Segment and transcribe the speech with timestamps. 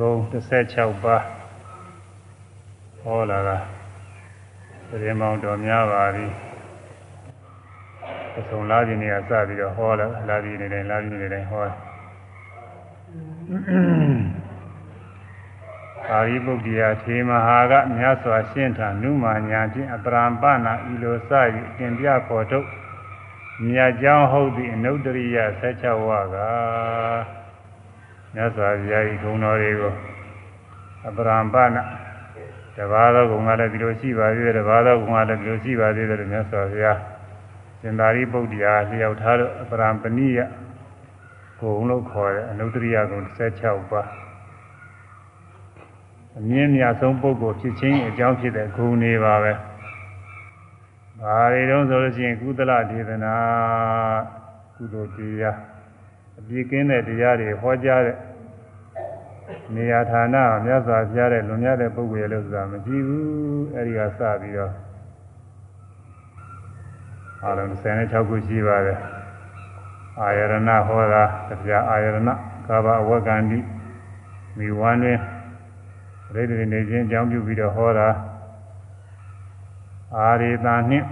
[0.00, 0.14] ဂုံ
[0.60, 1.24] 16ပါး
[3.02, 3.58] ဟောလာတာ
[4.88, 6.26] သတင်းမောင်တော်များပါပြီ
[8.38, 11.64] အဆုံးလာခြင်းတွေကစပြီးတော့ဟောလာလာပြီးနေတိုင်းလာပြီးနေတိုင်းဟော
[16.08, 21.30] ပါရိပုတ္တိယထေမဟာကမြတ်စွာရှင်းထနုမာညာဖြင့်အပရံပနာဤလိုစ၍
[21.78, 22.66] တင်ပြဖို့ထုတ်
[23.66, 26.36] မြတ်ကြောင်းဟုတ်သည့်အနုတ္တရိယ16ဝါက
[28.34, 29.92] မြတ်စွာဘုရားဤဂုဏ်တော်တွေကို
[31.06, 31.82] အပရံပနာ
[32.76, 36.98] တဘာသောဂုဏ်ကလည်းဒီလိုရှိပါသေးတယ်တဘာသောဂုဏ်ကလည်းဒီလိုရှိပါသေးတယ်လို့မြတ်စွာဘုရား
[37.80, 40.38] ရှင်သာရိပုတ္တရာလျှောက်ထားလို့အပရံပဏိယ
[41.60, 44.08] ဂုဏ်လို့ခေါ်တဲ့အနုတ္တရိယဂုဏ်16ပါး
[46.38, 49.52] အမြင့်မြတ်ဆုံးပုဂ္ဂိုလ်ဖြစ်ခြင်းအကြောင်းဖြစ်တဲ့ဂုဏ်တွေပါပဲ။
[51.20, 53.34] ဘာတွေတုံးဆိုလို့ရှိရင်ကုသလဒေသနာ
[54.74, 55.69] ကုသိုလ်တရား
[56.40, 58.16] အပြည့်ကင်းတဲ့တရားတွေဟောကြားတဲ့
[59.74, 63.24] နေရာဌာနမြတ်စွာဘုရားတဲ့လွန်မြတ်တဲ့ပုဂ္ဂိုလ်ရဲ့လို့ဆိုတာမရှိဘူး။
[63.76, 64.72] အဲဒီကစပြီးတော့
[67.42, 68.98] အားလုံး16ခုရှိပါတယ်။
[70.20, 70.54] အာယရဏ
[70.88, 72.18] ဟောတာတရားအာယရဏ
[72.66, 73.58] ကာဘအဝကန္တိ
[74.58, 75.18] မိဝမ်းတွင်
[76.32, 78.08] ပရိသေနေခြင်းအကြောင်းပြုပြီးတော့ဟောတာ
[80.16, 81.06] အာရိတာနှင့်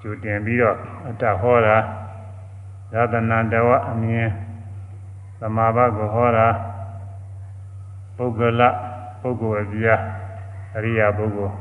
[0.00, 0.76] ကျူတင်ပြီးတော့
[1.08, 1.76] အတဟောတာ
[2.94, 4.28] ရတနာတဝအမြင်
[5.40, 6.48] သမာဘကိုဟောတာ
[8.16, 8.62] ပုဂ္ဂလ
[9.20, 9.96] ပုဂ္ဂိုလ်အပြာ
[10.76, 11.54] အရိယာပုဂ္ဂိုလ်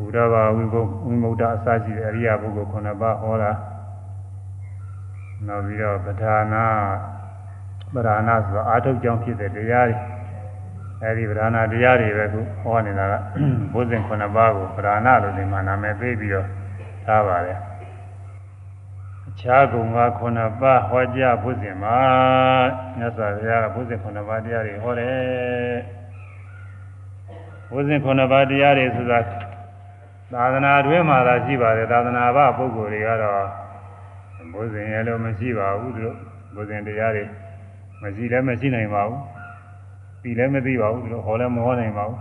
[0.00, 3.52] ဥဒဘာဝိဘုဝိမုဒ္ဒအစရှိတဲ့အရိယာပုဂ္ဂိုလ်9ပါးဟောတာ
[5.46, 6.64] နောက်ပြီးတော့ပဌာနာ
[7.94, 9.96] ပဓာနာဆိုအာထုတ်ကြောင့်ဖြစ်တဲ့တရားတွေ
[11.02, 13.14] အဲဒီပဓာနာတရားတွေပဲခုဟောနေတာက
[13.72, 16.46] ဘုဇင်9ပါးကိုပဓာနာလို့ဒီမှာနာမည်ပေးပြီးတော့
[17.06, 17.71] ထားပါတယ်အ
[19.40, 19.98] ခြားကုံက
[20.30, 21.98] 9ပါးဟောကြားဘုဇင်မှာ
[22.98, 25.76] မြတ်စွာဘုရားကဘုဇင်9ပါးတရားတွေဟောတယ်
[27.70, 29.18] ဘုဇင်9ပါးတရားတွေဆိုတာ
[30.32, 33.44] သာသနာတွင်မှာသာရှိပါတယ်သာသနာ့ဘပုဂ္ဂိုလ်တွေကတော့
[34.54, 36.16] ဘုဇင်ရဲ့လို့မရှိပါဘူးသူတို့
[36.54, 37.24] ဘုဇင်တရားတွေ
[38.02, 39.20] မရှိလည်းမရှိနိုင်ပါဘူး
[40.22, 42.18] ပြီးလည်းမသိပါဘူးသူတို့ဟောလည်းမဟောနိုင်ပါဘူး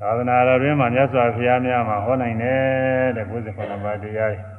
[0.00, 4.57] သာသနာတော်တွင်မှာမြတ်စွာဘုရားများမှာဟောနိုင်တယ်တဲ့ဘုဇင်ခုနပါးတရားတွေ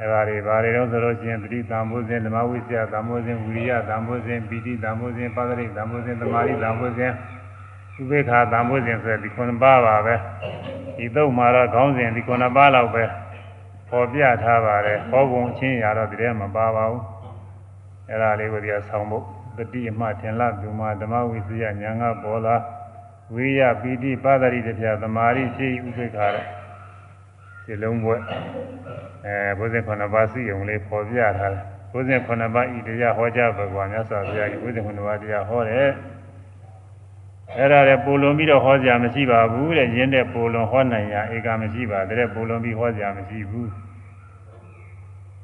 [0.00, 7.12] အဲပါတွေဘာတွေတော့ဆိုလို့ရှိရင်ပဋိသံဘုဇင်ဓမ္မဝိစီယသံဘုဇင်ဝိရိယသံဘုဇင်ပိဋိသံဘုဇင်ပါဒရိသံဘုဇင်သမာဓိသံဘုဇင်
[8.00, 10.14] ဥပေက္ခသံဘုဇင်ဆိုတဲ့ဒီခုနပါးပါပဲ
[10.96, 13.04] ဒီသုံးမှာတော့ခေါင်းစဉ်ဒီခုနပါးလောက်ပဲ
[13.90, 17.02] ပေါ်ပြထားပါတယ်ဟောပုံချင်းရတော့ဒီထဲမှာပါပါဘူး
[18.08, 19.24] အဲ့ဒါလေးကိုဒီကဆောင်းဖို့
[19.56, 22.56] တတိအမှထင်လာသူမှာဓမ္မဝိသုယညာငါပေါ်လာ
[23.34, 26.59] ဝိယပီတိပါဒရိတပြသမာရိရှိဥပိ္ပခါတဲ့
[27.70, 28.16] ဒီလုံးဘွဲ
[29.26, 35.88] အဲဘုဇင်ခုနှစ်ပါးစီယုံလေးပေါ်ပြထားတယ်ဘုဇင်ခုနှစ်ပါးဤတရားဟောကြားဘဂဝါမြတ်စွာဘုရားဤဘုဇင်ခုနှစ်ပါးတရားဟောတယ်
[37.56, 43.70] အဲ့ဒါလည်းပိုလွန်ပြီးတော့ဟောကြမရှိပါဘူးတဲ့ရင်းတဲ့ပိုလွန်ဟောနိုင်ရဧကမရှိပါတဲ့ပိုလွန်ပြီးဟောကြမရှိဘူး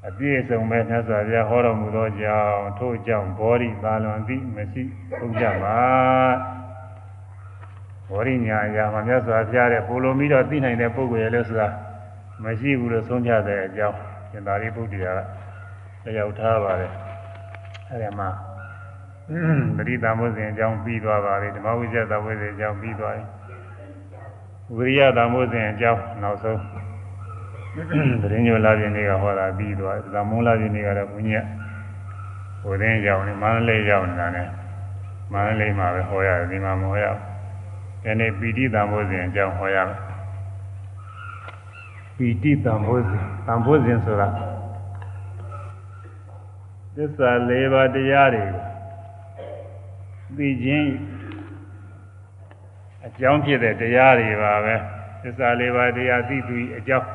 [0.09, 4.83] အပြည့်စုံပဲမြတ်စွာဘုရားဟောတော်မူသောကြောင့်ထို့ကြောင့်ဘောဓိသာလွန်သည်မရှိ
[5.19, 5.79] ဟုတ်ကြပါ
[8.09, 11.69] ဘောဓိညာအရာမှာမြတ်စွာဘုရားတဲ့ပိုလိုပြီးတော့သိနိုင်တဲ့ပုဂ္ဂိုလ်ရဲ့လို့ဆိုတာ
[12.43, 13.97] မရှိဘူးလို့ဆုံးဖြတ်တဲ့အကြောင်း
[14.31, 15.21] ရှင်သာရိပုတ္တရာက
[16.05, 16.93] တရားထားပါတယ်
[17.91, 18.29] အဲဒီမှာ
[19.77, 23.25] ပရိသမုဇဉ်အကြောင်းပြီးသွားပါပြီဓမ္မဝိဇ္ဇသဝိဇ္ဇအကြောင်းပြီးသွားပြီ
[24.77, 26.61] ဝိရိယသမုဇဉ်အကြောင်းနောက်ဆုံး
[28.23, 31.45] သတင်းညိုလာခြင်းတွေကဟောတာပြီးသွားတယ်။သမုံလာခြင်းတွေကတော့ဘုန်းကြီးက
[32.63, 34.49] ဟိုတင်းရောက်နေမန္တလေးရောက်နေတာနဲ့
[35.33, 37.19] မန္တလေးမှာပဲဟောရတယ်ဒီမှာမဟောရဘူး။
[38.03, 39.99] ဒီနေ့ပီတိတံဘုဇဉ်အကြောင်းဟောရမယ်။
[42.17, 44.29] ပီတိတံဘုဇဉ်တံဘုဇဉ်ဆိုတာ
[46.97, 48.63] သစ္စာ၄ပါးတရားတွေကို
[50.37, 50.91] သိခြင်း
[53.07, 54.77] အကြောင်းဖြစ်တဲ့တရားတွေပါပဲ။
[55.23, 57.09] သစ္စာ၄ပါးတရားသိသူအကြောင်း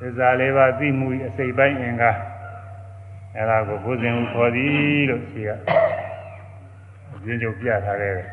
[0.00, 2.10] သစ္စာလေးပါးသိမှုအစိတ်ပိုင်းအင်္ဂါ
[3.36, 5.50] အဲ့ဒါကိုဘုဇင်ခေါ်သည်လို့ရှိက
[7.14, 8.28] အပြင်းကျုပ်ပြထားခဲ့တယ်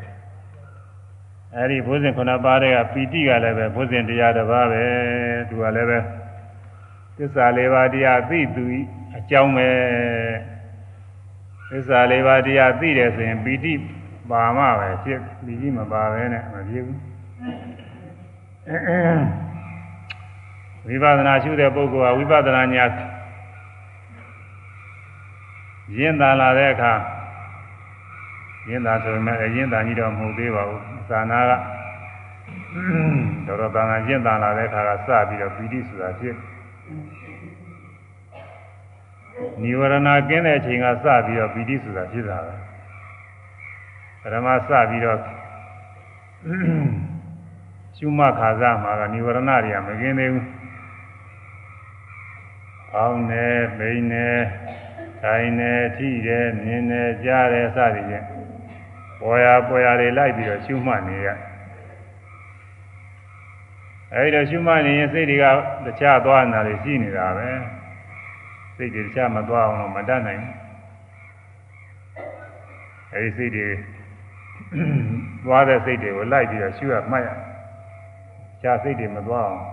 [1.56, 4.84] အဲ့ဒီဘုဇင်ခုနပါးတဲ့ကပီတိကလည်းပဲဘုဇင်တရားတစ်ပါးပဲ
[5.50, 6.00] သူကလည်းပဲ
[7.18, 8.64] သစ္စာလေးပါးတရားသိသူ
[9.18, 9.70] အကြောင်းပဲ
[11.72, 13.74] သစ္စာလေးပါးတရားသိတယ်ဆိုရင်ပီတိ
[14.32, 17.00] ပါမှပဲဖြစ်ပီတိမပါပဲနဲ့မဖြစ်ဘူး
[20.86, 22.86] ဝိပဿနာရှုတဲ့ပုဂ္ဂိုလ်ကဝိပဿနာညာ
[25.98, 26.94] ရင်းသာလာတဲ့အခါ
[28.70, 31.52] ရင်းသာဆိုပေမဲ့ရင်းသာကြီးတော့မဟုတ်သေးပါဘူးသာနာက
[33.48, 36.36] တော်တော်သာနာရင်းသာလာတဲ့အခါကစပြီးတော့ပီတိဆိုတာဖြစ်
[39.62, 42.54] နိဝရဏကင်းတဲ့အချိန်ကစပြီးတော့ပီတိဆိုတာဖြစ်တာပဲ
[44.34, 45.20] ရမစပြီးတော့
[47.98, 50.44] ရှုမှတ်ခါစားမှာကនិဝရဏတွေကမကင်းသေးဘူး။
[52.96, 53.46] အောင်းနေ၊
[53.78, 54.28] ပိန်နေ၊
[55.24, 58.26] တိုင်းနေ၊ထိတယ်၊မြင်တယ်၊ကြားတယ်စသည်ဖြင့်
[59.20, 61.28] ပေါ်ရပေါ်ရတွေလိုက်ပြီးတော့ရှုမှတ်နေရ။
[64.14, 65.46] အဲဒီတော့ရှုမှတ်နေရင်စိတ်တွေက
[65.86, 67.50] တခြားသွားနေတာတွေရှိနေတာပဲ။
[68.76, 70.54] စိတ်တွေတခြားမသွားအောင်လို့မတတ်နိုင်ဘူး။
[73.14, 73.68] အဲဒီစိတ်တွေ
[75.46, 77.30] သွားတဲ့စိတ်တွေကိုလိုက်ပြီးတော့ရှုရမှတ်ရ
[78.62, 79.64] ရှားစိတ်တွေမသွားအောင်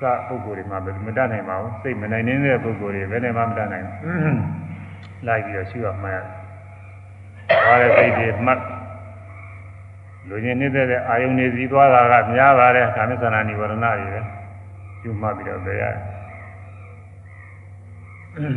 [0.00, 4.38] စပုဂ္ဂိုလ်တွေမှာမတတ်နိုင်ပါဘူးစိတ်မနိုင်နေတဲ့ပုဂ္ဂိုလ်တွေဘယ်နဲ့မှမတတ်နိုင်ဘူး
[5.26, 6.18] လိုက်ပြီးတော့ရှုရမှတ်ရ
[7.48, 8.60] သွားတဲ့စိတ်တွေမှတ်
[10.28, 14.20] လူချင်းနေတဲ့အာယုန်နေစီသွားတာကများပါတယ်ကာမိသနာနိဝရဏတွေပဲ
[15.00, 16.14] ရှုမှတ်ပြီးတော့ပဲရတယ်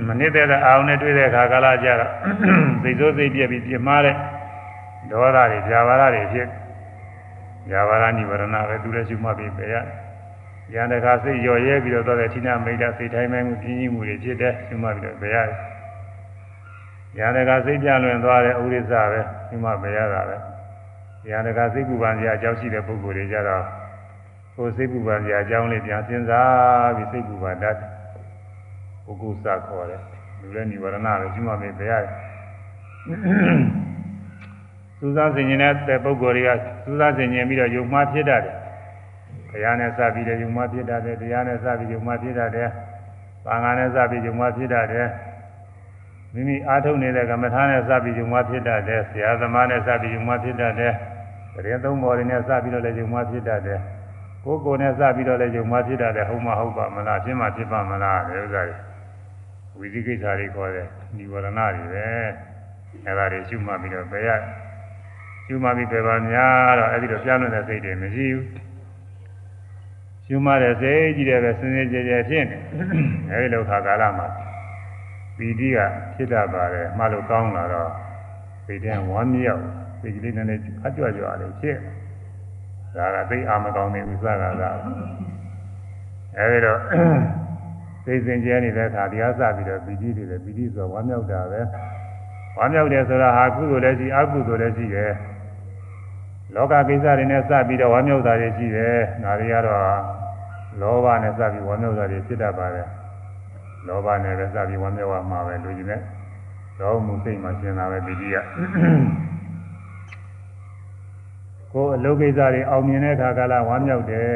[0.08, 2.12] မနေတဲ့အာယုန်နဲ့တွေ့တဲ့အခါကာလကြတော့
[2.84, 4.16] စိတ်ဆိုးစိတ်ပြက်ပြီးပြမှားတဲ့
[5.12, 6.48] ဒေါသတွေဇာဝရတွေဖြစ်
[7.70, 9.76] ဇာဝရနိဝရဏပဲသူလည်းရှုမှတ်ပြီးပဲရ
[10.74, 15.58] ရန်တကာစိတ်ရော်ရဲပြီးတော့သောတဲ့ဌိနမိတ်တာစိတ်တိုင်းမှမှုပြင်းကြီးမှုတွေဖြစ်တဲ့ရှုမှတ်ပြီးတော့ပဲရတယ်
[17.18, 20.38] ရန်တကာစိတ်ပြလွင်သွားတဲ့ဥရိစ္ဆပဲရှုမှတ်ပဲရတာပဲ
[21.30, 23.64] ရန်တကာစိတ်ပူပန်စရာအကြောင်းရှိတဲ့ပုဂ္ဂိုလ်တွေကြတော့
[24.56, 27.76] ကိုယ်စိတ်ပူပန်စရာအကြောင်းလေးပြန်စဉ်းစားပြီးစိတ်ပူပန်တတ်
[29.06, 30.02] ပုဂ္ဂိုလ်စခေါ်တယ်
[30.40, 32.12] လူလည်းနိဝရဏပဲရှုမှတ်ပြီးပဲရတယ်
[34.98, 36.50] စူးစမ်းဆင်ခြင်တဲ့ပုဂ္ဂိုလ်တွေက
[36.84, 38.56] စူးစမ်းဆင်ခြင်ပြီးတော့ယုံမှားဖြစ်တတ်တယ်။
[39.50, 42.70] ဘုရားနဲ့စပြီးတော့ယုံမှားဖြစ်တတ်တယ်။တရားနဲ့စပြီးယုံမှားဖြစ်တတ်တယ်။
[43.46, 45.08] ဘာငါနဲ့စပြီးယုံမှားဖြစ်တတ်တယ်။
[46.38, 50.94] မိမိအားထုတ်နေတဲ့ကမ္မထာနဲ့စပြီးယုံမှားဖြစ်တတ်တယ်။ဆရာသမားနဲ့စပြီးယုံမှားဖြစ်တတ်တယ်။
[51.54, 53.80] တရင်သုံးပေါ်တွေနဲ့စပြီးတော့လည်းယုံမှားဖြစ်တတ်တယ်။
[54.44, 58.78] ကိုယ်ကိုယ်နဲ့စပြီးတော့လည်းယုံမှားဖြစ်တတ်တယ်။ဟုတ်မဟုတ်ပါမလား။ဖြစ်မှဖြစ်ပါမလား။ဒီဥစ္စာတွေ
[59.80, 60.88] ဝိသိကိစ္စတွေခေါ်တယ်။
[61.18, 62.08] និဝရဏတွေပဲ။
[63.06, 64.30] အဲဒါတွေရှုမှတ်ပြီးတော့ဘယ်ရ
[65.46, 68.46] ရှုမှပြီးပဲပါများတော့အဲ့ဒီတော့ပြန်လွန်တဲ့စိတ်တွေမရှိဘူး
[70.26, 72.58] ရှုမှတဲ့စိတ်ကြီးတယ်ပဲစင်စင်ကြဲကြဲဖြစ်နေ
[73.32, 74.28] အဲ့ဒီလောကကာလမှာ
[75.38, 75.78] ပီတိက
[76.16, 77.92] ဖြစ်တတ်ပါတယ်မှလို့ကောင်းလာတော့
[78.66, 79.64] စိတ်ထဲဝမ်းမြောက်
[80.00, 81.78] စိတ်ကလေးနည်းနည်းအကြွကြွလေးဖြစ်
[82.96, 84.70] ဒါကသိအာမကောင်းနေဥစ္စာကသာ
[86.38, 86.80] အဲ့ဒီတော့
[88.06, 91.62] စိတ်စင်ကြဲနေတဲ့အခါတရားစပြီးတော့ပီတိတွေလည်းပီတိဆိုဝမ်းမြောက်တာပဲ
[92.58, 95.12] ဝမ်းမြောက်တယ်ဆိုတာဟာကုသိုလ်လည်းရှိအကုသိုလ်လည်းရှိတယ်
[96.56, 99.86] လောကကိစ္စတွေနဲ့စပြီးတော့ဝမ်းမြောက်တာတွေရှိတယ်။ဒါတွေကတော့
[100.82, 102.88] လောဘနဲ့စပြီးဝမ်းမြောက်တာတွေဖြစ်တတ်ပါတယ်။
[103.88, 106.02] လောဘနဲ့ပဲစပြီးဝမ်းမြောက်ရမှာပဲလူကြီးနဲ့
[106.80, 108.38] လောမှုစိတ်မှရှင်းတာပဲပီတိက။
[111.74, 114.30] ကိုယ်အလုပ်ကိစ္စတွေအောင်မြင်တဲ့အခါကလာဝမ်းမြောက်တယ်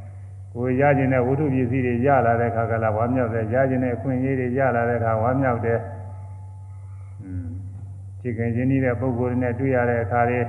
[0.54, 5.78] ။ကိုယ်ရခြင်းတဲ့ဝိထုပစ္စည်းတွေရလာတဲ့အခါကလာဝမ်းမြောက်တယ်။ရခြင်းတဲ့အခွင့်အရေးတွေရလာတဲ့အခါဝမ်းမြောက်တယ်။
[7.22, 7.46] อืม
[8.20, 10.46] ခြေကင်ခြင်းတဲ့ပုဂ္ဂိုလ်တွေနဲ့တွေ့ရတဲ့အခါလေး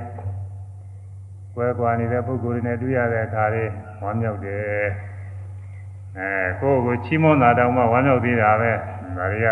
[1.54, 3.70] ကွဲကွာနေတဲ့ပုဂ္ဂိုလ်တွေနဲ့တွေ့ရတဲ့အခါလေး
[4.02, 4.86] ဝမ်းမြောက်တယ်
[6.18, 6.30] အဲ
[6.60, 8.72] ကိုယ့်ကိုချီးမွမ်းတာတောင်မှဝမ်းမြောက်သေးတာပဲ
[9.16, 9.48] ဒါတွေက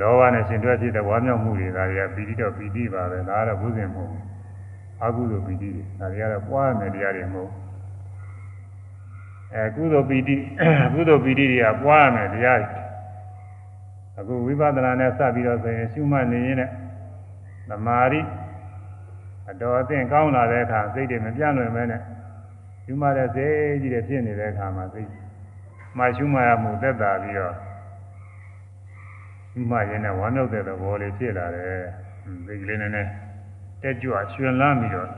[0.00, 4.24] လောဘနဲ့ရှင်တွဲဖြစ်တဲ့ဝမ်းမြောက်မှုတွေဒါတွေကပီတိတော့ပီတိပါပဲဒါကတော့ဘုဇင်မဟုတ်ဘူး
[5.02, 7.50] အကုသိုလ်ပီတိတွေဒါတွေကတော့ပွားမယ်တရားတွေမဟုတ်
[9.54, 10.36] အဲကုသိုလ်ပီတိ
[10.94, 12.70] ကုသိုလ်ပီတိတွေကပွားမယ်တရားတွေ
[14.18, 16.72] အခုဝိပဿနာနဲ့စပြီးတော့ဆိုရင်ရှုမှတ်နေရင်လည်း
[17.68, 18.20] သမာဓိ
[19.50, 22.00] အတော်အသင့်ကောင်းလာတဲ့အခါစိတ်တွေမပြန့်လွင်မဲနဲ့
[22.84, 25.27] ရှုမှတ်တဲ့စိတ်ကြီးတွေဖြစ်နေတဲ့အခါမှာစိတ်
[25.98, 27.54] မှရှုမှတ်ရမှုသက်သာပြီးတော့
[29.50, 31.80] ရှုမှတ်ရင်လည်းဝမ်းမြောက်တဲ့သဘောလေးဖြစ်လာတယ်
[32.46, 33.10] စိတ်ကလေးနည်းနည်း
[33.82, 35.10] တက်ကြွရွှင်လန်းပြီးတော့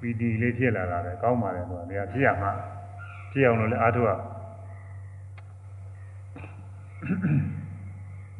[0.00, 2.52] ပီတိလေးဖြစ်လာတာပဲကောင်းပါလေတော့တရားဖြစ်ရမှာ
[3.32, 4.10] ဖြစ်အောင်လို့လည်းအားထုတ်ရ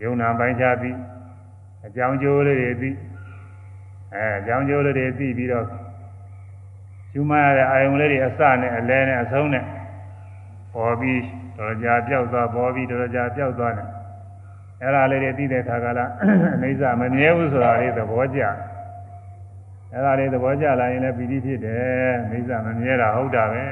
[0.03, 0.97] ယုံနာပိုင်းခြားပြီး
[1.87, 2.97] အကြောင်းကျိုးလေးတွေပြီး
[4.15, 5.67] အဲအကြောင်းကျိုးလေးတွေသိပြီးတော့
[7.15, 9.65] ယူမရတဲ့အာယုံလေးတွေအစနဲ့အလဲနဲ့အဆုံးနဲ့
[10.75, 11.23] ပေါ်ပြီး
[11.59, 13.89] တော်ကြာပြောက်သွားပေါ်ပြီးတော်ကြာပြောက်သွားတယ်
[14.83, 16.07] အဲ့ဒါလေးတွေသိတဲ့ခါကလာ
[16.63, 18.41] အိဋ္ဌမမြဲဘူးဆိုတာလေးသဘောကျ
[19.93, 23.65] အဲ့ဒါလေးသဘောကျလာရင်လည်းပီတိဖြစ်တယ်အိဋ္ဌမမြဲတာဟုတ်တာပဲ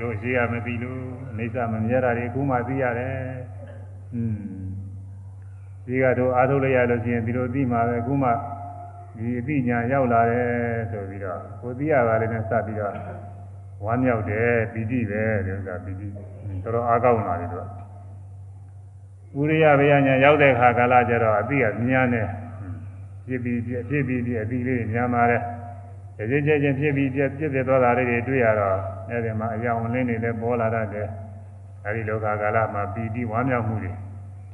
[0.00, 1.02] တို့ရှိရမသိလို့
[1.38, 3.16] အိဋ္ဌမမြဲတာတွေအခုမှသိရတယ်
[4.14, 4.38] อืม
[5.86, 8.30] ဒီကတော့အားထုတ်လိုက်ရလို့ရှိရင်ဒီလိုသိမှာပဲအခုမှ
[9.16, 10.48] ဒီအသိဉာဏ်ရောက်လာတယ်
[10.90, 12.92] ဆိုပြီးတော့ကိုသိရပါလေနဲ့စပ်ပြီးတော့
[13.84, 16.08] ဝမ်းမြောက်တယ်ပီတိပဲဒီဥစ္စာပီတိ
[16.74, 17.66] တော်တော်အားကောင်းလာတယ်တော့
[19.38, 22.28] ဥရိယဘေယညာရောက်တဲ့ခါကာလကျတော့အသိကမြန်းတယ်
[23.26, 25.42] ဖြစ်ပြီးဖြစ်ပြီးအသိလေးညံပါတယ်
[26.30, 31.08] ကြည်ကြည်ချင်းဖြစ်ပြီးပြည့်ပြည့်သွားတာလေးတွေတွေ့ရတော့အဲဒီမှာအယောင်လင်းနေလည်းပေါ်လာတတ်တယ်
[31.84, 33.92] အဲဒီလောကကာလမှာပီတိဝမ်းမြောက်မှုတွေ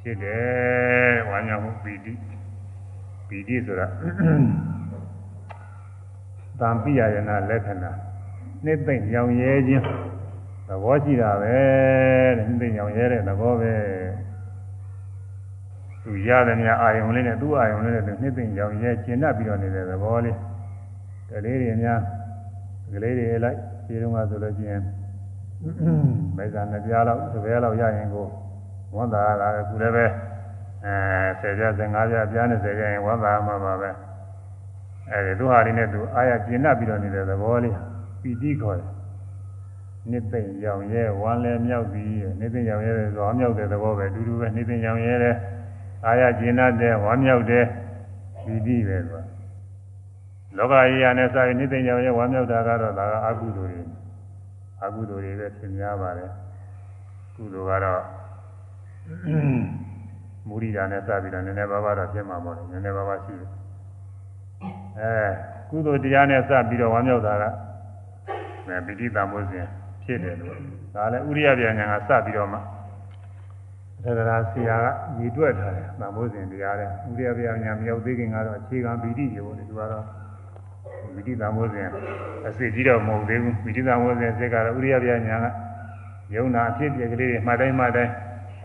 [0.00, 2.12] ဖြစ်တယ်ဝမ်းမြောက်မှုပီတိ
[3.28, 3.86] ပီတိဆိုတာ
[6.60, 7.90] တံပိယယနာလက္ခဏာ
[8.64, 9.84] နှစ်သိမ့်ရောင်ရဲခြင်း
[10.68, 11.56] သဘောရှိတာပဲ
[12.36, 13.74] တဲ့နှစ်သိမ့်ရောင်ရဲတဲ့သဘောပဲ
[16.02, 20.36] သူရတယ်များအာယုံလေးနဲ့သူ့အာယုံလေးနဲ့သူနှစ်သိမ့်ရောင်ရဲကျင်တတ်ပြီးတော့နေတဲ့သဘောလေး
[21.30, 22.00] ကလေးတွေများ
[22.92, 24.82] ကလေးတွေလိုက်ဒီတုန်းကဆိုလို့ချင်း
[26.36, 28.26] မိစ္ဆာနှစ်ပြားလောက်တစ်ပြားလောက်ရရင်ကို
[28.96, 30.06] ဝန်တာလာခုလည်းပဲ
[30.84, 30.94] အဲ
[31.40, 33.90] 10ပြား15ပြားပြား20ကျရင်ဝန်တာမှာပါပဲ
[35.10, 37.76] အဲဒီသူဟာလေးနဲ့သူအာရကျင်တတ်ပြီးတော့နေတဲ့သဘောလေး
[38.22, 38.93] ပီတိခေါ်တယ်
[40.10, 45.34] နှစ်သိမ့်ရောင်ရဲဝမ်းလဲမြောက်ပြီးနှစ်သိမ့်ရောင်ရဲဆိုဝမ်းမြောက်တဲ့သဘောပဲအတူတူပဲနှစ်သိမ့်ရောင်ရဲတဲ့
[46.06, 47.64] အာရကျင်တတ်တဲ့ဝမ်းမြောက်တဲ့
[48.44, 49.22] ပီတိပဲကွာ
[50.56, 53.82] လောကကြီးရနဲ့စာရင်နှစ်သိမ့်ရောင်ရဲဝမ်းမြောက်တာကတော့ဒါကအကုသိုလ်တွေ
[54.84, 56.30] အကုသိုလ်တွေပဲသင်များပါတယ်
[57.36, 58.02] ကုသိုလ်ကတော့
[60.48, 63.50] မူရိတာနဲ့စပြီးတော့နည်းနည်းပါးပါးတော့ဖြစ်မှာပေါ့လေနည်းနည်းပါးပါးရှိတယ်
[64.98, 65.28] အဲ
[65.70, 67.44] ကုသိုလ်တရားနဲ့စပြီးတော့ဝမ်းမြောက်တာက
[68.68, 69.66] အဲပိဋိတံမိုးစဉ်
[70.06, 70.56] ဖြစ်တယ်လို့
[70.94, 72.58] ဒါလည်းဥရိယပြန်ညာကစပြီးတော့မှ
[74.02, 74.86] သက္ကရာဆရာက
[75.18, 80.04] ညီတွက်ထားတယ်တံမိုးစဉ်တရားတဲ့ဥရိယပြန်ညာမရောက်သေးခင်ကတော့အခြေခံပိဋိတွေပေါ့လေသူကတော့
[81.14, 81.88] ပိဋိတံမိုးစဉ်
[82.46, 85.46] အစစ်ကြီးတော့မဟုတ်သေးဘူးပိဋိတံမိုးစဉ်စိတ်ကတော့ဥရိယပြန်ညာက
[86.34, 88.12] ယုံနာအဖြစ်ပြက်ကလေးတွေမှတ်တိုင်းမှတ်တိုင်း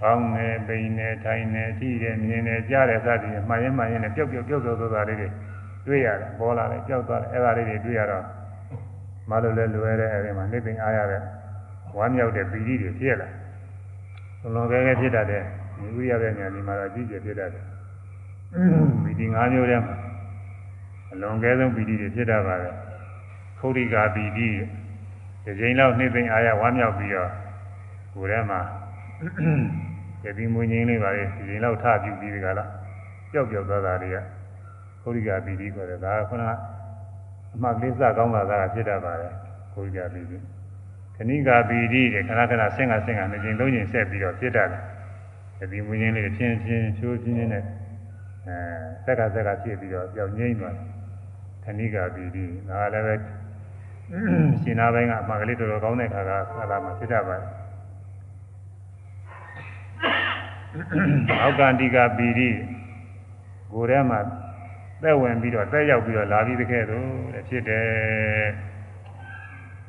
[0.01, 5.27] ကောင်းနေပိန်နေထိုင်နေထိတယ်မြင်နေကြားတယ်စသည်မှားရင်မှားရင်နဲ့ပျောက်ပျောက်ပျောက်ပျောက်သွားတာလေးတွေ
[5.87, 8.25] တွေ့ရတယ်ပေါ်လာတယ်ကြောက်သွားတယ်အဲ့ဒါလေးတွေတွေ့ရတော့
[9.29, 11.21] မလို့လဲလွယ်တဲ့အဲ့ဒီမှာနေပင်အားရတဲ့
[11.97, 13.29] ဝမ်းမြောက်တဲ့ပီတိတွေဖြစ်လာ
[14.41, 15.43] ဘလုံးပဲပဲဖြစ်တတ်တဲ့
[15.77, 17.65] ဒီဥရတဲ့ညာဒီမှာတော့အကြီးကျယ်ဖြစ်တတ်တယ်
[19.03, 19.95] ပီတိ၅မျိုးတည်းမှာ
[21.11, 22.73] အလွန်ကဲဆုံးပီတိတွေဖြစ်တတ်ပါတယ်
[23.59, 24.47] ခௌရိကာပီတိ
[25.43, 27.31] ဒီချိန်လောက်နှိမ့်သိမ့်အားရဝမ်းမြောက်ပြီးတော့
[28.13, 28.59] ကိုယ်ထဲမှာ
[30.23, 32.65] ကြတိမွေငင်းလေးပါလေဒီချိန်လောက်ထပြုပြီးဒီကလာ
[33.31, 34.17] ပျောက်ပျောက်သွားတာတွေက
[35.01, 36.51] ခௌရိကာပီတိခေါ်တယ်ဒါကခုနက
[37.53, 39.33] အမှတ်ကလေးစကောင်းတာကဖြစ်တတ်ပါတယ်
[39.73, 40.37] ခௌရိကာပီတိ
[41.15, 44.81] ခဏိကာပီတိတဲ့ခဏခဏဆင့်ကဆင့်ကနှစ်ချိန်သုံးချိန်ဆက်ပြီးတော့ဖြစ်တတ်တယ်
[45.57, 47.63] ကြတိမွေငင်းလေးဖြင်းဖြင်းချိုးဖြင်းဖြင်းနဲ့
[48.47, 48.55] အဲ
[49.03, 50.87] ဆက်ကဆက်ကဖြစ်ပြီးတော့ပျောက်ငိမ့်သွားတယ်
[51.63, 53.15] ခဏိကာပီတိဒါလည်းပဲ
[54.61, 57.45] ရှင်နာပိုင်းကအမှန်ကလေးတော်တော်ကောင်းတဲ့ခါကသာလာမှာဖြစ်တတ်ပါတယ်
[61.41, 62.49] အောက်ကန္တိကပီတိ
[63.73, 64.19] ကိုယ်ထဲမှာ
[65.01, 67.05] သက်ဝင်ပြီးတော့သက်ရောက်ပြီးတော့လာပြီးတကယ်တော့
[67.49, 67.85] ဖြစ်တယ်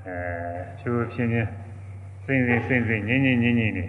[0.06, 0.16] အဲ
[0.80, 1.48] ချူချင်းချင်း
[2.24, 3.84] စိမ့်စိမ့်စိမ့်စိမ့်ငင်းငင်းငင်းငင်းနေ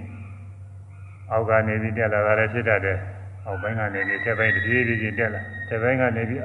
[1.32, 2.98] အောက်ကနေပြီးတက်လာတာလည်းဖြစ်တတ်တယ်
[3.46, 6.40] အောက်ပိုင်းကနေပြီးတက်ပိုင်းတပြေးပြေးချင်းတက်လာတက်ပိုင်းကနေပြီး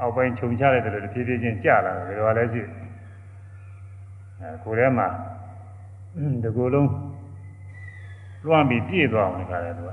[0.00, 2.62] အောက်ပိုင်းခြုံချလိုက်တယ်လို့တပြေးပြေးချင်းကျလာတယ်ဒါလည်းရှိ
[4.40, 5.08] အဲကိုယ်ထဲမှာ
[6.42, 6.90] ဒီကိုယ်လုံး
[8.46, 9.90] လွှမ်းပြီးပြည့်သွားအောင်လည်းခါတယ်သူက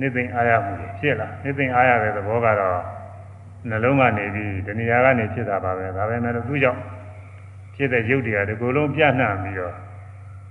[0.00, 2.80] နိသိင်အားရမှုဖြစ်လာနိသိင်အားရတဲ့သဘောကတော့
[3.68, 6.80] နှလုံးကနေပြီးတဏှာကနေဖြစ်တာပါပဲဒါပဲမဲ့လို့သူ့ကြောင့်
[7.74, 9.74] ဖြစ်တဲ့ရုပ်တရားဒီကိုယ်လုံးပြန့်နှံ့ပြီးတော့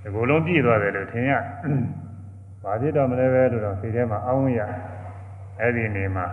[0.01, 1.31] ဒီကိုယ်လုံးပြည့်သွားတယ်လို့ထင်ရ
[2.63, 4.59] ဘာဖြစ်တော့မလဲပဲလို့တော့စိတ်ထဲမှာအောင်းရ
[5.59, 6.25] အဲ့ဒီနေမှာ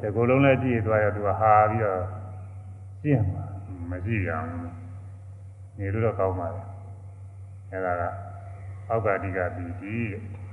[0.00, 2.02] ဒီကိုယ်လုံးလည်းပြည့်သွားရသူကဟာပြီးတော့
[3.02, 3.44] ပြည့်မှာ
[3.90, 4.48] မရှိရအောင်
[5.78, 6.62] နေလို့တော့ကောင်းပါလေ
[7.70, 8.02] အဲ့ဒါက
[8.88, 9.96] အောက်ကတိကပီတိ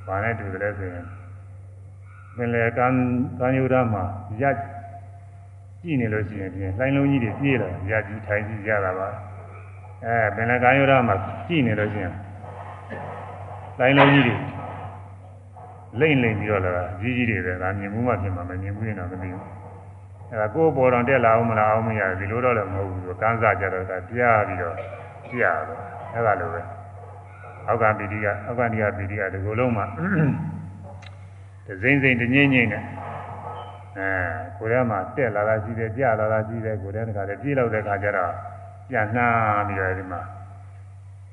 [0.05, 1.05] ဘာနဲ့တူတယ်လဲဆိုရင်
[2.35, 2.87] ပင်လေကံ
[3.39, 4.03] ကံယုဒမှာ
[4.41, 4.43] ရ
[5.81, 9.07] ကြည့်နေလို့ရှိရင်ပြင်လိုင်းလုံးကြီးတွေပြေးလာရကြည့်ထိုင်ကြည့်ရတာပါ
[10.05, 11.15] အဲပင်လေကံယုဒမှာ
[11.47, 12.13] ကြည့်နေလို့ရှိရင်
[13.79, 14.35] လိုင်းလုံးကြီးတွေ
[15.99, 19.43] လိမ့်လိမ့်ပြီးတော့လာကြီးကြီးတွေပဲဒါမြင်မှုမှဖြစ်မှာမမြင်ဘူးရင်တော့မသိဘူး
[20.29, 24.75] အဲဒါကိုယ်ပေါ်တော်တက်လာအောင်မလားအောင်မရဒီလိုတော့လည်းမဟုတ်ဘူးကန်းစားကြတော့ဒါပြားပြီးတော့
[25.29, 25.79] ကြည့်ရတော့
[26.13, 26.61] အဲဒါလိုပဲ
[27.67, 29.85] အောက်ကပီတိကအောက်ကဏိကပီတိကဒီလိုလုံးမှာ
[31.67, 32.83] ဒဇိမ့်စိမ့်တငိမ့်ငိမ့်နဲ့
[33.97, 34.09] အဲ
[34.57, 38.33] ကိုယ်ထဲမှာတက်လာတာရှိတယ်ပြလာတာရှိတယ်ကိုယ်ထဲကလည်းပြေးလောက်တဲ့ခါကျတော့
[38.89, 40.21] ပြန်နှားပြီးတော့ဒီမှာ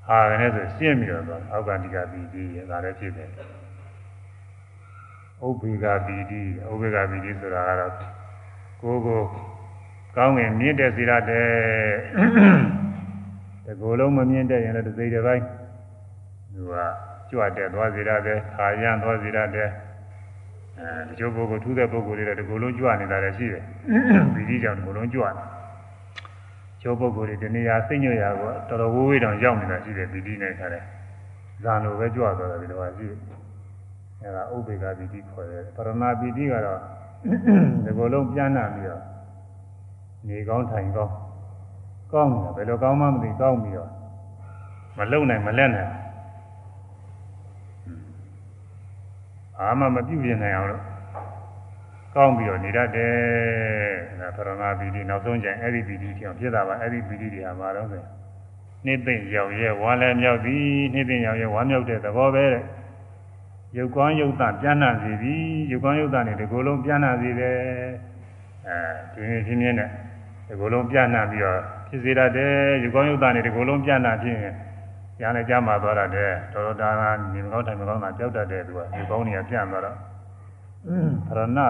[0.07, 3.31] ဟာလည်းဆိုရှင်းပြီးတော့အောက်ကဏိကပီတိရဲ့ဒါလည်းဖြစ်တယ်
[5.47, 7.93] ဥပ္ပေကပီတိဥပ္ပေကပီတိဆိုတာကတော့
[8.81, 9.21] ကိုယ်ကို
[10.17, 11.49] ကောင်းငင်မြင့်တဲ့စီရတဲ့
[13.65, 15.45] တကူလုံးမမြင့်တဲ့ရင်လည်းတစ်စိတ်တစ်ပိုင်း
[16.55, 16.75] သူက
[17.31, 19.71] ကြွတဲ့သွားစီရတယ်ခါရန်သွားစီရတယ်
[20.81, 23.63] အဲဒီကျိုးပုဂ္ဂိုလ်ထူးတဲ့ပုဂ္ဂိုလ်တွေလည်းဒီကုလုံးကြွနေတာလည်းရှိတယ်
[24.35, 25.35] ပြီးဒီကြောင့်ဒီကုလုံးကြွတယ်
[26.83, 30.85] ကျိုးပုဂ္ဂိုလ်တွေဒီနေရာစိတ်ညွတ်ရာကိုတော်တော်ဝေးဝေးတောင်ရောက်နေတာရှိတယ်ပြီးဒီနဲ့ခါတယ်
[31.65, 33.19] ဇာလိုပဲကြွသွားတယ်ဒီလိုပါရှိတယ်
[34.23, 36.79] အဲဒါဥပေက္ခပီတိခေါ်တယ်ပရမပီတိကတော့
[37.85, 39.03] ဒီကုလုံးပြန်လာပြီးတော့
[40.29, 41.13] နေကောင်းထိုင်ကောင်း
[42.13, 43.91] ကောင်းတယ်ဘယ်လိုကောင်းမှမသိကောင်းပြီးတော့
[44.99, 45.91] မလုံနိုင်မလက်နိုင်
[49.61, 50.83] အာမမပြုတ်ပြနိုင်အောင်လို့
[52.15, 53.15] ကောင်းပြီးတော့နေတတ်တယ်
[54.21, 58.03] ဒါပရမပီတိနောက်ဆုံးကျရင်အဲ့ဒီပီတိကြောင့်ဖြစ်တာပါအဲ့ဒီပီတိတွေဟာမှာတော့ဆို
[58.85, 62.65] နှိမ့်သိမ့်ရောက်ရဲဝါလဲမြောက်သည်နှိမ့်သိမ့်ရောက်ရဲဝါမြောက်တဲ့သဘောပဲတဲ့
[63.77, 67.57] ရုပ်ကောင်းရုပ်သားပြန်နာစီသည်ရုပ်ကောင်းရုပ်သားနဲ့ဒီကိုယ်လုံးပြန်နာစီတယ်
[68.67, 68.77] အဲ
[69.15, 69.89] ဒီနေ့ချင်းချင်းနဲ့
[70.49, 74.55] ဒီကိုယ်လုံးပြန်နာပြီးတော့ဖြစ်စေတတ်တယ်ရုပ်ကောင်းရုပ်သားနဲ့ဒီကိုယ်လုံးပြန်နာဖြစ်ရင်
[75.21, 77.03] ရန်လည်းကြားမှာသွားတတ်တယ်တော်တော်ဒါက
[77.35, 79.97] နေမကောင်းတိုင်းမကောင်းတာကြောက်တတ်တယ်သူကရုပ်ကောင်းတွေကပြန်သွားတော့ရ
[81.37, 81.65] ဏရ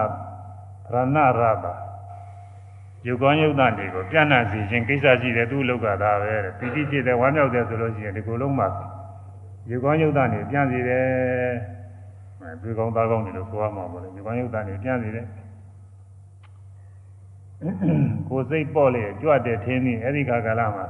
[1.15, 1.73] ဏရတာ
[3.07, 8.67] ယုတ်ကောင်းယုတ်တန်တွေကိုပြန့်နှံ့စေခြင်းကိစ္စရှိတယ်သူ့လောက်ကသာပဲတဲ့ပီတိဖြစ်တယ်ဝမ်းမြောက်တယ်ဆိုလို့ရှိရင်ဒီကိုယ်လုံးမှာ
[9.69, 11.05] ယုတ်ကောင်းယုတ်တန်တွေပြန့်စေတယ်
[12.41, 15.25] အဲဒီကောင်းသားကောင်းတွေလို့ဆိုရမှာပေါ့လေယုတ်ကောင်းယုတ်တန်တွေပြန့်စေတယ်
[18.29, 20.85] ကိုယ်စိတ်ပေါ့လေကြွတဲ့ထင်းပြီးအဲ့ဒီခါကာလမှာ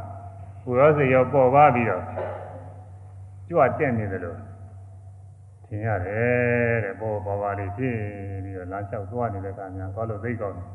[0.66, 2.04] ကိုယ်ရောစိတ်ရောပေါ်ပါပြီးတော့
[3.52, 4.38] ကြွတက်နေတယ်လို့
[5.68, 7.96] သင်ရတယ်တဲ့ပေါ်ပေါ်ပါလေးဖြစ်
[8.44, 10.68] ပြီးတော့လမ်းလျှောက်သွားနေတဲ့ကများကောလို့သိကောင်းတယ်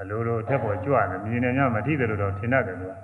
[0.00, 2.94] အလိုလိုအထက်ပေါ်ကြွတယ်မြင်နေညမထိတယ်လို့တော့ထင်ရတယ်လို့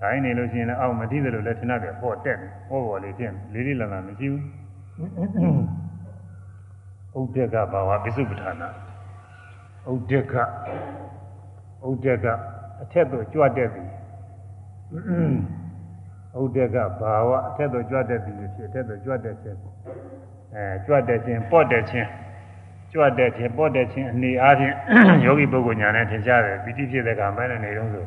[0.00, 4.42] ဒါင်းနေလို့ရှိရင်လည်းအောက်မထိတယ်လို့လည်းထင်ရတယ်ပေါ်တက်တယ်ပေါ်ပေါ်လေးဖြစ်လေးလေးလံလံမရှိဘူး
[7.18, 8.68] ဥဒ္ဒကဘာဝပိစုပ္ပဌာနာ
[9.90, 10.42] ဥဒ္ဒကဥ
[11.92, 12.26] ဒ္ဒက
[12.82, 13.88] အထက်သို့ကြွတဲ့သည်
[16.40, 19.58] ဥဒ္ဒကဘာဝအထက်သို့ကြွတဲ့သည်ဖြစ်အထက်သို့ကြွတဲ့ခြင်း
[20.54, 22.08] အဲကြွတဲ့ခြင်းပေါ့တဲ့ခြင်း
[22.92, 24.74] ကြွတဲ့ခြင်းပေါ့တဲ့ခြင်းအနေအားဖြင့်
[25.24, 28.04] ယောဂီပုဂ္ဂိုလ်ညာနဲ့ထင်ရှားတယ်ပီတိဖြစ်တဲ့ကမဲနဲ့နေတော့ဆို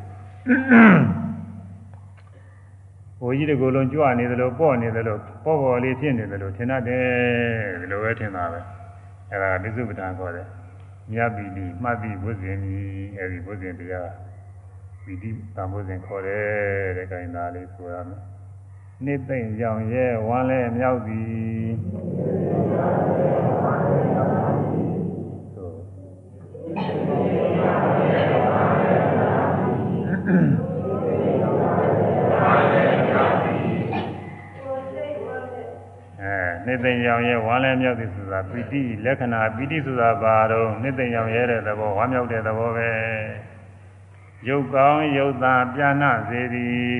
[3.20, 7.04] ဟိုကြီးတကူလုံးကြွနေသလိုပေါ့နေသလိုပေါ့ပေါ်လေးဖြစ်နေသလိုထင်တတ်တယ်
[7.80, 8.60] ဒီလိုပဲထင်တာပဲ
[9.30, 10.46] အဲဒါပိစုပ္ပတန်ခေါ်တယ်
[11.12, 14.08] မြတ်ပီတိမှတ်ပြီးဝိဇ္ဇင်ကြီးအဲဒီဝိဇ္ဇင်တရား
[15.08, 16.46] ပီတိတန်ဝိဇ္ဇင်ခေါ်တယ်
[16.96, 18.20] တဲ့ခိုင်းသားလေးဆိုရမယ်
[19.04, 21.68] နှစ်သိမ့်ကြောင်ရဲ့ဝမ်းလဲမြောက်သည်
[36.64, 42.90] နှစ်သိမ့်ရောင်ရဲ့ဝမ်းလဲမြောက်သည်ဆိုတာပီတိလက္ခဏာပီတိဆိုတာဘာတော့နှစ်သိမ့်ရောင်ရဲ့တဲ့သဘောဝမ်းမြောက်တဲ့သဘောပဲ
[44.46, 46.98] ရုပ်ကောင်းရုပ်သာပြာဏစေသည်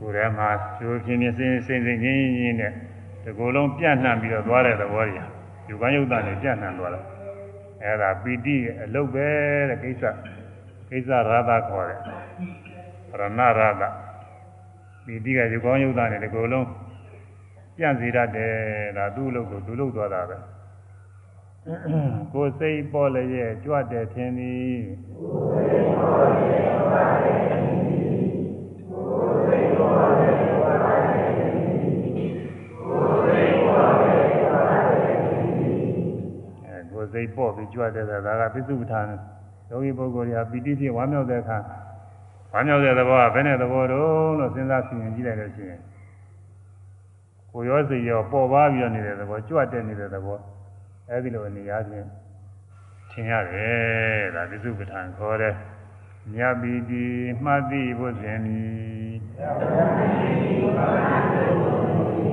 [0.00, 2.72] ကိုယ်ထဲမှာကျိုးပြင်းပြင်းစင်းစင်းစင်းငင်းငင်းနဲ့
[3.22, 5.28] ဒီကိုယ်လုံးပြန့်နှံ့ပြီးတော့သွားတဲ့သဘောကြီး
[5.68, 7.06] ရုပ်ကောင်းရုပ်သာနဲ့ပြန့်နှံ့သွားတော့
[7.82, 9.28] အဲ့ဒါပီတိအလုတ်ပဲ
[9.68, 10.04] တဲ့ကိစ္စ
[10.90, 12.00] ကိစ္စရာသခေါ်တယ်
[13.10, 13.84] ရဏရာသ
[15.06, 16.66] ပီတိကရုပ်ကောင်းရုပ်သားနဲ့ဒီကိုယ်လုံး
[17.76, 18.52] ပြန့်စေတတ်တယ်
[18.96, 20.36] ဒါသူ့အလုပ်ကိုသူလုပ်သွားတာပဲ
[22.32, 24.74] ကိုယ်စိတ်ပေါ်လည်းရဲ့ကြွတဲ့ထင်သည်
[25.18, 28.20] ကိုယ်စိတ်ပေါ်လည်းကြွတဲ့ထင်သည်
[28.90, 32.40] ကိုယ်စိတ်ပေါ်လည်းကြွတဲ့ထင်သည်
[32.82, 33.92] ကိုယ်စိတ်ပေါ်
[36.90, 39.00] ကိုယ်စိတ်ပေါ့ပြီးကြွတဲ့ဒါကပိစုပ္ပထာ
[39.70, 41.58] ယောဂီပုဂ္ဂိုလ်တွေကပီတိဖြစ်ဝမ်းမြောက်တဲ့အခါ
[42.52, 45.80] ဝမ်းမြောက်တဲ့သဘောကဘယ်နဲ့သဘောတုံးလို့စဉ်းစားဆင်ခြင်ကြည့်လိုက်လို့ရှိရင်
[47.50, 50.38] ကိုယ်ရောစိတ်ရောပေါ်ပါပြီးတော့နေတဲ့သဘောကြွတဲ့နေတဲ့သဘော
[51.08, 52.06] အဲဒီလိုအနေအားဖြင့်
[53.10, 55.54] ထင်ရတယ်ဒါပိစုပ္ပထာခေါ်တဲ့
[56.32, 57.06] မြတ်ပီတိ
[57.44, 62.30] မှတ်သိဖို့စဉ်ဤမြတ်ပီတိမှတ်သိဖို့စဉ်ဤ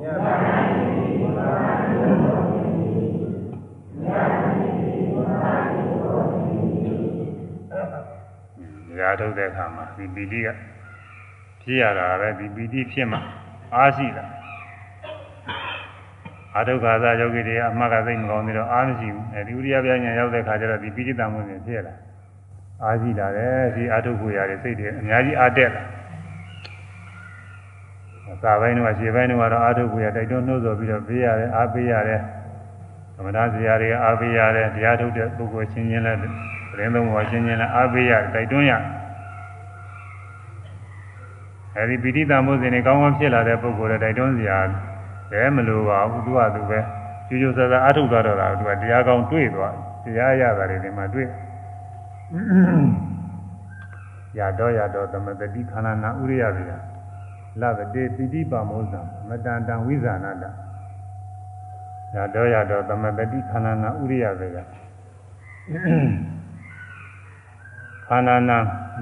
[0.00, 0.79] မြတ်
[9.02, 10.48] ရာထုတ်တဲ့အခါမှာဒီပီတိက
[11.62, 13.18] ဖြစ်ရတာပဲဒီပီတိဖြစ်မှ
[13.74, 14.24] အားရှိတာ
[16.54, 21.94] အာထုခါသာယောဂီတွေအမှတ်ကသိမကောင်းသေးတော့အားမရှိဘူးအဲဒီဥရိယပြညာရောက်တဲ့ခါကျတော့ဒီပိဋိတံမှုတွေဖြစ်လာ
[22.82, 25.82] အားရှိလာတယ်ဒီအာထုကိုရတယ်စိတ်တွေအများကြီးအားတက်လာ
[28.44, 32.20] သာပိုင်းတော့ခြေပိုင်းတော့အာထုကိုရတိုက်တွန်းနှိုးဆော်ပြီးတော့ပေးရတယ်အားပေးရတယ်
[33.16, 36.20] သမဏဇရာတွေအားပေးရတယ်တရားထုတ်တဲ့ပုဂ္ဂိုလ်ချင်းချင်းလည်း
[36.80, 38.72] သတင်းသုံးပါချင်းချင်းလည်းအားပေးရတိုက်တွန်းရ
[41.76, 44.58] အဲဒီပိဋိတံမှုစဉ်တွေကောင်းကောင်းဖြစ်လာတဲ့ပုဂ္ဂိုလ်တွေတိုက်တွန်းစရာ
[45.32, 46.78] ဘယ်မလိုပါဘူးသူကသူပဲ
[47.28, 51.28] ကျူးကျူးဆဆအားထုတ်သွားတော့တာသူကတရားကောင်းတွေ့သွားတရားရတာတွေဒီမှာတွေ့
[54.38, 56.78] ရတော့ရတော့သမတတိခန္ဓာနာဥရိယဗျာ
[57.60, 60.44] လဗတေပိဋိပါမောဇံမတန်တံဝိဇာနာတ
[62.14, 64.64] ရတော့ရတော့သမတတိခန္ဓာနာဥရိယဗျာ
[68.10, 68.58] ခန္ဓာနာ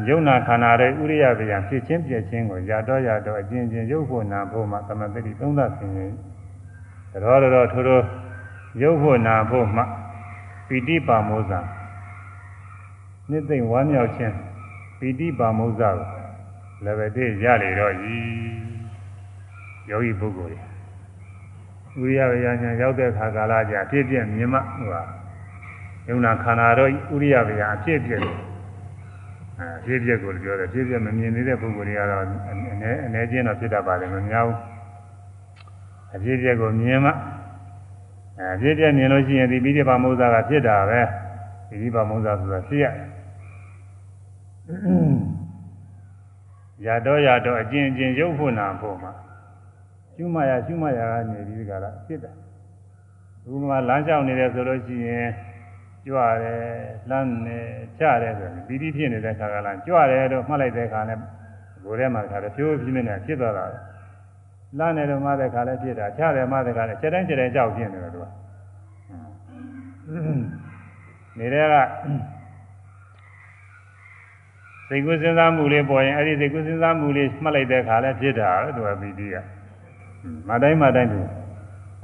[0.09, 6.13] ယုံနာခန္ဓာရဲ့ဥရိယဗျာဖြစ်ချင်းပြည့်ချင်းကိုရတော့ရတော့အကျဉ်းချင်းရုပ်ဖို့နာဖို့မှသမတတိသုံးသဆင်ရင်
[7.23, 8.05] တော်တော်ထိုးထိုး
[8.83, 9.83] ရုပ်ဖို့နာဖို့မှ
[10.69, 11.61] ပီတိပါမောဇံ
[13.31, 14.35] နှစ်သိမ့်ဝမ်းမြောက်ခြင်း
[14.99, 15.95] ပီတိပါမုဇ္ဇကို
[16.85, 18.17] လည်းပဲတည်းရလေတော့ဤ
[19.91, 20.61] ယောဂီပုဂ္ဂိုလ်
[21.97, 25.03] တွေဥရိယဝေယညာရောက်တဲ့ခါကာလကြအဖြစ်ပြက်မြင်မှဟိုဟာ
[26.09, 26.93] ယုံနာခန္ဓာတော့ဥ
[27.23, 28.48] ရိယဝေယအဖြစ်ပြက်တယ်အ
[29.85, 32.27] ဖြစ်ပြက်ကိုပြောတယ်ဖြစ်ပြက်မမြင်နေတဲ့ပုဂ္ဂိုလ်တွေကတော့အ
[32.61, 34.59] နေအနေချင်းတော့ဖြစ်တတ်ပါတယ်မများဘူး
[36.15, 37.13] အဖြစ်ပြက်ကိုမြင်မှ
[38.39, 41.01] အဲဖြစ်ပြက်မြင်လို့ရှိရင်ဒီပိဋိပါမုဇ္ဇကဖြစ်တာပဲ
[41.69, 43.09] ပိဋိပါမုဇ္ဇဆိုတာဖြစ်ရတယ်
[46.87, 49.13] ရတော့ရတော့အကျဉ်းချင်းရုပ်ဖို့နာဖို့မှာ
[50.15, 52.35] ရှုမှရရှုမှရကနေပြီးကြလားဖြစ်တယ်
[53.45, 55.27] ဘုရားလမ်းလျှောက်နေတယ်ဆိုလို့ရှိရင်
[56.07, 56.63] ကြွတယ်
[57.11, 57.59] လမ်းနေ
[57.99, 61.19] ချတယ်ဆိုရင်ပီတိဖြစ်နေတဲ့ခါကလာကြွတယ်တော့မှတ်လိုက်တဲ့ခါနဲ့
[61.85, 63.67] ကိုယ်ထဲမှာခါတယ်ဖြိုးဖြင်းနေဖြစ်သွားတာ
[64.79, 68.27] လမ်းနေတော့မှတဲ့ခါလည်းဖြစ်တာချတယ်မှတဲ့ခါလည်းချက်တိုင်းချက်တိုင်းကြောက်ဖြစ်နေတယ်သူက
[71.39, 71.75] နေတဲ့က
[74.89, 79.37] စိတ်ကူးစဉ်းစားမှုလေးပေါ်ရင်အဲ့ဒီစိတ်ကူးစဉ်းစားမှုလေးမှတ်လိုက်တဲ့ခါလဲဖြစ်တာပဲသူကပီတိက
[80.49, 81.21] မတိုင်းမတိုင်းသူ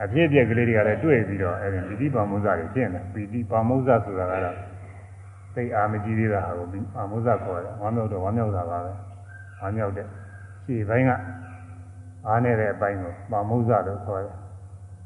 [0.03, 4.57] အဖြစ်အပျက်ကလေးတွေကလည်းတွေ့ပြီးတော့အဲ့ဒီပီတိပါမုဇ္ဇတွေဖြစ်နေပီတိပါမုဇ္ဇဆိုတာကတော့
[5.55, 8.93] သိအာမကြီးသေးတာဟာကိုပါမုဇ္ဇခေါ်တယ်ဝမ်းမြောက်တော့ဝမ်းမြောက်တာပါပဲ
[9.61, 10.07] ဝမ်းမြောက်တဲ့
[10.67, 11.11] ခြေပိုင်းက
[12.27, 14.37] အားနေတဲ့အပိုင်းကိုပါမုဇ္ဇလို့ခေါ်တယ်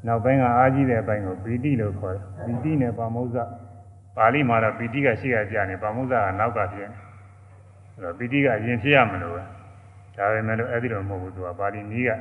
[0.07, 3.37] နောက်ပိုင်းကအားကြီးတဲ့အပိုင်းကိုပီတိလို့ခေါ်တယ်ပီတိနဲ့ပါမုဇ္ဇ
[4.17, 6.97] ပါဠိမှာတော့ပီတိကရှိရကြနေပါမုဇ္ဇကနောက်ကဖြစ်နေ
[7.95, 9.43] အဲ့တော့ပီတိကအရင်ဖြစ်ရမလို့ပဲ
[10.15, 12.11] ဒါပေမဲ့လို့အဲ့ဒီလိုမဟုတ်ဘူးသူကပါဠိနည်းက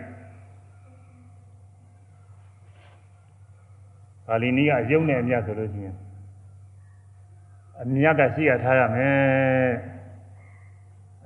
[4.29, 5.97] ပါဠိနည်းကအယုံနဲ့အမြတ်ဆိုလို့ရှိရင်
[7.83, 9.73] အမြတ်ကရှိရထားရမယ်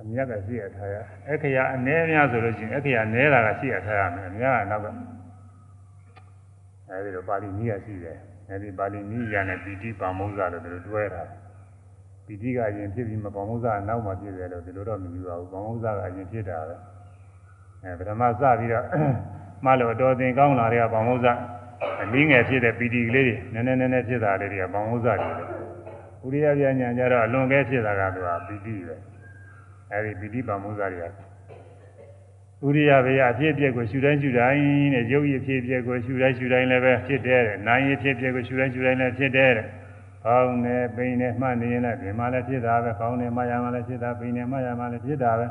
[0.01, 0.95] အမြတ်ကရှိရထားရ
[1.29, 4.87] အခရာအ ਨੇ အများဆိုလို့ရှိရင်အခရာနဲတာကရှိရထားရမယ်အများကနောက်က
[6.89, 8.17] အဲဒီလိုပါဠိနည်းကရှိတယ်
[8.49, 11.23] အဲဒီပါဠိနည်းရနဲ့ပီတိပါမုဇ္ဇလို့ဒီလိုတွဲတာ
[12.25, 16.75] ပီတိကအရင်ဖြစ်ပြီးမပါမုဇ္ဇကနောက်မှဖြစ်တယ်လို့ဒီလိုတော့မယူပါဘူးပါမုဇ္ဇကအရင်ဖြစ်တာပဲ
[17.83, 18.85] အဲပထမစပြီးတော့
[19.65, 21.27] မှလို့အတော်သင်ကောင်းလာတဲ့ပါမုဇ္ဇ
[22.01, 25.15] အနည်းငယ်ဖြစ်တဲ့ပီတိကလေးတွေနည်းနည်းနည်းနည်းဖြစ်တာလေးတွေကပါမုဇ္ဇတွေ
[26.33, 28.95] လေဥရိယပြညာကြတော့အလွန်ကဲဖြစ်တာကသူကပီတိပဲ
[29.91, 31.05] အဲဒီပီတိပါမုဇ္ဇတွေက
[32.65, 34.61] ဥရိယဘေယအဖြစ်အပျက်ကိုရှုတိုင်းရှုတိုင်း
[34.93, 39.67] နဲ့ရုပ်ရည်အဖြစ်အပျက်ကိုရှုတိုင်းရှုတိုင်းလည်းပဲဖြစ်တယ်တဲ့နာယီအဖြစ်အပျက်ကိုရှုတိုင်းရှုတိုင်းလည်းဖြစ်တယ်တဲ့
[40.25, 45.47] ကောင်းနေပိန်နေမှတ်နေရင်လည်းဒီမှာလည်းဖြစ်တာပဲကောင်းနေမှရမှလည်းဖြစ်တာပိန်နေမှရမှလည်းဖြစ်တာပဲ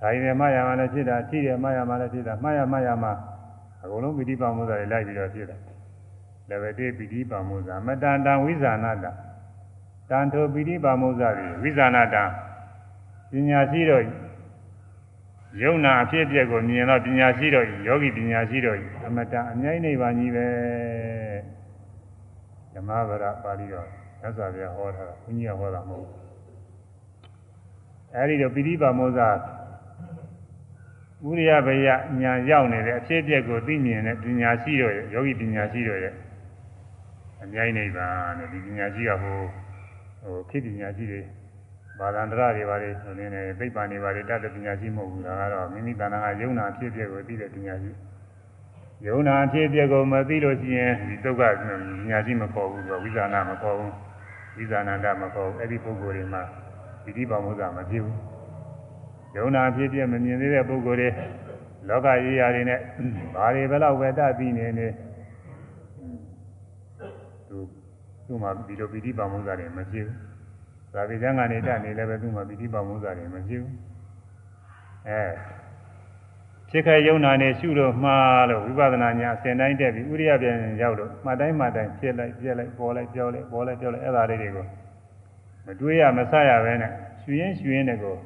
[0.00, 3.10] ဒါရင်မှရမှလည်းဖြစ်တာထိတယ်မှရမှလည်းဖြစ်တာမှရမှရမှ
[3.84, 5.60] အကုန်လုံးပိဋိပါမုဇ္ဇတွေလိုက်ပြီးတော့ဖြစ်တယ်
[6.48, 9.06] လည်းပဲတိပိဋိပါမုဇ္ဇမတန်တံဝိဇာနာတ
[10.10, 12.16] တန်ထိုပိဋိပါမုဇ္ဇတွေဝိဇာနာတ
[13.30, 14.04] ပညာရှိတော့
[15.62, 20.46] ယုံနာအဖြစ်အပျက်ကိုမြင်တော့ပညာရှိတော့ယောဂီပညာရှိတော့အမတန်အမြိုက်နေပါကြီးပဲ
[22.74, 23.86] ဓမ္မဗရပါဠိတော်
[24.22, 26.24] သစ္စာပြဟောထားတာဘုန်းကြီးကဟောတာမဟုတ်ဘူး
[28.14, 29.20] အဲဒီတော့ပိဋိပါမောဇ
[31.28, 31.88] ဥရိယဘယ
[32.20, 36.14] ညာရောက်နေတဲ့အဖြစ်အပျက်ကိုသိမြင်တဲ့ပညာရှိတော့ယောဂီပညာရှိတော့ရဲ့
[37.42, 38.08] အမြိုက်နေပါ
[38.38, 39.38] နဲ့ဒီပညာရှိကဟို
[40.22, 41.20] ဟိုခေပညာရှိတွေ
[41.98, 47.90] ဘာသာန္တရတွေပါလေဆိုနေတယ်သိပ္ပံတွေပါလေတတ်တဲ့ပညာရှိမဟုတ်ဘူးဒါကတော့မိမိတဏ္ဍာကယုံနာအဖြစ်အပျက်ကိုသိတဲ့ပညာရှိ
[49.06, 51.42] ယုံနာအဖြစ်အပျက်ကိုမသိလို့ရှိရင်ဒီဒုက္ခ
[52.10, 53.92] ညာရှိမခေါ်ဘူးဆိုဝိဇာနာမခေါ်ဘူး
[54.56, 56.42] ဝိဇာနန္ဒမခေါ်ဘူးအဲ့ဒီပုဂ္ဂိုလ်တွေမှာ
[57.04, 58.33] ဒီတိပါမုဇ္ဇမဖြစ်ဘူး
[59.36, 61.08] ယုံနာအဖြစ်အပျက်မမြင်သေးတဲ့ပုဂ္ဂိုလ်တွေ
[61.88, 62.80] လောကရေးရာတွေနဲ့
[63.34, 64.86] ဘာတွေဘယ်လောက်ပဲတတ်ပြီးနေနေ
[67.48, 67.56] သူ
[68.26, 70.18] သူ့မှာဒီလိုပိဋိပါမုဇ္ဇတွေမဖြစ်ဘူး
[70.94, 73.74] သာဝေကျမ်းကနေတတ်နေလည်းပဲသူ့မှာပိဋိပါမုဇ္ဇတွေမဖြစ်ဘူး
[75.08, 75.22] အဲ
[76.70, 84.66] ဖြစ်ခဲယုံနာနဲ့ရှုလို့မှားလို့ဝိပဿနာညာအစဉ်တိုင်းတက်ပြီးဥရိယပြန်ရောက်လို့မှတ်တိုင်းမှတ်တိုင်းဖြစ်လိုက်ပြက်လိုက်ပေါ်လိုက်ပြောလိုက်ပေါ်လိုက်ပြောလိုက်အဲ့ဒါလေးတွေကို
[85.66, 86.92] မတွေးရမဆရပဲနဲ့
[87.22, 88.16] ရှူရင်းရှူရင်းတဲ့ကို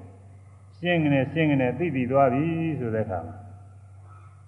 [0.80, 2.44] ရှင်းကနေရှင်းကနေသိပြီးသွားပြီ
[2.80, 3.36] ဆိုတဲ့အခါမှာ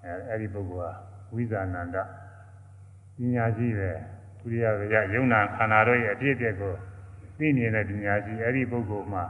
[0.04, 0.92] အဲအဲ့ဒီပုဂ္ဂိုလ်ဟာ
[1.34, 1.96] ဝိဇာနန္ဒ
[3.16, 3.90] ပညာရှိပဲ
[4.52, 6.74] ဥရိယကယုံနာခန္ဓာတို့ရဲ့အပြည့်အပြည့်ကို
[7.38, 9.24] သိနေတဲ့ပညာရှိအဲ့ဒီပုဂ္ဂိုလ်မှာ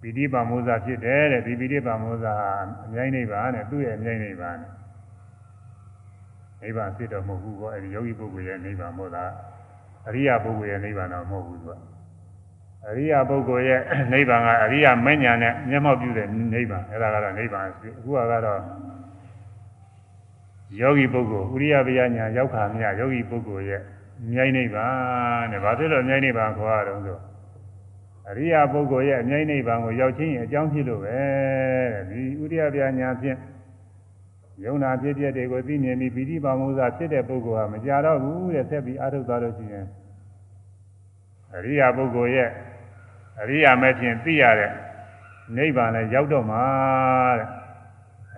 [0.00, 2.34] ပိဋိပါမောဇဖြစ်တယ်တဲ့ဒီပိဋိပါမောဇဟာ
[2.84, 4.72] အမြိုင်းနေပါနဲ့သူ့ရဲ့အမြိုင်းနေပါနဲ့
[6.62, 9.30] နိဗ္ဗာန်ဖြစ်တော့မဟုတ်ဘူးကောအဲဒီယောဂီပုဂ္ဂိုလ်ရဲ့နိဗ္ဗာန်မို့လား
[10.08, 11.91] အရိယပုဂ္ဂိုလ်ရဲ့နိဗ္ဗာန်တော့မဟုတ်ဘူးသူက
[12.88, 13.80] အရိယပုဂ္ဂိုလ်ရဲ့
[14.12, 17.72] နိဗ္ဗာန်ကအရိယမဉ္ဇဏ်နဲ့မျက်မှောက်ပြုတဲ့နိဗ္ဗာန်အဲဒါကတော့နိဗ္ဗာန်အ
[18.04, 18.60] ခုကတော့
[20.80, 23.82] ယောဂီပုဂ္ဂိုလ်ဥရိယဗျာညာရောက်ခါမြယောဂီပုဂ္ဂိုလ်ရဲ့
[24.32, 27.18] မြိုင်းနိဗ္ဗာန်တဲ့ဘာဖြစ်လို့မြိုင်းနိဗ္ဗာန်ခေါ်ရတော့ဆို
[28.28, 31.16] အရိယာပုဂ္ဂိုလ်ရဲ့အမြိုင်းနိဗ္ဗာန်ကိုရောက်ချင်းအကြောင်းဖြစ်လို့ပဲ
[31.92, 33.38] တဲ့ဒီဥရိယပြညာဖြင့်
[34.64, 39.86] ယုံနာဖြစ်တဲ့တွေကိုသိမြင်ပြီးပိဋိပါမုဇ္ဇဖြစ်တဲ့ပုဂ္ဂိုလ်ဟာမကြတော့ဘူးတဲ့ဆက်ပြီးအာထုတ်သွားလို့ရှိရင်
[41.54, 42.50] အရိယာပုဂ္ဂိုလ်ရဲ့
[43.40, 44.72] အရိယာမဲ့ဖြင့်သိရတဲ့
[45.56, 46.64] နိဗ္ဗာန်လည်းရောက်တော့မှာ
[47.38, 47.48] တဲ့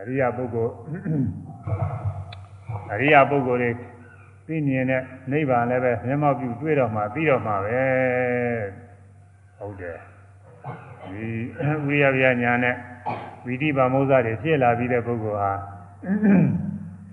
[0.00, 0.72] အရိယာပုဂ္ဂိုလ်
[2.92, 3.70] အရိယာပုဂ္ဂိုလ်တွေ
[4.46, 7.82] သိမြင်တဲ့နိဗ္ဗာန်လည်းပဲမျက်မှောက်ပြုတွေ့တော့မှပြီးတော့မှပဲ
[9.58, 9.98] ဟုတ်တယ်
[11.12, 11.28] ဒီ
[11.86, 12.76] ဝိရိယပြညာနဲ့
[13.46, 15.52] ဝိတိပါမုဇ္ဇတွေဖြစ်လာပြီးတဲ့ပုဂ္ဂိုလ်ဟာ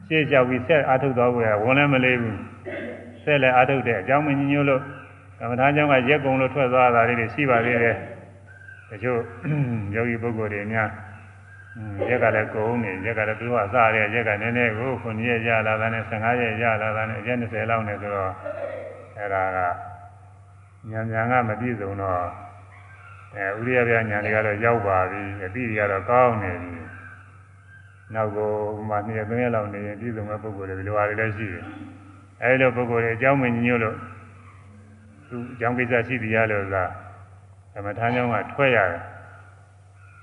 [0.08, 2.40] ရှေ့လျှောက်ပြီးဆက်အာထုတ်တော်ကိုဝန်လည်းမလေးဘူး
[3.24, 4.82] ဆက်လည်းအာထုတ်တဲ့အကြောင်းမညညို့လို့
[5.42, 7.96] ကမ္မထာကျောင်းကရက်ကုံလို့ထွက်သွားတာလေးတွေရှိပါသေးတယ်
[8.90, 9.20] တချို့
[9.96, 10.90] ယောဂီပုဂ္ဂိုလ်တွေများ
[12.10, 18.32] ရက်ကလည်းကုန်နေရက်ကလည်းသူတို့ကစရရက်ကနည်းနည်းကို9ရက်ရလာတာနဲ့15ရက်ရလာတာနဲ့အရက်20လောက်နဲ့ဆိုတော့
[19.18, 19.60] အဲ့ဒါက
[20.90, 22.22] ညံညံကမပြည့်စုံတော့
[23.36, 26.72] အဲဥရိယပြညာတွေကတော့ရောက်ပါပြီအတိတွေကတော့ကောင်းနေပြီ
[28.14, 28.52] နောက်ကို
[28.90, 31.66] မှ2ရက်3ရက်လောက်နေရင်ပြည့်စုံမဲ့ပုဂ္ဂိုလ်တွေဒီလိုဟာတွေလည်းရှိတယ်
[32.42, 33.98] အဲဒီလိုပုဂ္ဂိုလ်တွေအကြောင်းမညညို့လို့
[35.32, 36.84] သူအကြောင်းကိစ္စရှိသည်ရလို့သာ
[37.74, 39.02] သမထမ်းကြောင်းကထွက်ရတယ်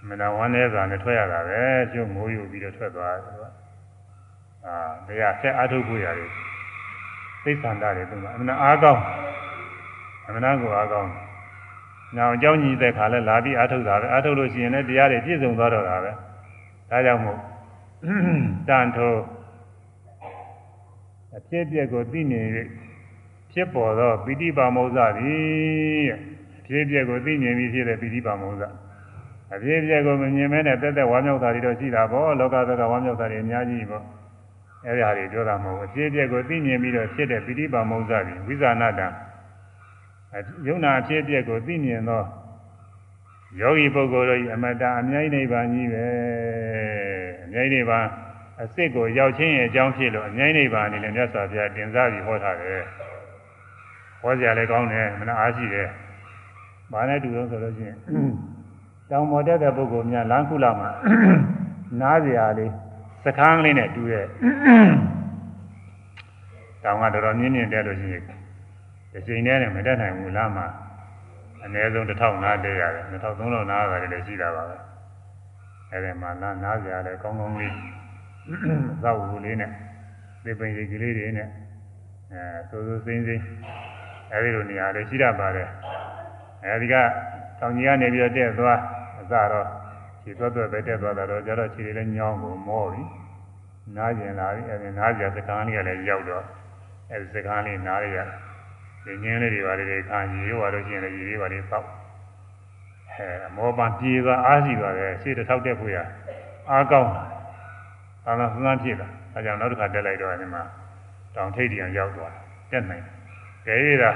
[0.08, 1.60] မနာဝမ်းနေစွာနဲ့ထွက်ရတာပဲ
[1.92, 3.50] ကျုပ်မိုးယူပြီးတော့ထွက်သွားတယ်ကွာ
[4.66, 4.74] အာ
[5.06, 6.30] တရားဆက်အထုတ်ဖို့ရတယ်
[7.44, 9.02] သိသန္တာတွေသူကအမနာအားကောင်း
[10.28, 11.10] အမနာကိုအားကောင်း
[12.16, 16.10] နောက်အကြောင်းညီတဲ့ခါလဲလာပြီးအထုတ်တာပဲအထုတ်လို့ရှိရင်လည်းတရားတွေပြည့်စုံသွားတော့တာပဲ
[16.90, 17.38] ဒါကြောင့်မို့
[18.68, 19.20] တန်ထိုး
[21.36, 22.40] အဖြစ်အပျက်ကိုသိနေ၍
[23.58, 26.08] ဖြစ်ပေါ်သောပိဋိပါမောဇ္ဇသည်
[26.58, 28.62] အဖြစ်အပျက်ကိုသိမြင်ပြီးဖြစ်တဲ့ပိဋိပါမောဇ္ဇ
[29.54, 34.04] အဖြစ်အပျက်ကိုမမြင်မဲနဲ့တက်တက်ဝါမြောက်တာတွေတော့ရှိတာပေါ့လောကသက်ကဝါမြောက်တာတွေအများကြီးပေါ့
[34.86, 39.06] အဲ့ဒါတွေပြောတာမဟုတ်ဘူးအဖြစ်အပျက်ကိုသိမြင်ပြီးတော့ဖြစ်တဲ့ပိဋိပါမောဇ္ဇသည်ဝိဇာနာတံ
[40.66, 42.22] ယုံနာအဖြစ်အပျက်ကိုသိမြင်သော
[43.60, 46.06] ယောဂီပုဂ္ဂိုလ်တို့၏အမတအမြိုက်နိဗ္ဗာန်ကြီးပဲ
[47.44, 48.06] အမြိုက်နိဗ္ဗာန်
[48.62, 52.84] အစစ်ကိုရောက်ချင်းရဲ့အကြောင်းဖြစ်လို့အမြိုက်နိဗ္ဗာန်အနေနဲ့မြတ်စွာဘုရားတင်စားပြီးဟောထားတယ်
[54.20, 55.88] ဟောကြလည်းကောင်းတယ်မနာအားရှိတယ်
[56.92, 57.96] ဘာနဲ့တူလို့ဆိုလို့ရှိရင်
[59.10, 60.90] တောင်ပေါ်တက်တဲ့ပုဂ္ဂိုလ်များလမ်းခုလာမှာ
[62.00, 62.72] နားစရာလေး
[63.24, 64.26] စခန်းလေးနဲ့တူရဲ့
[66.84, 68.24] တောင်ကတော်တော်မြင့်မြင့်တက်လို့ရှိရင်
[69.12, 70.66] တစ်ချိန်တည်းနဲ့မတက်နိုင်ဘူးလားမှာ
[71.64, 74.76] အနည်းဆုံး1000နားတက်ရတယ်2300နားရတယ်လည်းရှိတာပါပဲ
[75.92, 77.74] အဲဒီမှာနားနားစရာလည်းကောင်းကောင်းလေး
[79.02, 79.70] သောက်ဘူးလေးနဲ့
[80.44, 81.48] ဒီပင်ကြီးကလေးတွေနဲ့
[82.32, 83.44] အဲစိုးစိုးစိမ့်စိမ့်
[84.32, 85.68] အဲဒီလိုနေရာလေးရှိတတ်ပါတယ်
[86.64, 86.94] အဲဒီက
[87.58, 88.78] တောင်ကြီးကနေပြီးတော့တက်သွား
[89.20, 89.66] အစတော့
[90.22, 93.02] ခြေသွက်သွက်ပဲတက်သွားတာတော့ကျတော့ခြေတွေလည်းညောင်းကုန်မောပြီ
[93.96, 96.44] နားကျင်လာပြီအဲဒီနားကြစကားလေးကလည်းရောက်တော့
[97.10, 98.18] အဲဒီစကားလေးနားရရ
[99.04, 101.86] ဒီငင်းလေးတွေပါလေခံရေရောပါလို့ရှိရင်လည်းရေလေးပါလေပေါက်
[103.12, 105.96] အဲမောပန်ပြေသွားအားရှိသွားတယ်ရှေ့တစ်ထောက်တက်ဖို့ရ
[106.70, 107.22] အားကောင်းတာ
[108.24, 110.62] သာသာစဉ်းစားဖြစ်လာအဲကြောင့်နောက်တစ်ခါတက်လိုက်တော့ဒီမှာ
[111.34, 112.32] တောင်ထိပ်တည်အောင်ရောက်သွား
[112.70, 113.17] တက်နိုင်တယ်
[113.68, 114.10] ကြဲရတာ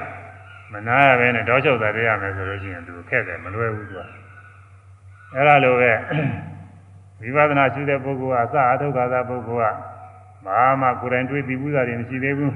[0.73, 4.01] မနာရပဲနဲ့တောချုပ်တာပြရမယ်ဆိုလို့ရှိရင်သူခက်တယ်မလွယ်ဘူးသူက
[5.35, 5.93] အဲ့ဒါလိုပဲ
[7.21, 9.77] ဝိပဿနာရှုတဲ့ပုဂ္ဂိုလ်ကအစအထုတ်ခါသာပုဂ္ဂိုလ်က
[10.47, 12.55] ဘာမှကိုယ်တိုင်တွေးပြီးဘူးတာတွေမရှိသေးဘူး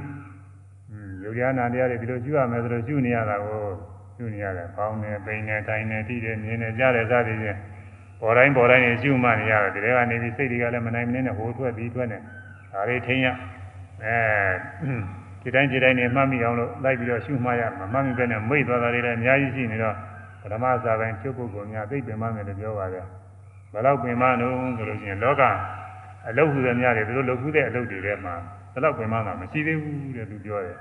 [1.23, 3.61] ယုတ်ရနာတရားတွေဒီလိုရှုရမယ်ဆိုလို့ရှုနေရတာကို
[4.17, 7.59] ရှုနေရတယ်ပေါင်းနေပိန်နေတိုင်းနေတိတယ်မြင်နေကြားတယ်စသည်ဖြင့်
[8.21, 12.19] ပေါ်တိုင်းပေါ်တိုင်းနေရှုမှနေရတယ်ဒီထဲကနေပြီးစိတ်တွေကလည်းမနိုင်မနေနဲ့ဟိုထွက်ပြီးထွက်နေ
[12.73, 13.27] ဒါတွေထိန်းရ
[14.05, 14.17] အဲ
[15.47, 19.95] ဒီတိုင်းဒီတိုင်းနေမှတ်မိအောင်လို့လိုက်ပြီးတော့ရှုမှရမှာမှတ်မိပဲနဲ့မိတ်သွားတာတွေလည်းအများကြီးရှိနေတော့
[20.43, 23.05] ပထမစာပိုင်းချုပ်ပုဂ္ဂိုလ်များသိပင်မှမယ်လို့ပြောပါတယ်
[23.73, 25.43] ဘယ်တော့ပင်မလို့ဆိုလို့ရှိရင်လောက
[26.29, 28.35] အလုတ်ဟူတဲ့များတွေသူတို့လုတ်ခုတဲ့အလုတ်တွေထဲမှာ
[28.73, 30.79] ဘယ်တော့ပင်မတာမရှိသေးဘူးတဲ့သူပြောတယ်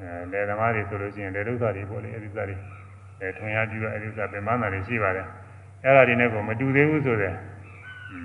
[0.00, 2.56] အဲလေသမားတွေဆိုလို့ရှိရင်လေဒုက္ခတွေပေါ့လေအဲဒီစားတွေ
[3.20, 5.26] အဲထွန်ရပြီးတော့အဲဒီစားပင်မတာတွေရှိပါတယ်
[5.84, 7.34] အဲ့ဒါတွေနဲ့ကိုမတူသေးဘူးဆိုတဲ့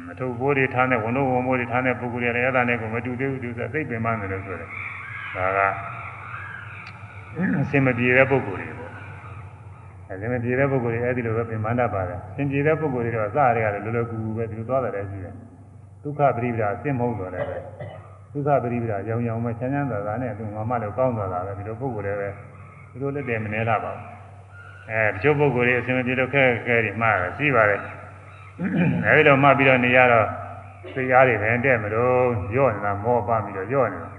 [0.08, 4.69] မထုတ်ဘိုးတွေထားတဲ့ဝန်တို့ဝန်ဘိုးတွေထားတဲ့ပုဂ္ဂိုလ်တွေလည်းအဲ့ဒါနဲ့ကိုမတူသေးဘူးသူဆိုသိပင်မတယ်လို့ဆိုတယ်
[5.36, 5.60] ဒါက
[7.62, 8.92] အစင်မပြေတဲ့ပုဂ္ဂိုလ်တွေပေါ့
[10.12, 15.36] အစင်မပြေတဲ့ပုဂ္ဂိုလ်တွေအဲ့ဒီလိုပဲပင်မတတ်ပါတယ်စင်ပြေတဲ့ပုဂ္ဂိုလ်တွေတော့အစရဲရတယ်လောလောကူကူပဲဒီလိုသွားတယ်ရှိတယ်
[16.04, 17.58] ဒုက္ခပရိပဒါအစင်မဟုတ်တော့လည်းပဲ
[18.34, 22.30] ဒုက္ခပရိပဒါရောင်ရောင်ပဲချမ်းချမ်းသာသာနဲ့သူငါမလို့ကောင်းသွားတာပဲဒီလိုပုဂ္ဂိုလ်တွေပဲ
[22.92, 24.06] သူတို့လက်တယ်မနေလာပါဘူး
[24.89, 27.82] အဲတချို့ပုဂ္ဂိုလ်တွေအစင်မပြေလို့ခဲခဲတွေမှားတယ်ရှိပါတယ်
[29.06, 30.28] အဲဒီတော့မှတ်ပြီးတော့နေရတော့
[30.94, 34.10] စိတ်အားတွေပဲတဲ့မလို့ညော့နေတာမောပါပြီးတော့ညော့နေတာ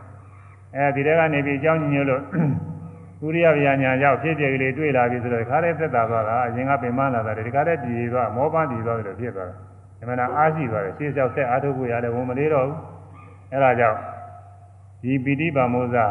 [0.76, 2.22] အဲဒီတဲကနေပြီးအကြောင်းညို့လို့
[3.26, 9.56] ဥရိယဗျာညာရောက်ဖြစ်ပြကလေးတွေ့လာပြီဆိုတော့ဒီခါလေးသက်သာသွားတာအရင်ကပင်မလာတာဒီခါလေးပြည်သွားမောပန်းပြည်သွားတယ်လို့ဖြစ်သွားတယ်
[9.98, 12.78] ဒီမှာအားရှိသွားတယ်ရှေ့လျှောက်ဆက်အားထုတ်ဖို့ရတယ်ဝန်မလေးတော့ဘူး
[13.52, 13.98] အဲဒါကြောင့်
[15.02, 16.06] ဒီပိဋိပါမောဇဟာ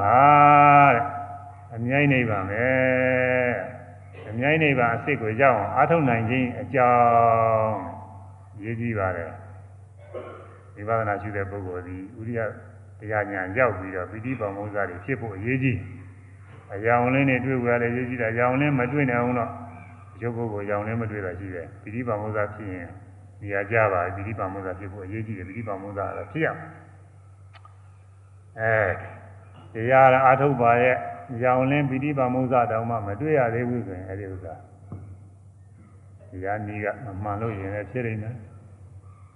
[0.94, 1.04] တဲ့
[1.76, 3.54] အမြိုင်းနေပါမယ်
[4.30, 7.78] အမြိုင်းနေပါအစ်စ်ကိုရောက်အောင်အားထုတ်နိုင်ခြင်းအကြောင်း
[8.64, 9.32] ရည်ကြည့်ပါတယ်
[10.76, 12.42] ဒီဝါဒနာရှိတဲ့ပုဂ္ဂိုလ်ဒီဥရိယ
[13.00, 15.78] တရားညာရောက်ပြီးတော့ပိဋိပါမောဇ္ဇတွေဖြစ်ဖို့အရေးကြီး
[16.74, 19.52] အယောင်လင်းတွေတွေ့ကြတယ်ရေးကြည့်တာအယောင်လင်းမတွေ့နိုင်အောင်တော့
[20.22, 22.90] ရုပ်ပုဂ္ဂိုလ်ရောင်လည်းမတွေ့တာရှိတယ်ပိဋိပါမုဇ္ဇဖြစ်ရင်
[23.42, 26.48] နေရာကြပါပိဋိပါမုဇ္ဇဖြစ်ဖို့အရေးကြီးတယ်ပိဋိပါမုဇ္ဇကတော့ဖြစ်ရ
[28.60, 28.76] အဲ
[29.74, 30.96] တရားအာထုတ်ပါရဲ့
[31.44, 34.54] ရောင်လင်းပိဋိပါမုဇ္ဇတောင်မှမတွေ့ရသေးဘူးဆိုရင်အဲဒီဥစ္စာ
[36.32, 38.36] တရားနည်းကမမှန်လို့ရင်လည်းဖြစ်နေတယ်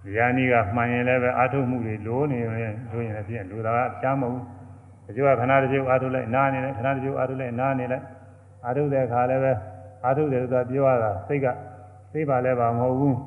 [0.03, 4.43] တရားနည်းကမှန်ရင်လည်းပဲအာထုတ်မှုတွေလိုနေရင်လိုရင်လည်းဖြစ်လိုတာကကြားမဟုတ်ဘူး
[5.07, 8.03] တချို့ကခဏတချို့အာထုတ်လိုက်နားနေလိုက်ခဏတချို့အာထုတ်လိုက်နားနေလိုက်
[8.65, 9.51] အာထုတ်တဲ့အခါလည်းပဲ
[10.05, 11.47] အာထုတ်တယ်ဆိုတာပြောရတာစိတ်က
[12.13, 13.17] သိပါလဲပါမဟုတ်ဘူး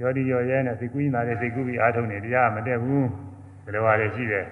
[0.00, 3.06] ရောဒီရောရဲနဲ့စိတ်ကူးနေတာလေစိတ်ကူးပြီးအာထုတ်နေတရားမတက်ဘူး
[3.64, 4.46] ဘယ်လိုပါလဲရှိတယ်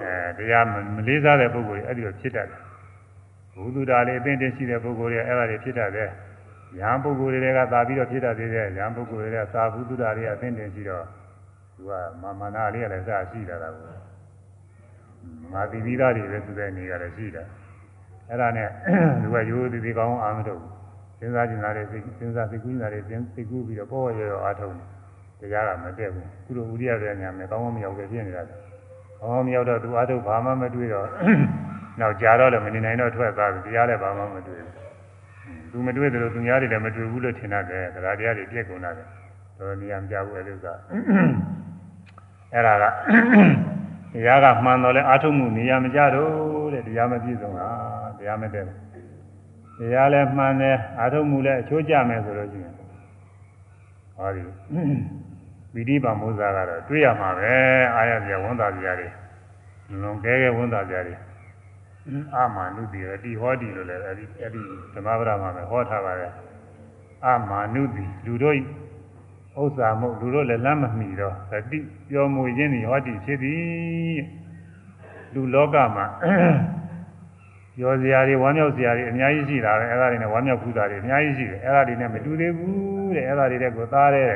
[0.00, 2.60] အဲတရားမလေးစားတဲ့ပုဂ္ဂိုလ်တွေအဲ့ဒီလိုဖြစ်တတ်တယ်
[3.54, 6.10] ဘုသူတာလေးအသိတင်ရှိတဲ့ပုဂ္ဂိုလ်တွေအဲ့ဒါတွေဖြစ်တတ်တယ်
[6.80, 11.04] ရဟန်းပုဂ္ဂိုလ်တွေကသာပြီးတော့ဖြစ်တတ်သေးတယ်ရဟန်းပုဂ္ဂိုလ်တွေကသာဘုသူတာတွေအသိတင်ရှိတော့
[11.74, 13.86] သူကမာမနာလေးကလည်းစရှိလာတာကို
[15.52, 17.46] ငါတိပိသားတွေပဲသူတဲ့နေကြတယ်ရှိတယ်
[18.28, 18.68] အဲ့ဒါနဲ့
[19.22, 20.60] သူကရိုးသေးသေးကောင်းအာမထုတ်
[21.18, 24.74] စဉ်းစားကျင်လာတဲ့စိတ်စဉ်းစားစိတ်ကူးနေတာတွေစိတ်ကူးပြီးတော့ပေါ်ရရောအားထုတ်
[25.40, 28.42] တယ်တရားကမတက်ဘူးကုလိုဥရိယတဲ့ညာမယ်ကောင်းမမြောက်ပဲဖြစ်နေတာ
[29.20, 31.08] ကောင်းမမြောက်တော့သူအားထုတ်ဘာမှမတွေ့တော့
[32.00, 34.83] နောက်ကြာတော့လည်းမနေနိုင်တော့ထွက်သွားပြီတရားလည်းဘာမှမတွေ့ဘူး
[35.74, 37.70] သူမတွေ့တယ်လို့သူများတွေလည်းမတွေ့ဘူးလို့ထင်တယ်တ
[38.04, 39.02] ရားတရားတွေပြည့်ကုန်တာပဲ
[39.58, 40.66] တော်နေရာမကြဘူးအဲ့ဒီက
[42.52, 42.84] အဲ့ဒါက
[44.12, 47.68] တရားကမှန်တော့လဲအာထုတ်မှုနေရာမကြတော့တဲ့တရားမပြည့်စုံတာ
[48.18, 48.78] တရားမတည့်ဘူး
[49.78, 54.42] တရားလည်းမှန်တယ်အာထုတ်မှုလည်းအချိုးကျမယ်ဆိုလို့ရှိရင်ဟောဒီ
[55.74, 57.54] ဝိဓိပါမိုးစားကတော့တွေ့ရမှာပဲ
[57.94, 59.08] အာရပြဝန်တာပြတွေ
[60.02, 61.14] လွန်ကဲကဲဝန်တာပြတွေ
[62.34, 64.62] အာမနုတိရတိဟောတိလို့လည်းအဲ့ဒီအဲ့ဒီ
[64.94, 66.32] ဓမ္မပဒမှာပဲဟောထားပါတယ်
[67.24, 68.56] အာမနုတိလူတို့
[69.60, 74.20] ဥစ္စာမဟုတ်လူတို့လည်းလမ်းမမီတော့သတိပြောမူခြင်းဤဟောတိဖြစ်သည်
[75.34, 76.06] လူလောကမှာ
[77.76, 84.30] ပြောစရာတွေဝမ်းမြောက်စရာတွေအများကြီးရှိတာပဲအဲ့ဒါတွေနဲ့ဝမ်းမြောက်ခုတာတွေအများကြီးရှိတယ်အဲ့ဒါတွေနဲ့မတူသေးဘူးတဲ့အဲ့ဒါတွေတဲ့ကိုသားတဲ့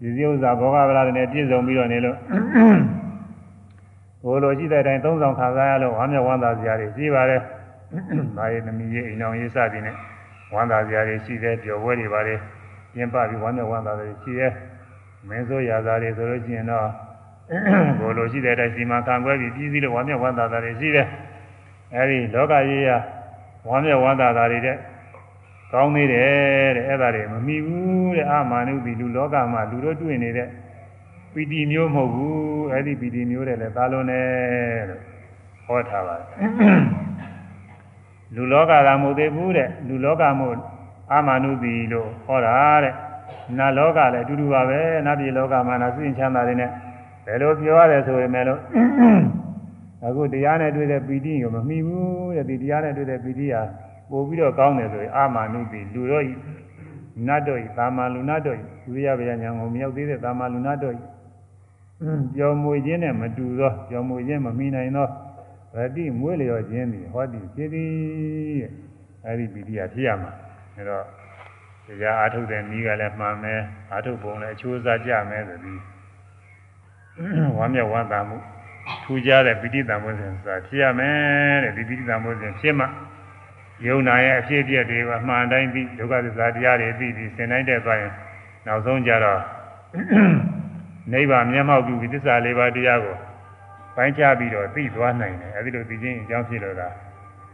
[0.00, 2.16] ဒီစည်းဥစ္စာဘောဂဗလာတွေနဲ့ပြည့်စုံပြီးတော့နေလို့
[4.26, 7.40] ဘိုးလိုရှိတဲ့အတိုင်းသုံးဆောင်ခံစားရလို့ဝမ်းမြောက်ဝမ်းသာစရာတွေရှိပါတယ်။
[8.36, 9.96] ဒါရဲ့သမီးရဲ့အိမ်အောင်ရေးစသည်နဲ့
[10.54, 12.38] ဝမ်းသာစရာတွေရှိတယ်ပျော်ပွဲတွေပါတယ်
[12.94, 14.52] ကျင်းပပြီးဝမ်းမြောက်ဝမ်းသာတွေရှိတယ်
[15.28, 16.88] မင်းဆိုရာသာတွေဆိုလို့ရှိရင်တော့
[18.00, 21.06] ဘိုလ်လိုရှိတဲ့အတိုင်းစီမံခံခွဲပြီးပြည်စည်းလို့ဝမ်းမြောက်ဝမ်းသာတာတွေရှိတယ်
[21.94, 22.90] အဲဒီလောကကြီးရ
[23.68, 24.76] ဝမ်းမြောက်ဝမ်းသာတာတွေတဲ့
[25.72, 30.48] ကောင်းသေးတယ်တဲ့အဲ့ဒါတွေမမီဘူးတဲ့အာမာနုတိလူလောကမှာလူတို့တွေ့နေတဲ့
[31.36, 35.02] ပီတိမျိုးမဟုတ်ဘူးအဲ့ဒီပီတိမျိုးတဲ့လည်းသာလွန်တယ်လို့
[35.66, 36.28] ဟောထားပါတယ်
[38.34, 40.54] လူလောကသာမဟုတ်သေးဘူးတဲ့လူလောကမို့
[41.12, 42.94] အာမနုတိလို့ဟောတာတဲ့
[43.58, 46.70] နတ်လောကလည်းအတူတူပါပဲနတ်ပြည်လောကမှာနာစိတ်ချမ်းသာတွေနဲ့
[47.26, 48.60] ဘယ်လိုပြောရတယ်ဆိုရင်လည်း
[50.06, 53.62] အခုတရားနဲ့တွေ့တဲ့ပီတိကိုမမှီဘူးတဲ့ဒီတရားနဲ့တွေ့တဲ့ပီတိဟာ
[54.10, 56.24] ပို့ပြီးတော့ကောင်းတယ်ဆိုရင်အာမနုတိလူတော့
[57.26, 58.58] နတ်တော့သာမလူနတ်တော့
[58.92, 60.94] ဝိရိယဗျာညာကိုမရောက်သေးတဲ့သာမလူနတ်တော့
[62.34, 65.08] ပြောမွေခြင်းနဲ့မတူသောပြောမွေခြင်းမမှီနိုင်သော
[65.74, 68.62] ဗတိမွေးလျော်ခြင်းသည်ဟောတိဖြစ်သည်
[69.26, 70.32] အဲဒီပီတိဟာဖြစ်ရမှာ
[70.76, 71.04] အဲတော့
[71.86, 73.60] တရားအာထုတ်တဲ့နည်းကလည်းမှန်မယ်
[73.92, 75.80] အာထုတ်ပုံလည်းအချိုးစားကြမယ်ဆိုပြီး
[77.56, 78.36] ဝမ်းမြောက်ဝမ်းသာမှု
[79.04, 82.86] ထူကြတဲ့ပိဋိတံမိုးစဉ်ဆိုတာဖြစ်ရမယ်တဲ့ဒီပိဋိတံမိုးစဉ်ဖြစ်မှ
[83.86, 88.12] ယုံနာရဲ့အဖြစ်အပျက်တွေမှန်တိုင်းပြီးဒုက္ခသစ္စာတရားတွေပြီးပြီးသင်တိုင်းတဲ့သွားရင်
[88.66, 89.40] နောက်ဆုံးကြတော့
[91.12, 93.16] နိဗ္ဗာန်မျက်မှောက်ပြုပြီးသစ္စာလေးပါးတရားကို
[93.96, 96.88] ပိုင်းခြားပြီးတော့သိသွားနိုင်တယ်အဲဒီလိုသိခြင်းအကြောင်းဖြစ်လို့သာ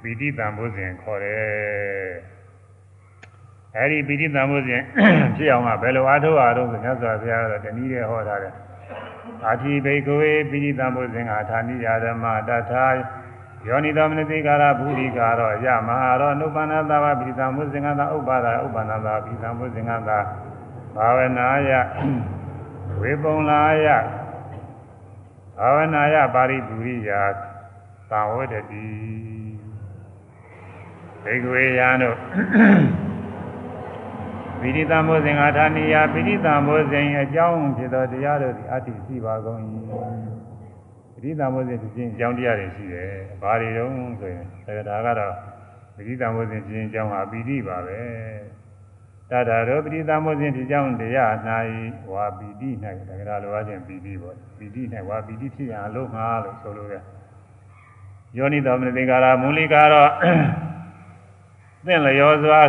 [0.03, 1.43] ပိဋိတံမိုးစဉ်ခေါ်တယ်
[3.77, 4.83] အဲဒီပိဋိတံမိုးစဉ်
[5.37, 8.55] ဖြစ်အောင်ကဘယ်လိုအားထုတ်အားထုတ်ဆိုမြတ်စွာဘုရားကတော့တနည်းနဲ့ဟောထားတယ်
[9.47, 12.87] အာတိဘိကဝေပိဋိတံမိုးစဉ်ကဌာနိယာဓမ္မတထာ
[13.67, 20.19] ယောနိသောမနတိကာရဘူရိကာရောယမဟာရောနုပ္ပန္နသဘာပိဋိတံမိုးစဉ်ကသာဥပ္ပါဒဥပ္ပန္နသာပိဋိတံမိုးစဉ်ကသာ
[20.97, 21.71] ဘာဝနာယ
[23.01, 23.87] ဝေပုံလာယ
[25.59, 27.23] ဘာဝနာယပါရိပုရိယာ
[28.11, 28.87] သံဝတ္တိ
[31.25, 32.17] ဘေကဝေယံတို့
[34.61, 39.61] ပိဋိတံဘောဇင်္ဂါဌာနိယပိဋိတံဘောဇင်အကြောင်းဖြစ်သောတရားတို့သည်အတ္တိရှိပါကုန်၏
[41.13, 43.11] ပိဋိတံဘောဇင်ဖြစ်ခြင်းအကြောင်းတရားတွေရှိတယ်။
[43.43, 44.45] ဘာတွေတုံးဆိုရင်
[44.89, 45.35] ဒါကတော့
[45.95, 48.01] ပိဋိတံဘောဇင်ဖြစ်ခြင်းအကြောင်းဟာပိဋိပါပဲ။
[49.33, 51.33] တတရောပိဋိတံဘောဇင်ဖြစ်ကြောင်းတရား၌
[52.13, 57.03] ဝါပိဋိ၌ဒါကြလိုအချင်းပိဋိပေါ့။ပိဋိ၌ဝါပိဋိဖြစ်ရန်အလုံးငါလို့ဆိုလိုတယ်။
[58.37, 60.07] ယောနိတော်မနတိကာရမူလိကာရော
[61.87, 62.61] သင်လျောစွာ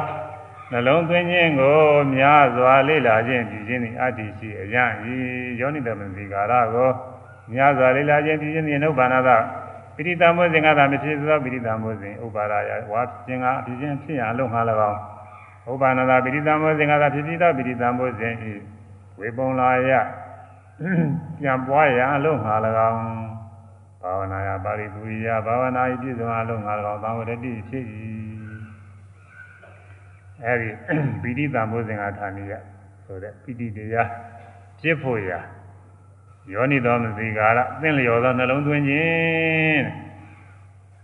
[0.72, 1.78] နှလုံးသွင်းခြင်းကို
[2.16, 5.16] များစွာလေ့လာခြင်းပြုခြင်းသည်အတ္တိရှိအယံဤ
[5.60, 6.90] ယောနိတမသိကာရကို
[7.54, 9.30] များစွာလေ့လာခြင်းပြုခြင်းသည်နုဗ္ဗာနသ
[9.96, 14.62] ပိဋိသမုဇင်ကသာမဖြစ်သောပိဋိသမုဇင်ဥပါရာယဝါခြင်းကအဖြစ်ချင်းဖြစ်ရအလုံးငါ၎
[14.92, 15.00] င်း
[15.72, 18.54] ဥပါဏတာပိဋိသမုဇင်ကသာဖြစ်ပြီးသောပိဋိသမုဇင်ဤ
[19.20, 19.92] ဝေပုံလာယ
[21.40, 22.56] ပြန်ပွားရအလုံးငါ၎
[22.90, 23.00] င်း
[24.02, 27.84] ဘာဝနာယပါရိပုရိယဘာဝနာဤပြည့်စုံအလုံးငါ၎င်းသံဝရတိဖြစ်၏
[30.46, 30.70] အဲဒီ
[31.22, 32.54] ပိဋိသမုဇင်ကဌာနိယ
[33.06, 34.10] ဆိုတဲ့ပိဋိတရား
[34.80, 35.40] ဖြစ်ဖို့ရာ
[36.52, 39.84] ယောနိသောမသိကာရသင်လျော်သောနှလုံးသွင်းခြင်း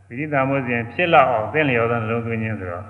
[0.08, 2.86] ပိဋိသမုဇဉ်ဖြစ်လောက်အောင်သင်လျော်သောနှလုံးသွင်းခြင်းဆိုတော့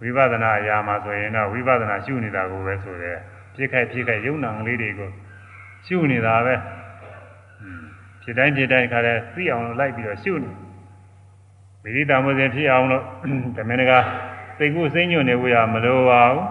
[0.00, 3.18] ဝိပဿနာအရာမှာဆိုရင်တော့ဝိပဿနာရှုနေတာကိုပဲဆိုတယ်
[3.54, 5.10] ဖြစ်ခိုက်ဖြစ်ခိုက်ယုံနာကလေးတွေကို
[5.86, 6.54] ရှုနေတာပဲ
[8.22, 10.50] ဖြစ်တိုင်းဖြစ်တိုင်းခါတဲ့သိအောင်လိုက်ပြီးတော့ရှုနေ
[11.82, 13.04] ပိဋိသမုဇဉ်ဖြစ်အောင်လို့
[13.56, 13.92] ဓမ္မနက
[14.58, 16.44] သိကုစိမ့်ညွန့်နေဝရမလိုပါဘူး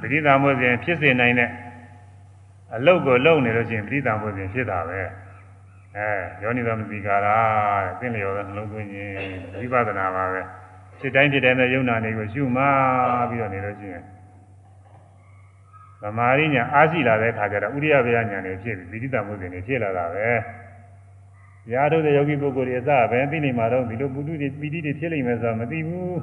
[0.00, 1.50] ပိဋိသမုဇဉ်ဖြစ်စေနိုင်တဲ့
[2.74, 5.00] အလုတ်ကိုလုံနေလို့ရှိရင်ပရိသံဖို့စဉ်ဖြစ်တာပဲ
[5.96, 6.08] အဲ
[6.42, 7.36] ယောနိသမတိကာရာ
[7.86, 9.12] တဲ့သင်လျော်သောနှလုံးသွင်းခြင်း
[9.58, 10.42] ဝိပဿနာပါပဲ
[11.00, 12.64] ဖြစ်တိုင်းဖြစ်တိုင်းနဲ့ယုံနာနေကိုရှုမှ
[13.30, 14.04] ပြီးတော့နေလို့ရှိရင်
[16.02, 20.28] သမာဓိညာအားရှိလာတဲ့ခါကျတော့ဥရိယဗျာညာနေဖြစ်ပြီးပရိသံဖို့စဉ်နေဖြစ်လာတာပဲ
[21.72, 26.16] ရာထုတ်တဲ့ယောဂီပုဂ္ဂိုလ်တွေအစပဲသိနေမှာတော့ဒီလိုပုထုတွေပီတိတွေဖြစ်လိမ့်မယ်ဆိုတော့မသိဘူး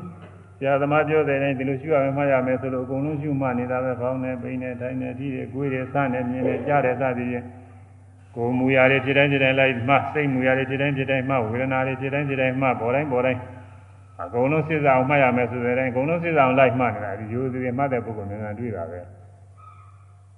[0.58, 7.46] ဆရာသမားပြောတဲ့တိုင်းဒီလိုရှုရမယ်မှတ်ရမယ်ဆိုလို့အကုန်လုံးရှုမှနေတာပဲဖောင်းနေပိနေတိုင်းနေဒီတွေကိုယ်တွေစနေမြင်နေကြားတယ်စသည်ဖြင့်
[8.36, 13.40] ကိုယ်မူရာတွေဖြစ်တိုင်းဖြစ်တိုင်းလိုက်မှစိတ်မူရာတွေဖြစ်တိုင်းဖြစ်တိုင်းမှဝေဒနာတွေဖြစ်တိုင်းဖြစ်တိုင်းမှပေါ်တိုင်းပေါ်တိုင်း
[14.22, 19.00] အကုန်လုံးစိစအောင်မှတ်ရမယ်ဆိုတဲ့တိုင်းအကုန်လုံးစိစအောင်လိုက်မှနေတာဒီရိုးသေးသေးမှတ်တဲ့ပုဂ္ဂိုလ်များများတွေ့တာပဲ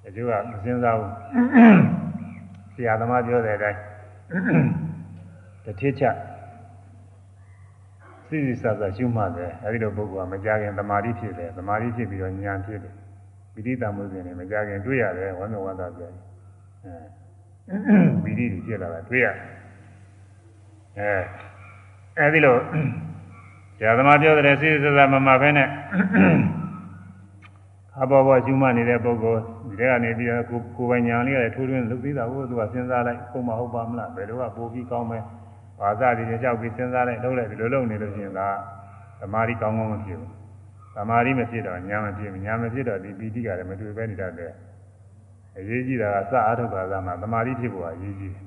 [0.08, 1.12] အကျိုးကမစင်စားဘူး
[2.74, 3.80] ဆရာသမားပြောတဲ့အတိုင်း
[5.64, 6.16] တစ်ထစ်ချက်
[8.28, 12.94] စိစိဆာဆာရှုမှတ်တယ်အဲဒီလိုပုဂ္ဂိုလ်ကမကြခင်သမာဓိဖြစ်တယ်သမာဓိဖြစ်ပြီးတော့ဉာဏ်ဖြစ်တယ်
[13.54, 16.14] ပိဋိတမှုစဉ်နဲ့မကြခင်တွေ့ရတယ်ဝမ်းမြောက်ဝမ်းသာပြန်
[16.86, 16.96] အဲ
[18.24, 19.28] ပိဋိတွေဖြစ်လာတာတွေ့ရ
[20.98, 21.12] အဲ
[22.18, 22.56] အဲဒီလို
[23.78, 25.70] ဆရာသမားပြောတဲ့စိစိဆာဆာမမှတ်ဘဲနဲ့
[28.02, 35.24] အဘောဘောရှုမှတ်နေတဲ့ပုဂ္ဂိုလ်ဒီထဲကနေပြီးတော့ကိုကိုယ်ပိုင်ညာလေးကလည်းထိုးထွင်းလုပ်သေးတာကိုသူကစဉ်းစားလိုက်ပုံမဟုတ်ပါမလားဘယ်လိုကပိုပြီးကောင်းမယ်
[35.80, 38.50] ဘာသာတွေကြောက်ပြီးစဉ်းစားလိုက်လုပ်လိုက်ဒီလိုလုပ်နေလို့ရှိရင်ဒါ
[39.20, 40.32] သမာဓိကောင်းကောင်းမဖြစ်ဘူး
[40.96, 44.52] သမာဓိမဖြစ်တော့ညာမဖြစ်ဘူးညာမဖြစ်တော့ဒီပီတိကလည်းမတွေ့ပဲနေတတ်တယ်
[45.58, 48.46] အရေးကြီးတာကစအားထုတ်ပါကမှသမာဓိဖြစ်ဖို့အရေးကြီးတယ်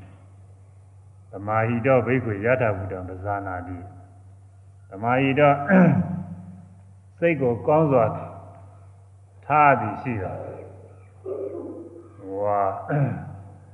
[1.32, 3.76] သမာဟိတော့ဘိက္ခွေယထာဘုဒ္ဓံပဇာနာတိ
[4.90, 5.56] သမာဟိတော့
[7.18, 8.04] စိတ်ကိုကောင်းစွာ
[9.46, 10.32] ထားသည်ရှိတာ
[12.28, 12.60] ဟွာ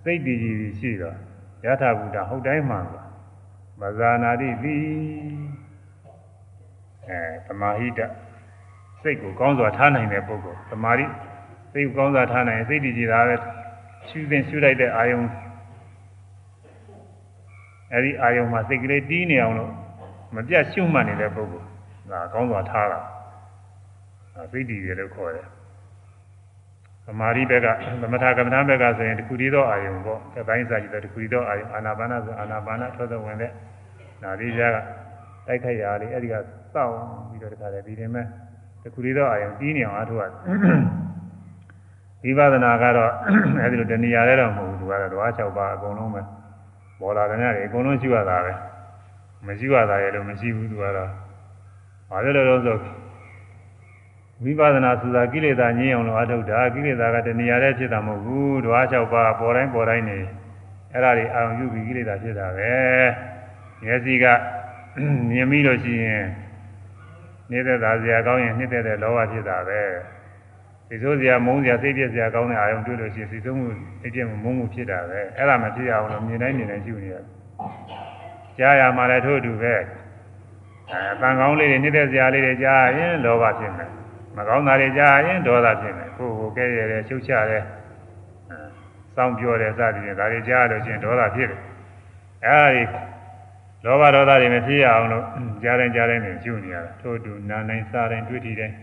[0.05, 1.17] စိတ်တည်ကြည်ရှိတော့
[1.65, 3.03] ယထာဘုဒ္ဓဟုတ်တိုင်းမှန်ပါ
[3.81, 4.77] မဇာနာတိတိ
[7.09, 8.01] အဲသမာဟိတ
[9.03, 11.07] စိတ်ကိုကောင်းစွာထားနိုင်တဲ့ပုဂ္ဂိုလ်သမာဓိ
[11.73, 13.37] စိတ်ကိုကောင်းစွာထားနိုင်စိတ်တည်ကြည်တာပဲ
[14.09, 15.21] ရှုသင်ရှုလိုက်တဲ့အာယုံ
[17.93, 19.73] အဲဒီအာယုံမှာစိတ်ကလေးတီးနေအောင်လို့
[20.37, 21.69] မပြတ်ရှုမှတ်နေတဲ့ပုဂ္ဂိုလ်
[22.11, 23.01] ဒါကောင်းစွာထားတာ
[24.53, 25.47] စိတ်တည်တယ်လို့ခေါ်တယ်
[27.07, 27.67] သမာဓိဘက်က
[28.03, 33.53] သမထကမ္မဋ္ဌာန်းဘက်ကဆိုရင်တခုတည်းသောအာယုံပေါ့အဲပိုင်းစာကြည့်တဲ့တခုတည်းသောအာယုံအာနာပါနဆိုအာနာပါနထွက်သဝင်တဲ့
[34.23, 34.79] နာရီကြားက
[35.47, 36.35] တိုက်ခိုက်ရာလေးအဲ့ဒီက
[36.75, 36.95] စောင့်
[37.29, 38.27] ပြီးတော့တခါလေဒီတင်မဲ့
[38.83, 40.33] တခုတည်းသောအာယုံပြီးနေအောင်အားထုတ်ရတယ်
[42.23, 43.13] ဝိပဿနာကတော့
[43.61, 46.23] အဲ့ဒီလိုတဏှာလည်းတော့မဟုတ်ဘူးသူကတော့ဓဝါ6ပါးအကုန်လုံးပဲ
[47.01, 48.53] ပေါ်လာတဲ့ညတွေအကုန်လုံးရှိရတာပဲ
[49.47, 51.11] မရှိရတာရဲ့လို့မရှိဘူးသူကတော့
[52.11, 52.79] ဘာလို့လဲလို့ဆို
[54.43, 60.19] ဝိပဿနာဆိုတာကိလေသာငြိမ်းအောင်လို့အထုတ်တာကိလေသာကတဏှာလည်းဖြစ်တာမဟုတ်ဘူးဓဝါ၆ပါးပေါ်တိုင်းပေါ်တိုင်းနေ
[60.93, 62.73] အဲ့ဒါတွေအာရုံပြုပြီးကိလေသာဖြစ်တာပဲ
[63.83, 64.25] မျက်စိက
[65.31, 66.25] မြင်ပြီးလို့ရှိရင်
[67.51, 69.81] နေတဲ့သာစရာကောင်းရင်နှစ်တဲ့တဲ့လောဘဖြစ်တာပဲ
[70.89, 73.67] စိတ်ဆိုးစရာမုန်းစရာစိတ်ပြည့်စရာကောင်းတဲ့အာရုံတွေ့လို့ရှိရင်စိတ်ဆိုးမှု
[74.01, 77.25] စိတ်ပြည့်မှုမုန်းမှုဖြစ်တာပဲအဲ့ဒါမဖြစ်အောင်လို့မြင်တိုင်းမြင်တိုင်းရှုနေရတယ်
[78.59, 83.91] ကြားရမှာလည်းထို့အတူပဲအဲတန်ကောင်းလေးတွေနှစ်တဲ့စရာလေးတွေကြားရင်လောဘဖြစ်မယ်
[84.37, 87.65] မကောင်းတာတွေကြားရင်ဒေါသဖြစ်မယ်ကိုယ်ကိုကဲရဲတယ်ရှုပ်ချတယ်
[89.15, 91.61] စောင်းပြောတယ်စသည်ဖြင့်ဒါတွေကြားလို့ရှိရင်ဒေါသဖြစ်တယ်
[92.47, 92.83] အဲဒီ
[93.85, 95.25] လောဘဒေါသတွေမဖြစ်ရအောင်လို့
[95.63, 98.75] ကြားတိုင်းကြားတိုင်းနဲ့ရှုနေရတာထို့တူနာတိုင်းစားတိုင်းတွေ့ထီတိုင်း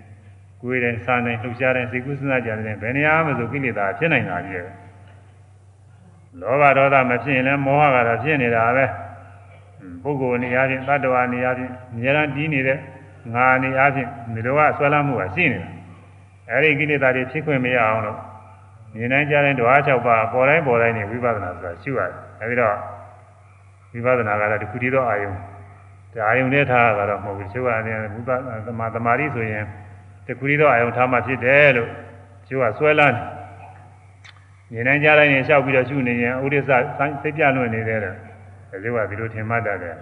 [0.61, 4.69] ကိုယ်တိုင်းစားတိုင်းလှုပ်ရှားတိုင်းစိတ်ကူးစဉ်းစားကြတဲ့ဘယ်နေရာမှဆိုကိလေသာဖြစ်နိုင်တာကြီးတယ်
[6.41, 8.85] လောဘဒေါသမဖြစ်ရင်လည်းမောဟကတော့ဖြစ်နေတာပဲ
[10.03, 12.77] ပုဂ္ဂိုလ်နေရာချင်းတ attva နေရာချင်းအများအားတီးနေတဲ့
[13.33, 15.67] ငါနေအားဖြင့်ဒီလိုကဆွဲလမ်းမှုကရှိနေတာ
[16.49, 18.17] အဲဒီကိလေသာတွေဖြစ်ခွင့်မရအောင်လို့
[18.95, 22.75] မြင်တိုင်းကြားတိုင်းဓဝါ၆ပါးပေါ်တိုင်းပေါ်တိုင်းနေဝိပဿနာဆိုတာရှုရတယ်အဲဒီတော့
[23.93, 25.31] ဝိပဿနာကတော့တခုတည်းသောအာယုံ
[26.13, 29.65] ဒါအာယုံနဲ့ထားတာတော့မဟုတ်ဘူးရှုရတယ်ဝိပဿနာသမာသမာဓိဆိုရင်
[30.27, 31.89] တခုတည်းသောအာယုံထားမှဖြစ်တယ်လို့
[32.47, 33.17] ရှုကဆွဲလမ်း
[34.71, 36.71] ဝမြင်နိုင်ကြတိုင်းရင်လျှောက်ပြီးတော့ရှုနေရင်ဥဒိစ္စ
[37.21, 38.15] စိတ်ပြလွင့်နေတယ်တဲ့
[38.71, 39.95] ဒါကဒီလိုထင်မှတ်တတ်တယ်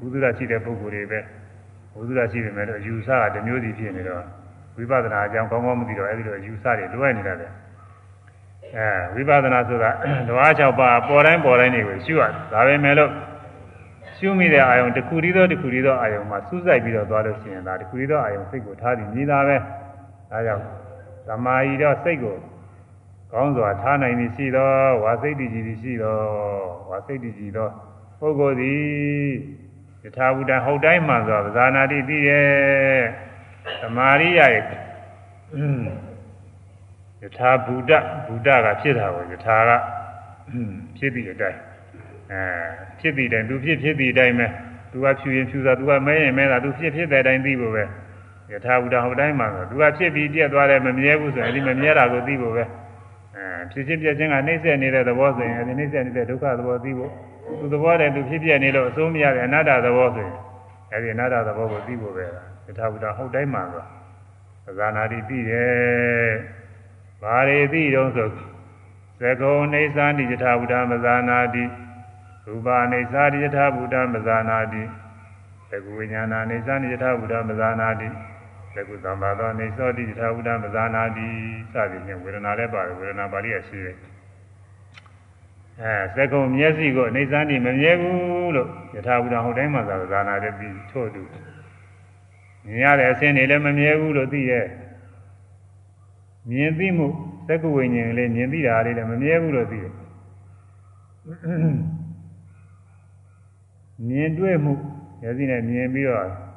[0.00, 1.20] ဘုဒ္ဓရှိတဲ့ပုဂ္ဂိုလ်တွေပဲ
[1.94, 4.24] ဘုဒ္ဓရှိပေမဲ့လို့ယူဆကတစ်မျိုးစီဖြစ်နေတော့
[4.76, 7.50] ဝိပဿနာအကြောင်းကောင်းကောင်းမသိတော့အဲဒီလိုယူဆတွေလွဲနေတာတဲ့
[8.76, 9.90] အဲဝိပဿနာဆိုတာ
[10.28, 13.10] ဓဝါ6ပါးပေါ်တိုင်းပေါ်တိုင်းတွေကိုရှုရဒါပဲမဲ့လို့
[14.16, 19.56] ရှုမိတဲ့အာယုံတစ်ခုတည်းသောတစ်ခုတည်းသောအာယုံမှာစူးစိုက်ပြီးတော့သွားလို့ရှိရင်ဒါတစ်ခုတည်းသောအာယုံစိတ်ကိုထားပြီးမြည်တာပဲ
[20.30, 20.62] ဒါကြောင့်
[21.28, 22.36] သမာဓိတော့စိတ်ကို
[23.32, 24.70] ကောင်းစွာထားနိုင်ပြီရှိသော
[25.02, 26.18] ဝါစိတ်တည်ကြည်ရှိသော
[26.90, 27.68] ဝါစိတ်တည်ကြည်သော
[28.18, 29.32] ပုဂ္ဂိုလ်သည်
[30.04, 32.48] ယထာဘုဒ္ဓဟုတ်တိုင်းမှဆိုပဇာနာတိသိရဲ့
[33.80, 34.64] သမာရိယရဲ့
[37.22, 37.92] ယထာဘုဒ္ဓ
[38.26, 39.70] ဘုဒ္ဓကဖြစ်တာကိုယထာက
[40.96, 41.60] ဖြစ်သည့်အတိုင်း
[42.32, 42.42] အဲ
[43.00, 44.46] ဖြစ်သည့်တိုင်းသူဖြစ်ဖြစ်သည့်အတိုင်းပဲ
[44.92, 47.84] သူကဖြူရင်ဖြူတာသူကမဲရင်မဲတာသူဖြစ်ဖြစ်တဲ့အတိုင်းသိဖို့ပဲ
[48.52, 52.87] ယထာဘုဒ္ဓဟုတ်တိုင်းမှဆိုသူကဖြစ်ပြီးပြက်သွားတယ်မမြဲဘူးဆိုရင်ဒီမမြဲတာကိုသိဖို့ပဲအဲ
[53.70, 57.12] ဖြစ်ဖြစ်ပြက်ခြင်းကနှိမ့်ဆက်နေတဲ့သဘောဆိုရင်အဲဒီနှိမ့်ဆက်နေတဲ့ဒုက္ခသဘောသိဖို့
[57.58, 60.34] သူသဘောတည်းသူဖြစ်ပြနေလို့အစိုးမရတဲ့အနတ္တသဘောဆိုရင်
[60.92, 62.24] အဲဒီအနတ္တသဘောကိုသိဖို့ပဲ
[62.66, 63.84] ယထာဘုဒ္ဓဟုတ်တိုင်းမှဆို
[64.66, 66.32] သဇာနာတိသိတယ်
[67.22, 68.28] ဘာတွေသိတော့ဆို
[69.20, 71.64] သကုံနေသန္တိယထာဘုဒ္ဓမဇာနာတိ
[72.46, 74.82] ရူပနေသန္တိယထာဘုဒ္ဓမဇာနာတိ
[75.70, 78.08] သကုဝိညာဏနေသန္တိယထာဘုဒ္ဓမဇာနာတိ
[78.78, 81.28] သကုသံဘာသောနေသောတိယထာဘုဒ္ဓမဇာနာတိ
[81.72, 83.96] စသည်ဖြင့်ဝေဒနာလည်းပါတယ်ဝေဒနာပါဠိရရှိတယ်
[85.82, 91.22] အဲသကုံမျက်စိကိုအနေသန္တိမမြဲဘူးလို့ယထာဘုဒ္ဓဟုတ်တိုင်းမှာသာဇာနာတဲ့ပြီးထို့တူ
[92.64, 94.66] မြင်ရတဲ့အစင်းတွေလည်းမမြဲဘူးလို့သိရဲ့
[96.50, 97.08] မြင်သိမှု
[97.48, 99.92] သက္ကဝိညာဉ်လေးမြင်သိတာလေးလည်းမမြဲဘူးလို့သိတယ်
[104.08, 104.72] မြင်တွေ့မှု
[105.24, 106.47] ရစီနဲ့မြင်ပြီးတော့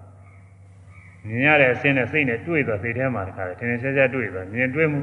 [1.27, 5.01] မြင်ရတဲ့အစင်းနဲ့စိတ်နဲ့တွေ့တော့စိတ်ထဲမှာတခါထင်ထင်ရှားရှားတွေ့တော့မြင်တွေ့မှု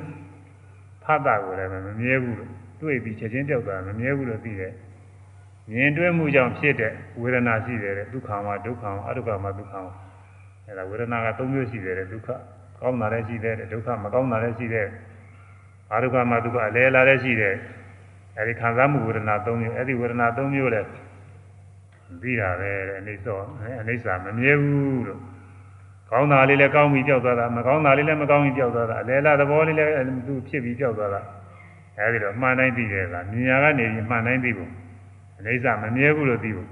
[1.04, 2.50] ဖတ်တာကိုလည်းမမြဲဘူးလို့
[2.82, 4.72] တွေ့ပြီးချက်ချင်းပြောက်တာမမြဲဘူးလို့သိတယ်
[5.72, 9.92] မြင်တွေ့မှုကြောင့်ဖြစ်တဲ့ဝေဒနာရှိတယ်ဒုက္ခမှာဒုက္ခမှာအဒုက္ခမှာဒုက္ခမှာ
[10.66, 12.28] အဲဒါဝေဒနာက၃မျိုးရှိတယ်ဒုက္ခ
[12.80, 14.88] ကောင်းတာလည်းရှိတယ်ဒုက္ခမကောင်းတာလည်းရှိတယ်
[15.92, 17.54] အာဒုက္ခမှာဒုက္ခအလဲလာလည်းရှိတယ်
[18.38, 20.88] အဲဒီခံစားမှုဝေဒနာ၃မျိုးအဲဒီဝေဒနာ၃မျိုးလည်း
[22.20, 25.20] ပြီးတာပဲတဲ့အိဋ္ဌောအိဋ္ဌာမမြဲဘူးလို့
[26.10, 29.90] ကောင်းတာလေးလည်းကောင်းပြီးကြောက်သွားတာမကောင်းတာလေးလည်းမကောင်းပြီးကြောက်သွားတာအလဲလာသဘောလေးလည်း
[30.26, 31.20] သူဖြစ်ပြီးကြောက်သွားတာ
[31.98, 34.70] အဲဒီတော့မှန်တိုင်းသိတယ်လားမြညာကနေပြီးမှန်တိုင်းသိဖို့
[35.36, 36.68] အိဋ္ဌာမမြဲဘူးလို့သိဖို့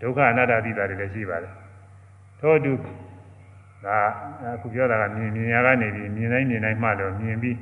[0.00, 1.52] ဒုက္ခအနတ္တသိတာတွေလည်းရှိပါတယ်
[2.40, 2.72] ထို့အတူ
[3.84, 3.98] ဒါ
[4.54, 7.56] အခုပြောတာကမြင်မြင်ရကနေပြီးမြင်တိုင်းမြင်တိုင်းမှတော့မြင်ပြီး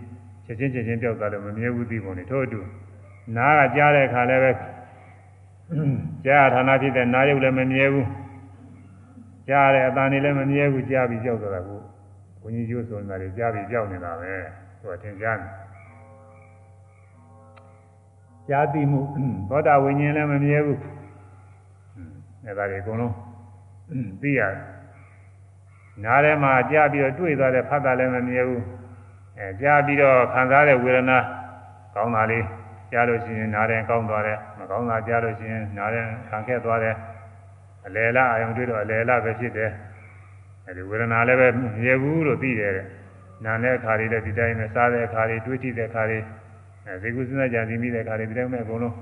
[0.46, 2.60] ချက်ချင်းချက်ချင်းပြောက်သွားလို့မမြဲဘူးသိပုံနေထို့အတူ
[3.36, 4.50] နားကကြားတဲ့အခါလည်းပဲ
[6.26, 8.06] ကြားဌာနဖြစ်တဲ့နားရုပ်လည်းမမြဲဘူး
[9.48, 11.80] ကြားတဲ့အတန်တွေလည်းမမြဲဘူးကြားပြီးကြောက်သွားတာကို
[12.40, 14.32] ဘုန်းကြီးကျိုးဆိုတာတွေကြားပြီးကြောက်နေတာပဲ
[14.80, 15.48] သူကသင်ကြားနေ
[18.48, 19.00] ကြားသိမှု
[19.48, 20.80] သောတာဝိညာဉ်လည်းမမြဲဘူး
[22.44, 23.14] အဲဒါတွေအကုန်လုံး
[24.22, 24.56] သိရတယ်
[26.04, 28.62] နားထဲမှာကြားပြီးတော့တွေ့သွားတဲ့ဖတ်တာလည်းမမြဲဘူး
[29.38, 31.18] အဲကြားပြီးတော့ခံစားတဲ့ဝေဒနာ
[31.94, 32.44] ကောင်းတာလေး
[32.92, 36.94] ကြားလို့ရှိရင်နားထဲကောင်းသွားတယ်မကောင်းတာကြားလို့ရှိရင်နားထဲခံခဲ့သွားတယ်
[37.86, 39.70] အလယ်လားအယုံတွေ့တော့အလယ်လားပဲဖြစ်တယ်
[40.66, 42.86] အဲဒီဝေဒနာလည်းပဲမမြဲဘူးလို့သိတယ်တဲ့
[43.44, 46.18] နာတဲ့အခါတွေလည်းဒီတိုင်းပဲစားတဲ့အခါတွေတွေးကြည့်တဲ့အခါတွေ
[46.86, 48.94] အဲဇေကုစဉ်းစားကြံသိမိတဲ့အခါတွေဒီတိုင်းပဲအကုန်လုံး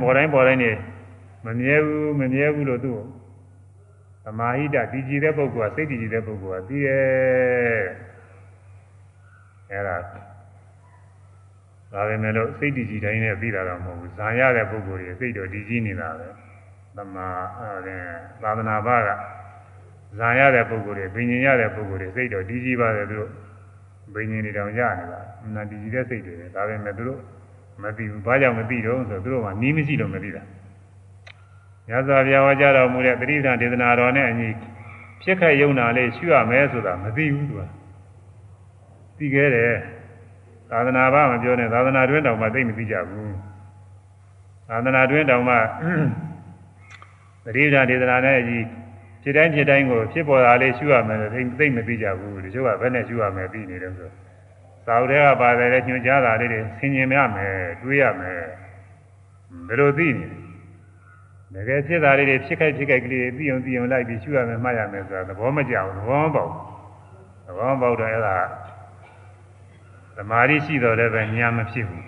[0.00, 0.70] ပေါ်တိုင်းပေါ်တိုင်းနေ
[1.46, 2.98] မမြဲဘူးမမြဲဘူးလို့သူ့
[4.24, 7.04] သမာဟိတတည်ကြည်တဲ့ပုဂ္ဂိုလ်ကစိတ်တည်ကြည်တဲ့ပုဂ္ဂိုလ်ကသိရဲ့
[9.70, 9.96] အဲ့ဒါ
[11.92, 16.28] ဒါပဲမဲ့လို့စိတ်တည်ကြည်တိုင်းနဲ့သိတာတော့မဟုတ်ဘူးဇာရတဲ့ပုဂ္ဂိုလ်တွေစိတ်တော်တည်ကြည်နေတာပဲ
[16.98, 17.28] သမာ
[17.58, 17.96] အဲ
[18.42, 19.08] သာသနာ့ဘာက
[20.18, 23.30] ဇာရတဲ့ပုဂ္ဂိုလ်တွေဘိညာဉ်ရတဲ့ပုဂ္ဂိုလ်တွေစိတ်တော်တည်ကြည်ပါတယ်သူတို့
[24.14, 27.20] ဘိညာဉ်တွေတောင်ရနေတာအမှန်တည်ကြည်တဲ့စိတ်တွေဒါပဲမဲ့သူတို့
[27.82, 30.42] မသိဘူးဘာကြောင့်မသိတော့ဆိုသူတို့ကနီးမရှိလို့မသိတာ
[31.88, 34.48] မြတ်စွာဘုရားဟောကြားတော်မူတဲ့ပရိသဒေသနာတော်နဲ့အညီ
[35.22, 37.62] ဖြစ်ခက်ယုံနာလေးရှုရမယ်ဆိုတာမသိဘူးသူက
[39.18, 39.74] သိခဲ့တယ်
[40.70, 43.34] သာသနာ့ဘာမပြောနဲ့သာသနာတွင်တောင်မှသိမသိကြဘူး
[44.68, 45.56] သာသနာတွင်တောင်မှ
[47.44, 48.58] ပရိသဒေသနာနဲ့အညီ
[49.22, 54.08] ဖြစ်တိုင်းဖြစ်တိုင်းကိုဖြစ်ပေါ်တာလေးရှုရမယ်သိသိမသိကြဘူးဒီချို့ကဘယ်နဲ့ရှုရမယ်ပြီးနေတယ်ဆို
[54.86, 58.40] သာဝတ္ထဲကပါတယ်ညွှန်ကြားတာလေးတွေဆင်ញင်ရမယ်တွေးရမယ်
[59.68, 60.26] ဘယ်လိုသိနေ
[61.52, 66.50] လဲတကယ်ဖြစ်တာလေးတွေဖြစ်ခိုက်ဖြစ်ခိုက်ကလေးတွေသိအောင်သိအောင်လိုက်ပြီးရှုရမယ်မှတ်ရမယ်ဆိုတာသဘောမကျဘူးသဘောမပေါက်
[67.46, 68.36] သဘောမပေါက်တော့အဲ့ဒါ
[70.16, 72.04] သမာဓိရှိတော်လည်းပဲဉာဏ်မဖြစ်ဘူး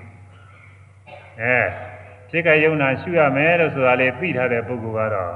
[1.41, 1.89] အဲဖြ
[2.37, 5.35] စ်ခိုက်ယုံနာရှုရမယ်လို့ဆိုတာလေးသိထားတဲ့ပုဂ္ဂိုလ်ကတော့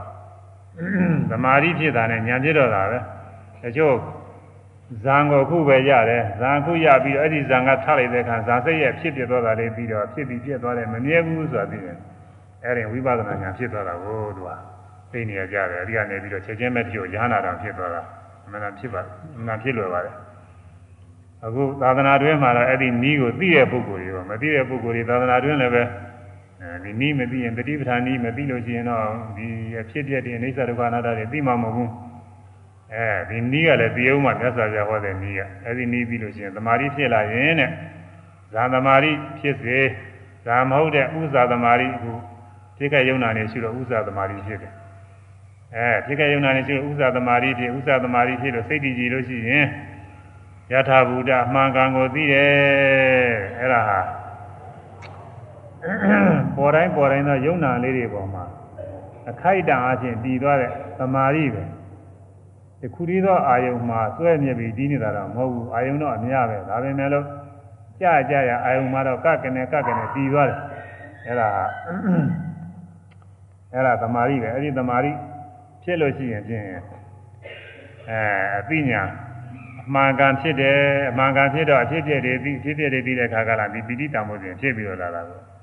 [1.31, 2.99] သမာဓိဖြစ်တာနဲ့ဉာဏ်ဖြစ်တော့တာပဲ
[3.63, 3.95] တချို့
[5.05, 11.97] ဇံကိုခုပဲရတယ်ဇံခုရပြီးတော့အဲ့ဒီဇံကထားလိုက်တဲ့အခါဇာစိတ်ရဲ့ဖြစ်ပြသွားတာလေးပြီးတော့ဖြစ်ပြီးပြက်သွားတယ်မမြဲဘူးဆိုတာသိတယ်
[12.65, 14.51] အဲ့ဒီဝိပဿနာဉာဏ်ဖြစ်သွားတာကိုသူက
[15.13, 18.03] သိနေရကြတယ်အဲ့ဒီကနေပြီးတော့ချက်ချင်းပဲတချို့ရဟနာတော်ဖြစ်သွားတာ
[18.47, 19.03] အမှန်တရားဖြစ်ပါ
[19.39, 20.15] အမှန်ဖြစ်လွယ်ပါတယ်
[21.47, 25.87] အခုသာသနာတွင်းမှာတော့အဲ့ဒီနီးကိုသိတဲ့ပုဂ္ဂိုလ်တွေပါမသိတဲ့ပုဂ္ဂိုလ်တွေသာသနာတွင်းလည်းပဲအဲ
[26.85, 29.07] ဒီနီးမသိရင်တတိပဌာနီးမသိလို့ရှိရင်တော့
[29.37, 29.47] ဒီ
[29.81, 31.91] အဖြစ်ပြတဲ့အိဋ္ဌဒုက္ခအနတ္တတွေသိမှာမဟုတ်ဘူး
[32.95, 37.71] အဲဒီနီးကလည်းသိအောင်မှမြတ်စွာဘုရားဟောတဲ့နီးကအဲဒီနီးပြီးလို့ရှိရင်သမာဓိဖြစ်လာရင်တဲ့
[38.53, 39.79] ဇာသမာဓိဖြစ်စေ
[40.45, 42.13] ဇာမဟုတ်တဲ့ဥဇာသမာဓိအခု
[42.77, 44.73] ဖြစ်ခဲ့ယုံနာနေရှိတော့ဥဇာသမာဓိဖြစ်တယ်
[45.77, 49.67] အဲဖြစ်ခဲ့ယုံနာနေရှိတော့ဥဇာသမာဓိဖြစ်ဥဇာသမာဓိဖြစ်လို့စိတ်တည်ကြည်လို့ရှိရင်
[50.73, 52.53] ယထာဘူတအမှန်ကန်ကိုသိတယ်
[53.59, 53.99] အဲ့ဒါဟာ
[56.65, 58.45] ပေါ်တိုင်းပေါ်တိုင်းသောယုံနာလေးတွေပေါ်မှာ
[59.31, 61.63] အခိုက်အတန့်အချင်းတည်သွားတဲ့သမာဓိပဲ
[62.81, 67.27] ဒီခုရီးသောအာယုံမှာစွဲမြက်ပြီးတည်နေတာတော့မဟုတ်ဘူးအာယုံတော့အများပဲဒါပဲမဲ့လို့
[68.01, 70.59] ကြာကြာရအာယုံမှာတော့ကကနဲ့ကကနဲ့တည်သွားတယ်
[71.27, 71.49] အဲ့ဒါ
[73.73, 75.13] အဲ့ဒါသမာဓိပဲအဲ့ဒီသမာဓိ
[75.83, 76.77] ဖြစ်လို့ရှိရင်ဖြင့်အဲ
[78.59, 79.09] အသိဉာဏ်
[79.87, 80.79] အမှန်ကန်ဖြစ်တယ်
[81.11, 85.54] အမှန်ကန်ဖြစ်တော့အဖြစ်ပြည့်တွေပြီးဖြစ်ပြည့်တွေပြီးတဲ့ခါကလာဒီပိဋိတံမို့စဉ်ဖြစ်ပြီးတော့လာတာကို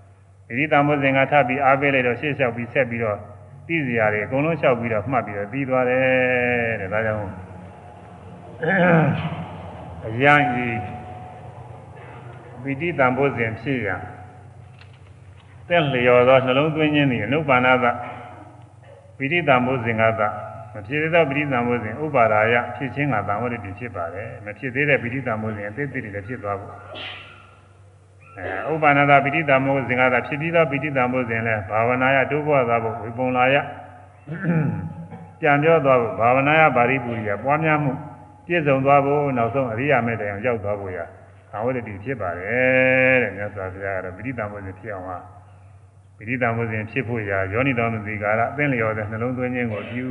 [0.51, 3.17] ပိဋိတံမို့စဉ်ကထပ်ပြီးအားပေးလိုက်တော့ရှေ့လျှောက်ပြီးဆက်ပြီးတော့
[3.67, 7.21] သိစရာတွေအကုန်လုံးလျှောက်ပြီးတော့မှတ်ပြီးတော့ပြီးသွားတယ်တဲ့ဒါကြောင့်
[10.07, 10.67] အရန်ဤ
[12.63, 13.89] ပိဋိတံမို့စဉ်ဖြစ်ရ
[15.69, 17.85] တဲ့လျော်သောနှလုံးသွင်းခြင်းသည်အနုပါဏသ
[19.17, 20.29] ပိဋိတံမို့စဉ်ကသာ
[20.73, 27.30] မဖြစ်သေးသောပိဋိသံမိုးစဉ်ဥပါဒါယဖြစ်ခြင်းကသံဝရတိဖြစ်ပါတယ်မဖြစ်သေးတဲ့ပိဋိသံမိုးစဉ်အသေးသေးတွေလည်းဖြစ်သွားဖို့အဲ
[28.71, 33.55] ဥပါဏတာပိဋိသံမိုးစဉ်ကသာဖြစ်ပြီးသောပိဋိသံမိုးစဉ်လည်းဘာဝနာယဒုက္ခသာဖို့ဝိပုံလာယ
[35.39, 37.91] ပြန်ပြောသွားဖို့ဘာဝနာယပါရိပူရိယပွားများမှု
[38.45, 41.05] ပြည့်စုံသွားဖို့နောက်ဆုံးအရိယာမေတ္တရာရောက်သွားဖို့ရာ
[41.51, 45.17] သံဝရတိဖြစ်ပါတယ်တဲ့မြတ်စွာဘုရားကတော့ပိဋိသံမိုးစဉ်ဖြစ်အောင်ဟာ
[46.17, 50.07] ပိဋိတံမှုစဉ်ဖြစ်ဖို့ရာယောနိတော်မသိကာရအသင်လျော်တဲ့နှလုံးသွင်းခြင်းကိုပြု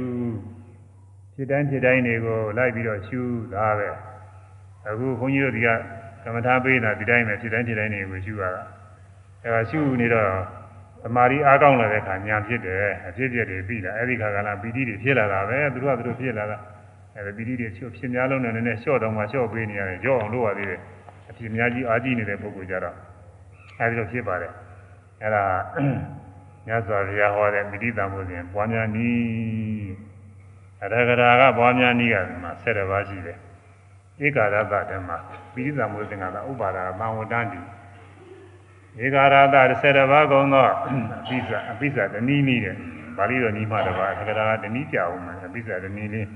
[1.35, 3.21] ဖြစ်တိုင်းဖြစ်တိုင်းတွေကိုလိုက်ပြီးတော့ရှု
[3.55, 3.89] တာပဲ
[4.89, 5.69] အခုခွန်ကြီးတို့ဒီက
[6.25, 8.63] ကမ္မထာပေးတာဒီတိုင်းပဲဖြစ်တိုင်းဖြစ်တိုင်းတွေကိုရှုရတာ
[9.43, 10.29] အဲဒါရှုနေတော့
[11.03, 16.57] သမာဓိအားကောင်းလာတဲ့အခါညာဖြစ်တယ်အဖြစ်ဖြစ်တွေပြီးလာအဲဒီခါကလာပီတိတွေဖြစ်လာတာပဲသူတို့ကသူတို့ဖြစ်လာတာ
[17.17, 20.81] အဲဒီပီတိတွေချွတ်ဖြစ်များလုံးနဲ့နည်းနည်းလျှော့တော့မှလျှော့ပေးနေရတယ်ကြောက်အောင်လုပ်ရသေးတယ်
[21.31, 22.97] အဖြစ်များကြီးအားကြီးနေတဲ့ပုဂ္ဂိုလ်ကြတော့
[23.79, 24.53] အဲဒီလိုဖြစ်ပါတယ်
[25.23, 25.45] အဲ့ဒါ
[26.67, 29.91] မြတ်စွာဘုရားဟောတဲ့မိတိတံမှုစဉ်ပွားများနည်း
[30.83, 33.39] အရဂရာကပွားများနည်းကဒီမှာ7ပါးရှိတယ်
[34.27, 35.11] ဧကာရတဓမ္မ
[35.55, 37.61] မိတိတံမှုစဉ်ကသာဥပါဒာမဝတ္တန်တိ
[39.05, 40.75] ဧကာရတ7ပါးကုံသောအ
[41.29, 42.77] ပိစ္ဆအပိစ္ဆတနည်းနည်းတဲ့
[43.17, 46.27] ပါဠိတော်နီးမှတပါအရဂရာကတနည်းပြအောင်မယ်အပိစ္ဆတနည်းလေး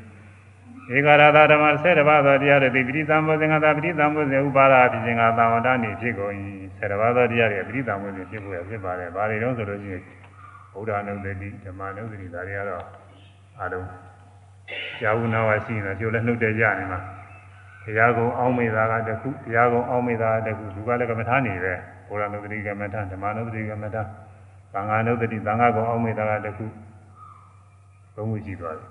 [0.97, 6.33] ဧကာရတဓမ္မ7ပါးသောတရားတွေပိဋိသံဘောဇင်္ဂသာပိဋိသံဘောဇင်ဥပါဒာဖြစ်ခြင်းကသာဝတ္တနေဖြစ်ကုန်၏
[6.79, 10.03] 7ပါးသောတရားတွေပိဋိသံဘောဇင်ဖြစ်ဖို့ရဖြစ်ပါတယ်။ဘာတွေတော့ဆိုလို့ရှိရင်
[10.73, 12.85] ဗုဒ္ဓနုဒတိဓမ္မနုဒတိဒါတွေကတော့
[13.59, 13.87] အားလုံး
[15.01, 17.01] ကြာဝနာဝရှိနေကြိုလည်းနှုတ်တဲ့ကြနေမှာ
[17.85, 21.75] တရားကုံအောင်းမေတာကတခုတရားကုံအောင်းမေတာကတခုသူကလည်းကမ္မထာနေပဲ
[22.09, 24.03] ဗုဒ္ဓနုဒတိကမ္မထာဓမ္မနုဒတိကမ္မထာ
[24.73, 26.67] သံဃာနုဒတိသံဃာကုံအောင်းမေတာကတခု
[28.17, 28.89] သုံးခုရှိသွားတယ်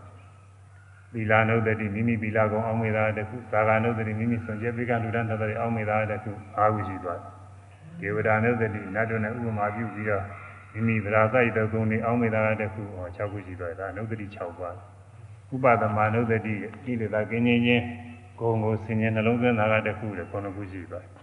[1.14, 7.32] သီလနုဒတိမိမိသီလကုံအောင်းမေတာတခုသာဂာနုဒတိမိမိစွန့်ကြဲပိကလူဒန်းသတ္တရီအောင်းမေတာတခုအာဟုရှိသွားတယ်
[8.00, 10.24] ဒေဝဒာနုဒတိနတ်တို့နဲ့ဥပမာပြုပြီးတော့
[10.74, 14.76] မိမိဗราစိုက်တဲ့ဂုဏ်တွေအောင်းမေတာတခုဟော6ခုရှိသွားတယ်ဒါနုဒတိ6ပါး
[15.54, 16.54] ဥပဒမနုဒတိ
[16.92, 17.84] ဤလေသာကင်းချင်းချင်း
[18.40, 21.14] ဂုံကိုဆင်ញနှလုံးသွင်းတာကတခုလေ9ခုရှိသွားတယ်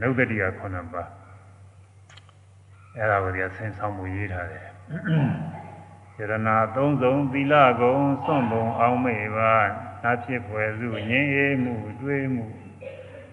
[0.00, 1.08] နုဒတိက9ပါး
[2.96, 4.66] အဲ့ဒါကိုဒီဆင်ဆောင်မှုရေးထားတယ်
[6.18, 9.54] ယရနာသုံးစုံသီလကုံစွန့်ပုံအောင်မေပါ
[10.02, 12.44] နာဖြစ်ဖွယ်စုငြင်းအေးမှုတွေးမှု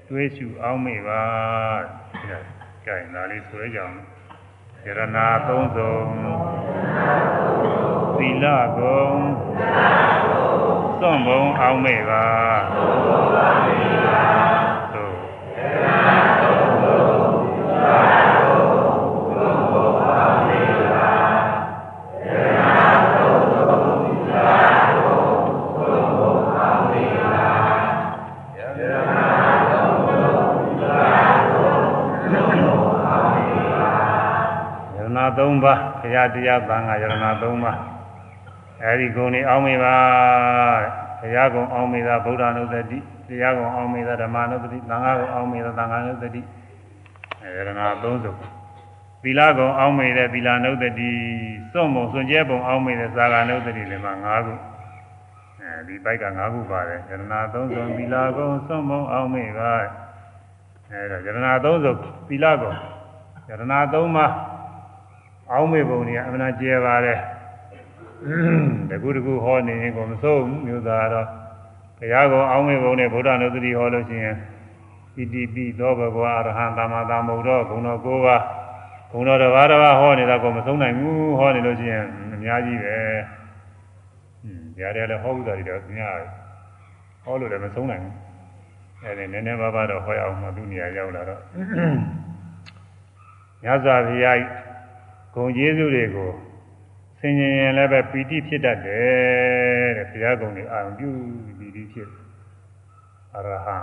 [0.10, 1.22] တွေးရှုအောင်မေပါ
[2.30, 2.40] ဒါ
[2.86, 3.96] ကြိုင်ဒါလေးဆွဲကြအောင်
[4.86, 5.96] ယရနာသုံးစုံ
[8.18, 8.46] သီလ
[8.80, 9.10] ကုံ
[11.02, 12.24] စွန့်ပုံအောင်မေပါ
[14.94, 15.14] သို့
[15.58, 16.00] ယရနာ
[16.42, 18.08] သုံးစုံသီလ
[35.28, 35.32] ၃
[35.64, 37.22] ပါးဘုရားတရားသံဃာယရဏ၃
[37.64, 37.97] ပါး
[38.84, 39.96] အဲဒီဂုဏ်တွေအောင်းမိပါ
[41.20, 46.42] ဘုရားကုံအောင်းမိတာဗုဒ္ဓနုသတိတရားကုံအောင်းမိတာဓမ္မနုသတိသံဃာကုံအောင်းမိတာသံဃာနုသတိ
[47.42, 48.12] အဲယရဏ၃စု
[49.24, 51.12] သီလကုံအောင်းမိတဲ့သီလနုသတိ
[51.72, 54.54] စွန့်ပုံစွန့်ကျဲပုံအောင်းမိတဲ့သာဂာနုသတိလည်းမှာ၅ခု
[55.60, 59.72] အဲအဲဒီပိုက်က၅ခုပါတယ်ယရနာသုံးစုံသီလကုံစွန့်မုံအောင်မေပါ
[60.92, 61.94] အဲဒါယရနာသုံးစုံ
[62.30, 62.72] သီလကုံ
[63.50, 64.32] ယရနာသုံးပါး
[65.52, 67.20] အောင်မေပုံတွေအမှန်ကျဲပါတယ်
[68.90, 71.28] တကူတကူဟောနေရင်ကိုမစိုးဘူးမျိုးသားတော့
[71.98, 74.36] ဘုရားကောအောင်မေပုံနဲ့ဗုဒ္ဓနုသတိဟောလို့ရှိရင်
[75.16, 78.42] ဣတိပိသောဘဂဝါအရဟံသမ္မာသမ္ဗုဒ္ဓဂုဏတော်၉ပါး
[79.12, 82.98] ဂုဏတော်တစ်ပါးတစ်ပါးဟောနေတာကိုမဆုံးနိုင်ဘူးဟောနေလို့ရှိရင်အများကြီးပဲ။
[84.78, 86.30] ကြားတယ်လည်းဟောဥဒ္ဒါတွေတော့များတယ်။
[87.24, 88.14] ဟောလို့လည်းမဆုံးနိုင်ဘူး။
[89.04, 91.42] အဲဒီနည်းနည်းပါးပါးတော့ဟောရအောင်မှသူ့နေရာရောက်လာတော့
[93.64, 94.40] ညဇာဘုရား
[95.36, 96.47] ဂုံကျေးဇူးတွေကိုဆ
[97.28, 101.10] င်ញင်ရင်လည်းပဲပီတိဖြစ်တတ်တယ်တဲ့ဘုရားဂုံတွေအာရုံပြု
[101.60, 102.10] ပီတိဖြစ်
[103.36, 103.78] အရဟံ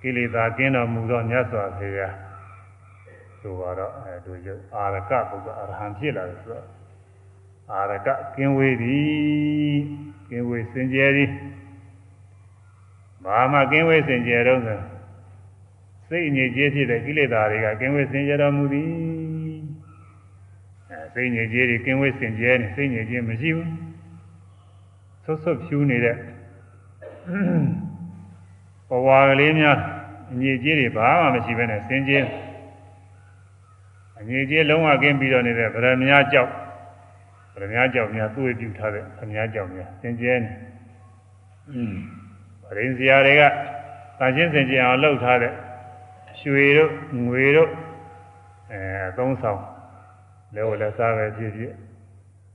[0.00, 2.14] ကိလေသာကင်းတော်မူသောမြတ်စွာဘုရား
[3.40, 6.66] ဆိုတော့အဲတို့ရုပ်အာရကပုဂ္ဂိုလ်အရဟံဖြစ်လာတယ်ဆိုတော့
[7.72, 9.76] အာရကကင်းဝေးသည်
[10.28, 11.30] ကင်းဝေးစင်ကြယ်သည်
[13.24, 14.80] ဘာမှကင်းဝေးစင်ကြယ်တော့ဆို
[16.08, 19.13] စိတ်အငြိကျေးဖြစ်တဲ့ကိလေသာတွေကကင်းဝေးစင်ကြယ်တော်မူသည်အဲ
[21.14, 23.70] စိတ်ညစ်ကြေးတွေကင်းဝေးစင်ကြဲနေစိတ်ညစ်ကြေးမရှိဘူး
[25.24, 26.16] ဆွတ်ဆွတ်ဖြူးနေတဲ့
[28.88, 29.78] ဘဝကလေးများ
[30.32, 32.18] အညစ်ကြေးတွေဘာမှမရှိဘဲနဲ့စင်ကြဲ
[34.20, 36.50] အညစ်ကြေးလုံးဝကင်းပြီးတော့နေတဲ့ဗရမညာကြောက်
[37.54, 40.50] ဗရမညာကြောက်များသူ့ပြုထားတဲ့ဗရမညာကြောက်များစင်ကြဲနေ
[41.70, 41.94] อืม
[42.62, 43.42] ဗရင်စရာတွေက
[44.18, 45.52] တာချင်းစင်ကြဲအောင်လှုပ်ထားတဲ့
[46.40, 46.90] ရွှေတို့
[47.24, 47.70] ငွေတို့
[48.72, 49.60] အဲအသုံးဆောင်
[50.54, 51.72] လဲဝလက်စားပဲဖြစ်ဖြစ်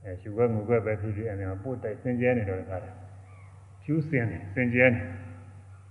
[0.04, 2.94] အဲရှုွက်ငွေွက်ပဲဖြစ်ဖြစ်အဲပို့တိုက်စင်ကြယ်နေတော့တခါတယ်
[3.82, 5.02] ဖြူးစင်နေစင်ကြယ်နေ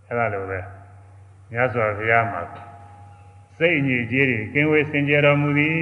[0.08, 0.60] အဲလိုပဲ
[1.52, 2.42] မြတ်စွာဘုရားမှာ
[3.58, 5.80] စိတ်အညစ်အကြေးတွေကင်းဝေးစင်ကြယ်တော်မူသည်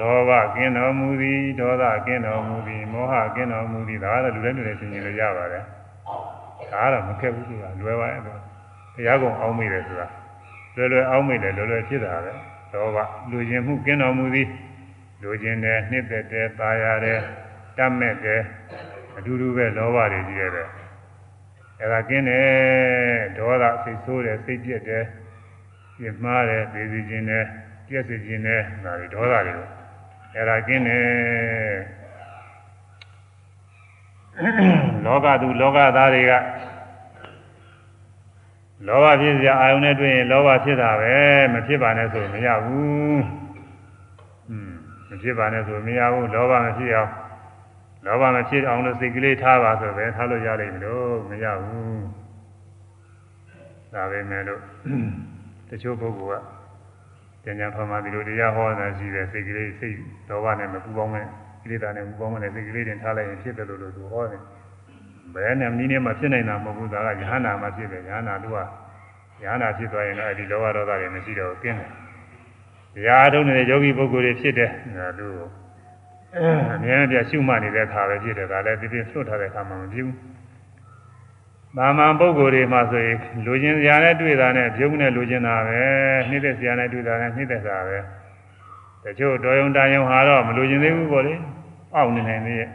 [0.00, 5.64] လောဘကင်းတော်မူသည်ဒေါသကင်းတော်မူသည်မောဟကင်းတော်မူသည်ဒါကတော့လူတိုင်းလူတိုင်းသင်ကြင်လို့ရပါတယ်
[6.72, 8.32] ဒါကတော့မခက်ဘူးသူကလွယ်ပါရဲ့ဘု
[9.06, 10.06] ရားကုံအောင်းမိတယ်ဆိုတာ
[10.76, 12.32] လွယ်လွယ်အောင်းမိတယ်လွယ်လွယ်ဖြစ်တာပဲ
[12.72, 12.98] လောဘ
[13.30, 14.48] လူကျင်မှုကင်းတော်မူသည်
[15.22, 17.20] လူကျင်တယ်နှစ်သက်တယ်ပါရတယ်
[17.76, 18.40] တတ်မဲ့တယ်
[19.16, 20.68] အတူတူပဲလောဘတွေကြီးရတယ်
[21.80, 22.48] အဲဒါကင်းတယ်
[23.36, 25.04] ဒေါသစိတ်ဆိုးတယ်စိတ်ပြက်တယ်
[25.96, 27.44] ပြင်းမာတယ်ဒေစီကျင်တယ်
[27.88, 29.54] ပြက်စီကျင်တယ်ဒါတွေဒေါသတွေ
[30.34, 32.00] အဲဒါကင်းတယ်
[35.04, 36.32] လောကသူလောကသားတွေက
[38.86, 41.16] လောဘဖြစ်စရာအာယုန်နဲ့တွေ့ရင်လောဘဖြစ်တာပဲ
[41.52, 43.22] မဖြစ်ပါနဲ့ဆိုမရဘူး
[44.50, 44.70] อืม
[45.08, 47.10] မဖြစ်ပါနဲ့ဆိုမရဘူးလောဘမဖြစ်အောင်
[48.06, 52.00] လောဘမဖြစ်အောင်လို့စိတ်ကလေးထားပါဆိုပဲထားလို့ရလိမ့်မလို့မရဘူး
[53.94, 54.60] ဒါပဲမဲ့လို့
[55.70, 56.42] တချို့ပုဂ္ဂိုလ်
[57.44, 59.96] ကဉာဏ်ဖမှဒီလိုတရားဟောတာရှိတယ်စိတ်ကလေးစိတ်
[60.28, 61.26] လောဘနဲ့မပူပေါင်းနဲ့
[61.62, 64.42] ကိလေသာနဲ့ပူပေါင်းနဲ့စိတ်ကလေးတင်ထားလိုက်ရင်ဖြစ်တယ်လို့လို့သူဟောတယ်
[65.34, 68.58] ဘယ်နဲ့နည်းနဲ့မှဖြစ်နိုင်တာမဟုတ်ဘူးဒါကယဟနာမှဖြစ်တယ်ယဟနာသူက
[69.42, 71.90] ယဟနာဖြစ်သွားရင်တော့အဲဒီလောဘဒေါသတွေမရှိတော့ကျင်းတယ်
[72.94, 75.28] တရားထုံးနေတဲ့ယောဂီပုဂ္ဂိုလ်တွေဖြစ်တယ်ဒါသူ
[76.74, 80.16] အမြဲတမ်းရှုမှတ်နေတဲ့အခါပဲဖြစ်တယ်ဒါလည်းဒီပြင်လွတ်ထားတဲ့အခါမှမဖြစ်ဘူး
[81.76, 85.80] သာမန်ပုဂ္ဂိုလ်တွေမှာဆိုရင်လူချင်းစရာနဲ့တွေ့တာနဲ့ပြုံးနဲ့လူချင်းတာပဲ
[86.28, 87.98] နှိမ့်သက်စရာနဲ့တွေ့တာနဲ့နှိမ့်သက်တာပဲ
[89.04, 91.34] တချို့တော်ယုံတန်ယုံဟာတော့မလူချင်းသေးဘူးပေါ့လေ
[91.94, 92.68] အောက်နေနိုင်သေးရဲ့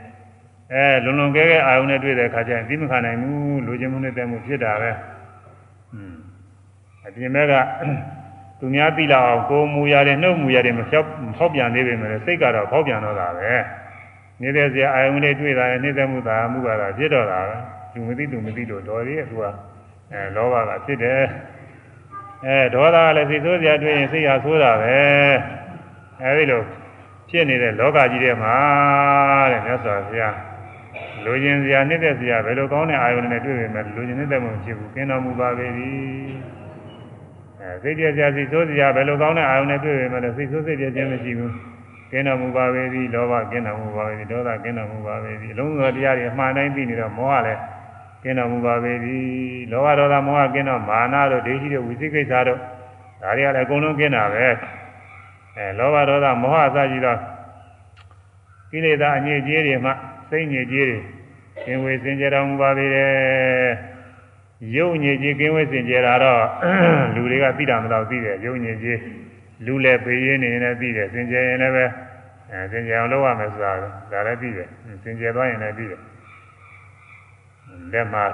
[0.74, 4.92] အဲလုံလုံကဲကဲအာယုံနဲ့တွေ့တဲ့အခါကျရင်သိမခံနိုင်ဘူးလူချင်းမှုနဲ့တက်မှုဖြစ်တာပဲ
[5.94, 6.16] อืม
[7.06, 7.54] အပြင်ဘက်က
[8.60, 11.08] သူများသိလာအောင်ကိုယ်မူရတယ်နှုတ်မူရတယ်မဖြောက်
[11.38, 13.52] ဖောက်ပြန်သေးပေမဲ့စိတ်ကတော့ဖောက်ပြန်တော့တာပဲ
[14.42, 17.56] နေတဲ့စရာအာယုံနဲ့တွေ့တာနဲ့နှိမ့်သက်မှုသာမှုကတော့ဖြစ်တော့တာပဲ
[17.94, 19.44] လူမသိလူမသိတော့တော်သေးရဲ့သူက
[20.12, 21.22] အဲလောဘကဖြစ်တယ်
[22.46, 25.00] အဲဒေါသကလည်းစိတ်ဆိုးစရာတွေ့ရင်စိတ်ဟာဆိုးတာပဲ
[26.22, 26.62] အဲဒီလို
[27.30, 28.56] ဖြစ်နေတဲ့လောကကြီးထဲမှာ
[29.52, 30.36] တဲ့မြတ်စွာဘုရား
[31.24, 35.96] လူကျင်စရာနှိမ့်သက်စရာဘယ်လိုကောင်းတဲ့အာယုန်နဲ့တွေ့ပေမဲ့လူကျင်နှိမ့်သက်မှုဖြစ်ဘူးကင်းတော်မူပါပေသည်
[37.62, 41.54] အဲစိတ်ပြည့်စရာစိတ်ဆိုးစရာဘယ်လိုကောင်းတဲ့အာယုန်နဲ့တွေ့ပေမဲ့စိတ်ဆိုးစိတ်ပြည့်ခြင်းမရှိဘူး
[42.12, 47.60] ကင်းတော်မူပါပေသည်လောဘကင်းတော်မူပါပေသည်ဒေါသကင်းတော်မူပါပေသည်အလုံးစုံတရားတွေအမှန်တိုင်းသိနေတော့မောဟလည်း
[48.24, 49.26] ကင်းတော်မူပါပေသည်
[49.72, 52.60] လောဘဒေါသမောဟကင်းတော့မာနတို့ဒိဋ္ဌိတို့ဝိသိကိစ္စတို့
[53.22, 54.48] ဒါတွေကလည်းအကုန်လုံးကင်းတာပဲ
[55.58, 57.18] အဲလောဘဒေါသမောဟအစရှိသော
[58.72, 59.92] ကိလေသာအညစ်အကြေးတွေမှ
[60.30, 61.00] စိတ်ညစ်ကြေးတွေ
[61.66, 63.14] သင်ဝေစင်ကြတော်မူပါပေတယ်
[64.76, 66.44] ရုပ်ညစ်ကြေးကင်းဝေစင်ကြတာတော့
[67.16, 69.00] လူတွေကသိတာမလို့သိတယ်ရုပ်ညစ်ကြေး
[69.66, 71.86] လူလည်းပေးရင်းနေနေသိတယ်စင်ကြရင်လည်းပဲ
[72.52, 73.72] အဲစင်ကြအောင်လုပ်ရမယ်ဆိုတာ
[74.12, 74.68] ဒါလည်းသိတယ်
[75.04, 76.02] စင်ကြသွားရင်လည်းသိတယ်
[77.94, 78.26] လက်မှာ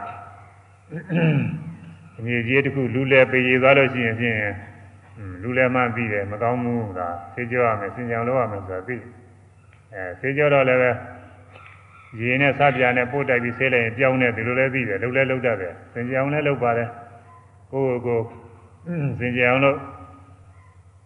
[2.17, 4.37] အမြည်ကြီးတစ်ခုလူလဲပေရသွားလို့ရှိရင်ဖြင့်
[5.41, 8.97] လူလဲမှပြီးတယ်မကောင်းဘူးလားဆေးကြောရမယ်စင်ကြံလို့ရမယ်ဆိုတာသိ
[9.93, 10.91] အဲဆေးကြောတော့လည်းပဲ
[12.19, 16.89] ရေနဲ့စပြာနဲ့ပို့တိုက်ပြီးဆေးလိုက်ရင်ပြောင်းနေတယ်လို့လည်းသိတယ်လှုပ်လဲလှုပ်တတ်တယ်စင်ကြအောင်လည်းလှုပ်ပါတယ်
[17.71, 18.25] ကိုယ့်ကိုယ်
[19.19, 19.77] စင်ကြအောင်လို့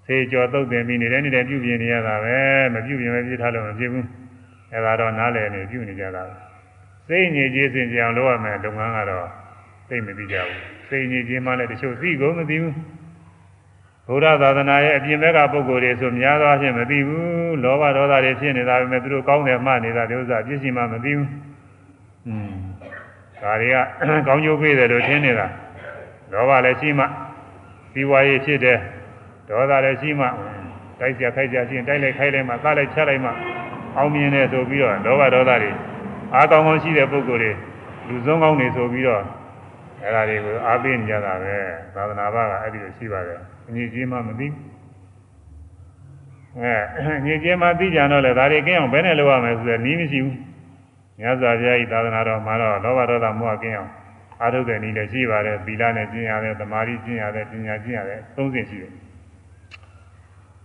[0.06, 2.38] ဆေးကြော်သုတ်တင်ပြီးနေတဲ့နေတဲ့ပြုပြင်နေရတာပဲ
[2.74, 4.06] မပြုပြင်ပဲပြစ်ထားလို့မဖြစ်ဘူး
[4.74, 6.24] အဲဒါတော့နားလည်နေပြုနေကြတာ
[7.08, 9.28] စိတ်ညစ်ကြေးစင်ကြအောင်လုပ်ရမယ်လုပ်ငန်းကတော့
[9.90, 12.74] သိမသိကြဘူးစိတ်ညစ်ကြေးမှလည်းတချို့သိကုန်မသိဘူး
[14.08, 21.30] ဘုရားသာသနာရဲ့အပြင်ဘက်ကပုဂ္ဂိုလ်တွေဆိုများသောအားဖြင့်မသိဘူးလောဘဒေါသတွေဖြစ်နေတာပဲသူတို့ကောင်းတယ်မှနေတာဒီဥစ္စာပြည့်စုံမှမသိဘူး
[22.28, 22.54] อืม
[23.42, 23.76] ဒါတွေက
[24.28, 25.48] ကောင်းကျိုးပေးတယ်လို့ထင်နေတာ
[26.32, 27.06] လောဘလည်းရှိမှ
[27.94, 28.80] စီဝါရေးဖြစ်တယ်
[29.48, 30.28] ဒေါသလည်းရှိမှ
[31.00, 33.32] တိုက်ကြခိုက်ကြရှိရင်တိုက်လိုက်ခိုက်လိုက်မှသလိုက်ချလိုက်မှ
[33.98, 35.72] အောင်မြင်တယ်ဆိုပြီးတော့လောဘဒေါသတွေ
[36.34, 37.52] အားကောင်းကောင်းရှိတဲ့ပုဂ္ဂိုလ်တွေ
[38.08, 39.24] လူဆုံးကောင်းနေဆိုပြီးတော့
[40.02, 41.56] အဲ့ဒါတွေကိုအားပေးနေကြတာပဲ
[41.96, 43.42] သာသနာ့ဘာကအဲ့ဒီလိုရှိပါတယ်
[43.74, 44.48] ညစ်ကြေးမှမသိ
[46.60, 50.38] အဲညစ်ကြေးမှသိကြတော့လေဒါတွေကင်းအောင်ဘယ်နဲ့လုပ်ရမလဲဆိုတော့နီးမရှိဘူး
[51.20, 53.92] မြတ်စွာဘုရားဤသာသနာတော်မှာတော့လောဘဒေါသမောဟကင်းအောင်
[54.42, 58.92] အားထုတ်တဲ့နည်းလည်းရှိပါတယ်သီလနဲ့ကျင့်ရတယ်သမာဓိကျင့်ရတယ်ပညာကျင့်ရတယ်သုံးဆင့်ရှိတယ်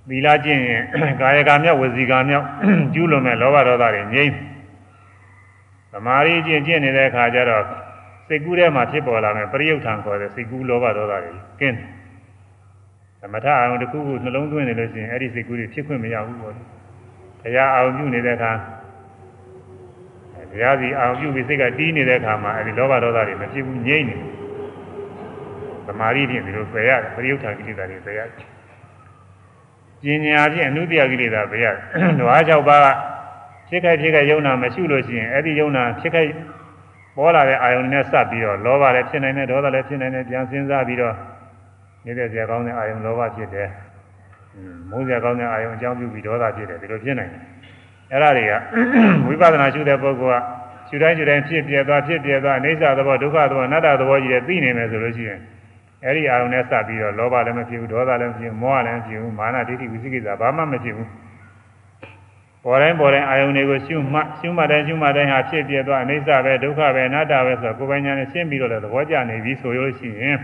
[0.08, 0.82] သီလကျင့်ရင်
[1.20, 2.46] ကာယကမြောက်ဝစီကမြောက်
[2.94, 4.34] ကျူးလွန်မဲ့လောဘဒေါသတွေငြိမ်း
[5.92, 7.64] သမာဓိကျင့်ကျင့်နေတဲ့အခါကျတော့
[8.28, 11.99] စိတ်ကူးထဲမှာဖြစ်ပေါ်လာမဲ့ပရိယုတ်ထံခေါ်တဲ့စိတ်ကူးလောဘဒေါသတွေကင်းတယ်
[13.20, 16.62] သမထအာရုံတစ်ခုခုနှလုံးသွင်းနေလို့ရှိရင်အဲ့ဒီစိတ်ကူးတွေဖြစ်ခွင့်မရဘူးပေါ့လေ။
[17.42, 18.52] တရားအာရုံပြုနေတဲ့အခါ
[20.52, 24.28] တရားစီအာရုံပြုပြီးစိတ်ကတီးနေတဲ့အခါမှာအဲ့ဒီလောဘဒေါသတွေမဖြစ်ဘူးငြိမ့်နေတယ်။
[25.86, 28.46] သမာဓိဖြင့်ဒီလိုပယ်ရတယ်ပရိယုထာကိလေသာတွေပယ်ရတယ်။
[30.26, 31.78] ဉာဏ်ဖြင့်အနုတ္တိယကိလေသာပယ်ရတယ်။
[32.18, 32.86] ဓဝါ၆ပါးက
[33.68, 36.30] ဖြစ်ခိုက်ဖြစ်ခိုက်ယုံနာမရှိလို့ရှိရင်အဲ့ဒီယုံနာဖြစ်ခိုက်
[37.16, 41.14] ပေါ်လာတဲ့အာယုန်နဲ့စပ်ပြီးတော့လောဘလည်းဖြစ်နိုင်တယ်ဒေါသလည်းဖြစ်နိုင်တယ်ပြန်စဉ်းစားပြီးတော့
[42.04, 43.68] နေတဲ့စရာကောင်းတဲ့အာယုံလောဘဖြစ်တယ်။
[44.90, 47.42] မုန်းစရာကောင်းတဲ့အာယုံအကြောင်းပြုပြီးဒေါသဖြစ်တယ်ဒီလိုဖြစ်နိုင်တယ်။
[48.12, 48.52] အဲ့ဒါတွေက
[49.26, 50.42] ဝိပဿနာရှုတဲ့ပုဂ္ဂိုလ်က
[50.88, 55.40] ရှုတိုင်းရှုတိုင်းဖြစ်ပြသွားဖြစ်ပြသွားအိဋ္ဌသဘောဒုက္ခသဘောအနတ္တသဘောကြီးတွေသိနေမယ်ဆိုလို့ရှိရင်
[56.04, 61.08] အဲ့ဒီအာယုံနဲ့စပ်ပြီးတော့လောဘလည်းမဖြစ်ဘူးဒေါသလည်းမဖြစ်ဘူးမောဟလည်းမဖြစ်ဘူးမာနဒိဋ္ဌိဝိသိကိစ္စဘာမှမဖြစ်ဘူး။
[62.64, 70.36] ပေါ်တိုင်းပေါ်တိုင်းအာယုန်တွေကိုရှုမှတ်ရှုမှတ်တိုင်းရှုမှတ်တိုင်းဟာဖြစ်ပြသွားအိဋ္ဌပဲဒုက္ခပဲအနတ္တပဲဆိုတော့ကိုယ်ပိုင်ညာနဲ့ရှင်းပြီးတော့လည်းသဘောကျနေပြီဆိုလို့ရှိရင်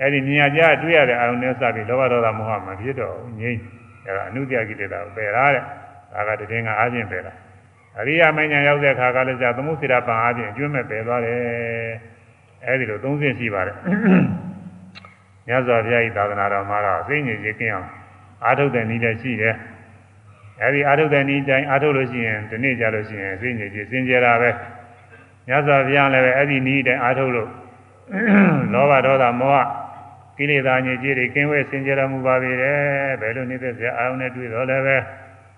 [0.00, 3.60] အဲ့ဒီမြင်ရကြတွေ့ရတဲ့အာရုံနဲ့စပြီးလောဘဒေါသမောဟမဖြစ်တော့ငြိမ့်
[4.06, 5.62] အဲ့ဒါအနုတ္တကိလေသာပယ်ရတဲ့
[6.14, 7.32] ဒါကတည်င်းကအားဖြင့်ပယ်တာ
[7.98, 11.38] အရိယာမဉ္ဇဉ်ရောက်တဲ့အခါကလည်းကြာသမုစေရပံအားဖြင့်အကျွမ်းမဲ့ပယ်သွားတယ်
[12.66, 13.76] အဲ့ဒီလိုသုံးဆင့်ရှိပါတယ်
[15.46, 17.88] မြတ်စွာဘုရားဤသာသနာတော်မှာတော့သိဉ္ဇေကြီးကင်းအောင်
[18.44, 19.54] အာထုတ်တဲ့နည်းလည်းရှိတယ်
[20.60, 24.50] အဲ့ဒီအာထုတ်တဲ့နည်းတိုင်းအာထုတ်လို့ရှိရင်ဒီနေ့ကြလို့ရှိရင်သိဉ္ဇေကြီးစင်ကြယ်တာပဲ
[25.48, 27.48] မြတ်စွာဘုရားလည်းပဲအဲ့ဒီနည်းတိုင်းအာထုတ်လို့
[28.72, 29.66] လောဘဒေါသမောဟ
[30.36, 32.78] ကိလေသာညစ်ကြေးတွေကင်းဝဲစင်ကြယ်မှုပါပေတယ်
[33.20, 34.96] ဘယ်လိုနေတဲ့ဆရာအာရုံနဲ့တွေ့တော့လည်းပဲ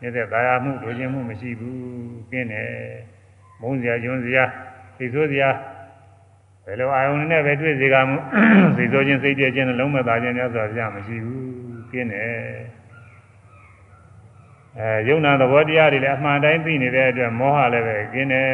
[0.01, 1.79] နေတဲ့သာယာမှုလိုချင်မှုမရှိဘူး
[2.31, 2.71] ကင်းတယ်
[3.61, 4.45] မုန်းစရာကျွန်းစရာ
[4.97, 5.49] သိဆိုးစရာ
[6.65, 8.17] ဘယ်လိုအာရုံနဲ့ပဲတွေ့စေကမှု
[8.77, 12.31] သိဆိုးခြင်းစိတ်ပြည့်ခြင်းလုံးမသာခြင်းများစွာပြမရှိဘူးကင်းတယ်
[14.81, 18.51] အဲယုံနာသဘောတရားတွေလည်းအမှန်တိုင်းသိနေတဲ့အတွက်မောဟလည်းပဲကင်းတယ်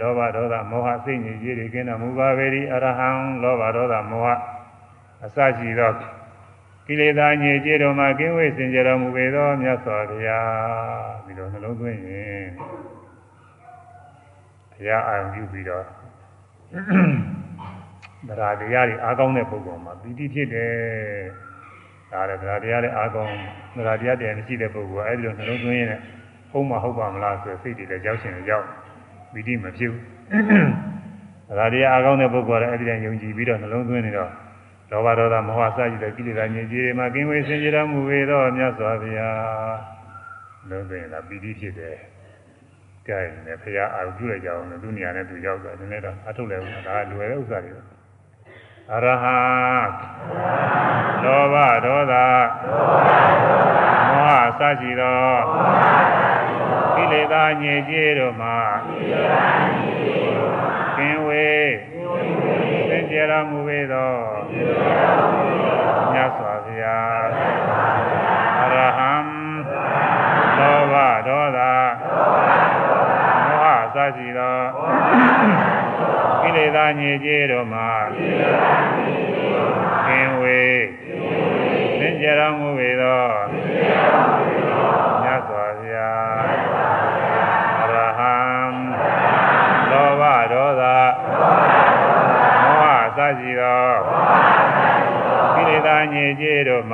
[0.00, 3.10] လောဘဒေါသမောဟစိတ်ညစ်ကြေးတွေကင်းတော်မူပါပေ၏အရဟံ
[3.42, 4.28] လောဘဒေါသမောဟ
[5.24, 5.92] အစရှိသော
[6.86, 10.48] ကိလေသာညစ်ကြေးတော်မှာကင်းဝေးစင်ကြယ်တော်မူပေသောမြတ်စွာဘုရား
[11.24, 12.46] ဒီလိုနှလုံးသွင်းရင်
[14.72, 15.84] ဘုရားအာရုံပြုပြီးတော့
[18.28, 20.74] ဗราတရားတွေအားကောင်းတဲ့ပုဂ္ဂိုလ်မှာပီတိဖြစ်တယ်
[22.14, 23.34] ဒါလည်းသရတရားလည်းအာကောင်း
[23.76, 26.00] သရတရားတရားမရှိတဲ့ပုဂ္ဂိုလ်ကအဲ့ဒီလိုနှလုံးသွင်းရင်းနဲ့
[26.50, 28.66] ဟုတ်မှဟုတ်ပါမလားဆိုစိတ်တွေလည်းရောက်ရှင်ရောက်
[29.32, 30.02] ပီတိမဖြစ်ဘူး
[31.48, 34.30] သရတရားအာကောင်းတဲ့ပုဂ္ဂိုလ်ကလည်းအဲ့ဒီတိုင်းယုံကြည်ပြီးတော့နှလုံးသွင်းနေတော့
[34.90, 39.76] လောဘဒေါသမောဟစသည်တဲ့ကိလေသာငြိမ်းကြီးတွေမှာကင်းဝေးစင်ကြတော်မူပေတော့မြတ်စွာဘုရား
[40.70, 41.96] လုံးသွင်းတာပီတိဖြစ်တယ်
[43.06, 47.72] ကြိုက်နေဖရာအာရုံပြုလိုက်ကြအောင်လို့သူနေရာနဲ့သူရောက်တာနည်းနည်းတော့အထုတ်လဲဘူးဒါကလွယ်တဲ့ဥစ္စာတွေ
[48.92, 49.38] အရဟံ
[51.24, 51.54] လောဘ
[51.84, 52.14] ဒေါသ
[54.10, 55.32] မောဟစရှိသော
[56.94, 58.58] ကိလေသာညစ်ကြေးတို့မှာ
[60.96, 61.72] ကင်းဝေး
[62.88, 64.12] စင်ကြယ်တော်မူပေသော
[66.12, 67.26] မြတ်စွာဘုရား
[68.62, 69.12] အရဟံ
[70.58, 70.94] လောဘ
[71.28, 71.58] ဒေါသ
[73.46, 74.58] မောဟစရှိသော
[76.40, 77.90] ကိလေ သာညစ်ကြေးတို့မှာ
[80.06, 80.82] ကင်းဝေး
[81.98, 83.24] စင်ကြယ်တော်မူပေသော
[85.22, 86.44] မြတ်စွာဘုရား
[87.82, 88.36] အရဟံ
[89.90, 90.22] လောဘ
[90.52, 90.84] ဒေါသ
[93.16, 93.86] စရှိသော
[95.54, 96.93] ကိလေသာညစ်ကြေးတို့မ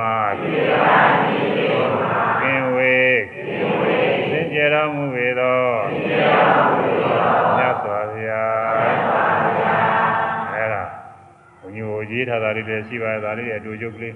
[12.21, 14.15] ရေးထားတာတွေလည်းရှိပါတယ်ဒါလေးတွေအတူချုပ်ကလေး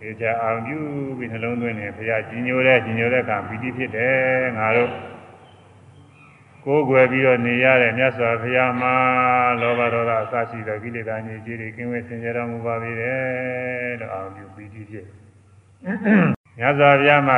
[0.00, 0.78] ဒီချာအောင်ပြု
[1.18, 4.90] ပြီးနှလုံးသွင်းနေဘုရားကြီးညိုတဲ့ကြီးညိုတဲ့ကံပီတိဖြစ်တယ်ငါတို့
[6.64, 8.94] ကိုယ်ွယ်ပြီးတော့နေရတဲ့မြတ်စွာဘုရားမှာ
[9.60, 15.06] လောဘဒေါသအစရှိသောကိလေသာညစ်ကြေးတွေကင်းဝေးစင်ကြယ်တော်မူပါ၏တဲ့လို့အောင်ပြုပီတိဖြစ်
[16.58, 17.36] မြတ်စွာဘုရားမှာ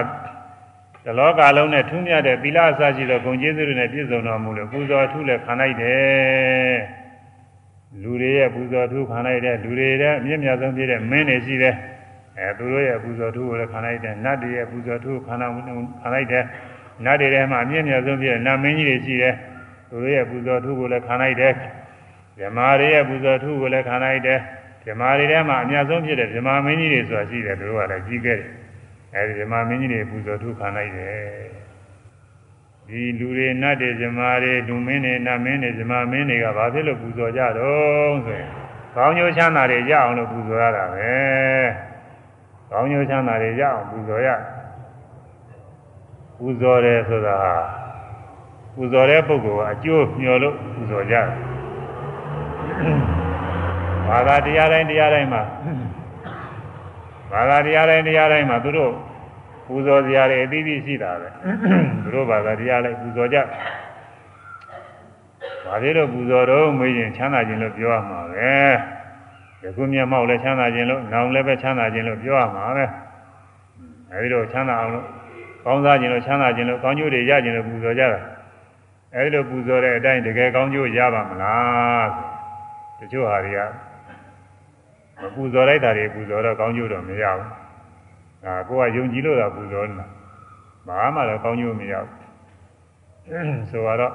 [1.05, 7.06] တလောကလုံးနဲ့ထူးမြတ်တဲ့သီလအစရှိသောဂုဏ်ကျေးဇူးတွေနဲ့ပြည့်စုံတော်မူလို့ပူဇော်ထူးလည်းခံလိုက်တယ်
[8.03, 11.75] လူတွေရဲ့ပူဇော်ထူးခံလိုက်တယ်လူတွေရဲ့အမြင့်မြတ်ဆုံးဖြစ်တဲ့မင်းတွေရှိတယ်
[12.39, 15.47] အဲသူတို့ရဲ့ပူဇော်ထူးကိုလည်းခံလိုက်တယ်နတ်တွေရဲ့ပူဇော်ထူးခံနာ
[16.03, 16.45] ခံလိုက်တယ်
[17.05, 19.35] နတ်တွေထဲမှာအမြင့်မြတ်ဆုံးဖြစ်တဲ့နတ်မင်းကြီးတွေရှိတယ်
[19.89, 21.53] သူတို့ရဲ့ပူဇော်ထူးကိုလည်းခံလိုက်တယ်
[22.39, 24.41] ဇမားတွေရဲ့ပူဇော်ထူးကိုလည်းခံလိုက်တယ်
[24.85, 28.51] ဇမားတွေထဲမှာအမြတ်ဆုံးဖြစ်တဲ့ဇမားမင်းကြီးတွေဆိုတာရှိတယ်သူတို့ကလည်းကြီးခဲ့တယ်
[29.15, 31.66] အဲဒီဇမားမင်းကြီးတွေပူဇော်ထူးခံလိုက်တယ်
[32.89, 38.49] ဒီလူတွေနတ်တွေဇမားတွေလူမင်းတွေနတ်မင်းတွေဇမားမင်းတွေကဘာဖြစ်လို့ပူဇော်ကြတော့ဆိုရင်
[38.95, 41.11] ကောင်းကျိုးချမ်းသာတွေရအောင်လို့ပူဇော်ရတာပဲ
[42.71, 44.29] ကောင်းကျိုးချမ်းသာတွေရအောင်ပူဇော်ရ
[46.39, 47.39] ပူဇော်တယ်ဆိုတာ
[48.75, 51.27] ပူဇော်တဲ့ပုဂ္ဂိုလ်ကအကျိုးမျှော်လို့ပူဇော်ကြတယ်
[54.09, 55.43] ဘာသာတရားတိုင်းတရားတိုင်းမှာ
[57.33, 58.93] ဘာသာတရားတိုင်းတရားတိုင်းမှာသူတို့
[59.67, 61.29] ပူဇော်စရာတွေအသီးသီးရှိတာပဲ
[62.03, 63.39] သူတို့ဘာသာတရားလိုက်ပူဇော်ကြ
[65.65, 68.55] ဘာဖြစ်လို့ပူဇော်တော့မေးရင်ချမ်းသာခြင်းလို့ပြောရမှာပဲ
[69.63, 72.85] ယခုမျက်မှောက်လည်းချမ်းသာခြင်းလို့နောင်လည်းပဲချမ်းသာခြင်းလို့ပြောရမှာပဲ
[74.13, 75.07] အဲဒီတော့ချမ်းသာအောင်လို့
[75.65, 78.21] ကောင်းစားခြင်းလို့ချမ်းသာခြင်းလို့ကောင်းကျိုးတွေရခြင်းလို့ပူဇော်ကြတာ
[79.15, 82.09] အဲဒီလိုပူဇော်တဲ့အတိုင်းတကယ်ကောင်းကျိုးရပါမလား
[82.99, 83.61] တချို့ဟာတွေက
[85.21, 87.66] မပူဇော်လိုက်တာတွေပူဇော်တော့ကောင်းကျိုးတော့မရဘူး
[88.47, 90.07] ဒါကိုကယုံကြည်လို့သာပူဇော်နေတာ
[90.89, 94.15] ဘာမှတော့ကောင်းကျိုးမရဘူးဆိုတော့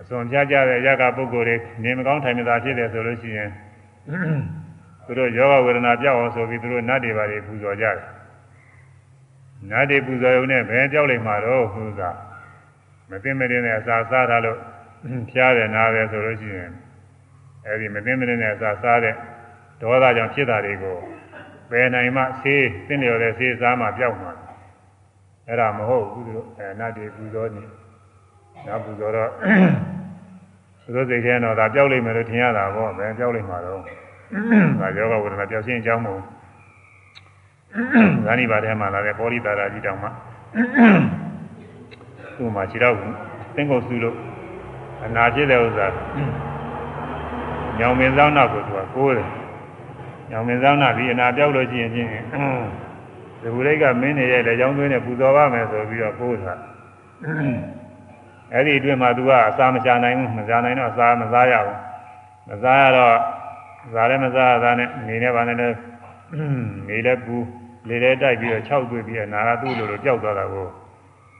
[0.00, 3.50] အစွန်ပြကြတဲ့ရကပုဂ္ဂိုလ်တွေနေမကောင်းထိုင်မသာဖြစ်တယ်ဆိုလို့ရှိရင်
[5.04, 7.96] သူတို့ယောဂဝေဒနာပြောက်အောင်ဆိုပြီးသူတို့နတ်တွေပါတွေပူဇော်ကြတယ်
[9.70, 12.02] နတ်တွေပူဇော်ရုံနဲ့ဘယ်ပြောက်လိမ့်မှာတော့သူက
[13.10, 14.58] မသိမတင်တဲ့အစာစားထားလို့
[15.30, 16.70] ဖျားတယ်နားတယ်ဆိုလို့ရှိရင်
[17.66, 19.14] အဲဒီမသိမတင်တဲ့အစာစားတဲ့
[19.80, 20.98] ဒေါသကြောင့်ဖြစ်တာတွေကို
[21.72, 24.32] ပယ်နိုင်မှဆေးသင်လျော်တဲ့ဆေးစားမှပြောက်မှာ
[25.48, 27.62] အဲ့ဒါမဟုတ်ဘူးသူတို့အဲနတ်တွေပူဇော်နေ
[28.66, 29.30] နာပူဇော်တော့
[30.82, 33.80] သူတို့စိတ်ထဲတော့ဒါပြောက်လိမ့်မယ်လို့ထင်ရတာပေါ့ဘယ်ပြောက်လိမ့်မှာတော့
[34.80, 36.24] ဒါယောဂဝေဒနာပြောက်ရှင်းအကြောင်းမဟုတ်
[38.24, 40.08] ဇာနိပါထဲမှာလာတဲ့ပောရိတာရာကြီးတောင်မှ
[42.36, 42.94] သူ့မှာခြေတော့
[43.54, 44.16] သင်္ကုတ်စုလို့
[45.04, 45.86] အနာဖြစ်တဲ့ဥစ္စာ
[47.78, 49.28] ညောင်မင်းဆောင်နောက်ကိုသူကကိုးတယ်
[50.32, 52.18] ညောင်မင်းဆောင်နောက်ပြီးအနာပြောက်လို့ရှိရင်ချင်းဒီ
[53.54, 56.54] ဘူရိတ်ကမင်းနေရဲ့လက်ချောင်းသွင်းနဲ့ပူဇော်ပါမယ်ဆိုပြီးတော့ကိုးတာ
[58.52, 61.78] အဲ့ဒီအတွင်းမှာသူကအစာမချနိုင်ဘူးမစားနိုင်တော့အစာမစားရဘူး
[62.48, 63.16] မစားရတော့
[63.92, 65.76] စားလည်းမစားရတာနဲ့နေနေပါနဲ့လည်း
[66.88, 67.36] နေလည်းပူ
[67.88, 70.66] လေလည်းတိုက်ပြီးတော့၆တွေ့ပြီးတော့နာကသူ့လိုလိုပျောက်သွားတာကို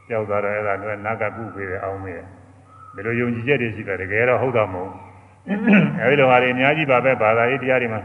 [0.08, 2.26] ပျောက်သွားတော့အဲ့ဒါတော့နာကကုပေးတယ်အောင်မေးတယ်
[2.94, 4.92] ဘယ်လိုယုံကြည်ချက်တွေရှိတယ်တကယ်တော့ဟုတ်တာမဟုတ်
[6.00, 8.00] အဲဒီလိုဟာတွေအများကြီးပါပဲဘာသာရေးတရားတွေမှာ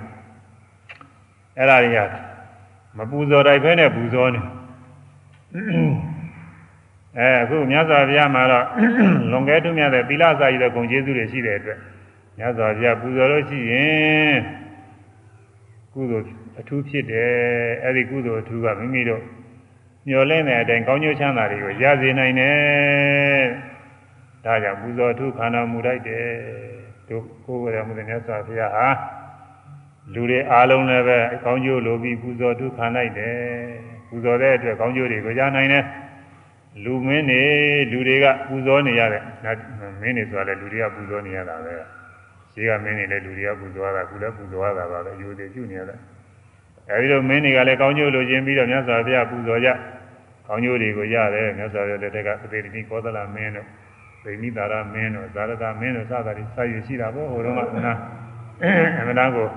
[1.57, 1.99] အဲ့ဒါတွေက
[2.97, 4.41] မပူဇော်တိုက်ဖဲနဲ့ပူဇော်နေ
[7.17, 8.65] အဲအခုမြတ်စွာဘုရားမှာတော့
[9.31, 11.79] လွန်ကဲထုမြတ်တဲ့သီလစာရည်တဲ့ဂုဏ်ကျေးဇူးတွေရှိတဲ့အတွက်
[12.37, 14.37] မြတ်စွာဘုရားပူဇော်လို့ရှိရင်
[15.93, 16.25] ကုသိုလ်
[16.59, 17.31] အထူးဖြစ်တယ်
[17.83, 19.23] အဲ့ဒီကုသိုလ်အထူးကမိမိတို့
[20.07, 23.43] မျောလင့်တဲ့အတိုင်းကောင်းကျိုးချမ်းသာတွေကိုရစေနိုင်တယ်
[24.45, 26.25] ဒါကြောင့်ပူဇော်အထူးခန္ဓာမူလိုက်တယ်
[27.09, 28.87] တို့ကိုယ်ရမှုတဲ့မြတ်စွာဘုရားဟာ
[30.13, 33.35] လူတွေအားလုံးလည်းပဲကောင်းကျိုးလိုပြီးပူဇော်အထူးခံလိုက်တယ်
[34.09, 35.83] ပူဇော်တဲ့အတွက်ကောင်းကျိုးတွေကိုရနိုင်တယ်
[36.83, 37.41] လူမင်းတွေ
[37.91, 39.21] လူတွေကပူဇော်နေရတဲ့
[40.01, 41.75] မင်းတွေဆိုတာလည်းလူတွေကပူဇော်နေရတာပဲ
[42.53, 45.99] ရှိကမင်းတွေလည်းလူတွေကပူဇော်ရတာခုလည်းပူဇော်ရတာပါပဲအယုဒ္ဓပြုနေရတယ်
[46.89, 49.69] အဲဒီလိုမင်းတွေကလည်းကောင်းကျိုးလိုချင်ပြီးတော့မြတ်စွာဘုရားပူဇော်ကြ
[50.47, 53.67] ကောင်းကျိုးတွေကိုရတယ်မြတ်စွာဘုရားလက်ထက်ကပတိတိကောသလမင်းတို့
[54.23, 57.93] ဗိမိတာရမင်းတို့ဇာရတမင်းတို့စသဖြင့်စာယူရှိတာပေါ့ဟိုတုန်းကနာ
[58.99, 59.47] အမှန်တန်ကို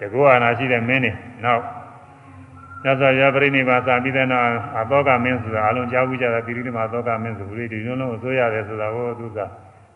[0.00, 1.12] တကူအာနာရှိတဲ့မင်းတွေ
[1.44, 1.62] နောက်
[2.82, 9.38] မြတ်စွာဘုရားပြိဋိဘာသာပြီးတဲ့နောက်အသောကမင်းဆိုတာအလုံးကြားဘူးကြတာပိရိတိမအသောကမင်းဆိုပြီးဒီလုံးလုံးအစိုးရတယ်ဆိုတာဟောသူက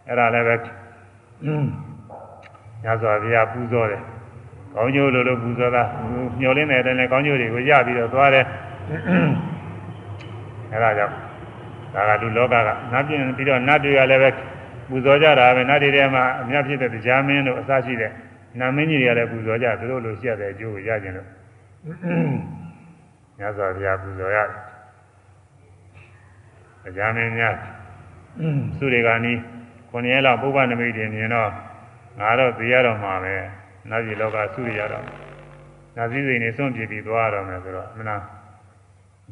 [0.07, 0.55] အဲ့ဒါလည်းပဲ
[2.83, 4.03] မြတ်စွာဘုရားပူဇော်တယ်
[4.75, 5.83] ကောင်းကျိုးလိုလိုပူဇော်တာ
[6.41, 8.45] မျောလင်းတဲ့အတိုင်းလည်းကောင်းကျိုးတွေကိုရပြီးတော့သွားတယ်
[10.73, 11.15] အဲဒါကြောင့်
[11.95, 12.55] ဒါကလူလောကက
[12.93, 14.31] နတ်ပြင်ပြီးတော့နတ်တွေကလည်းပဲ
[14.89, 18.13] ပူဇော်ကြတာပဲနတ်တွေထဲမှာအများဖြစ်တဲ့တရားမင်းတို့အစရှိတဲ့
[18.59, 21.29] နာမင်းကြီးတွေကလည်းပူဇော်ကြသူတို့လိုရှိရတဲ့အကျိုးကိုရကြတယ်လို့
[23.39, 24.51] မြတ်စွာဘုရားပူဇော်ရတ
[26.87, 27.55] ယ်တရားမင်းများ
[28.79, 29.39] သူတွေကနီး
[29.91, 31.51] ခုနှစ်ရက်လောက်ပုဗ္ဗနမိတ်တင်မြင်တော့
[32.21, 33.35] ငါတော့သိရတော့မှာပဲ
[33.91, 35.05] နတ်ပြည်လောကဆုရရတော့
[35.97, 38.17] နတ်စည်းစိမ်နေစွန့်ပြပြီးသွားရတော့မယ်ဆိုတော့မနာ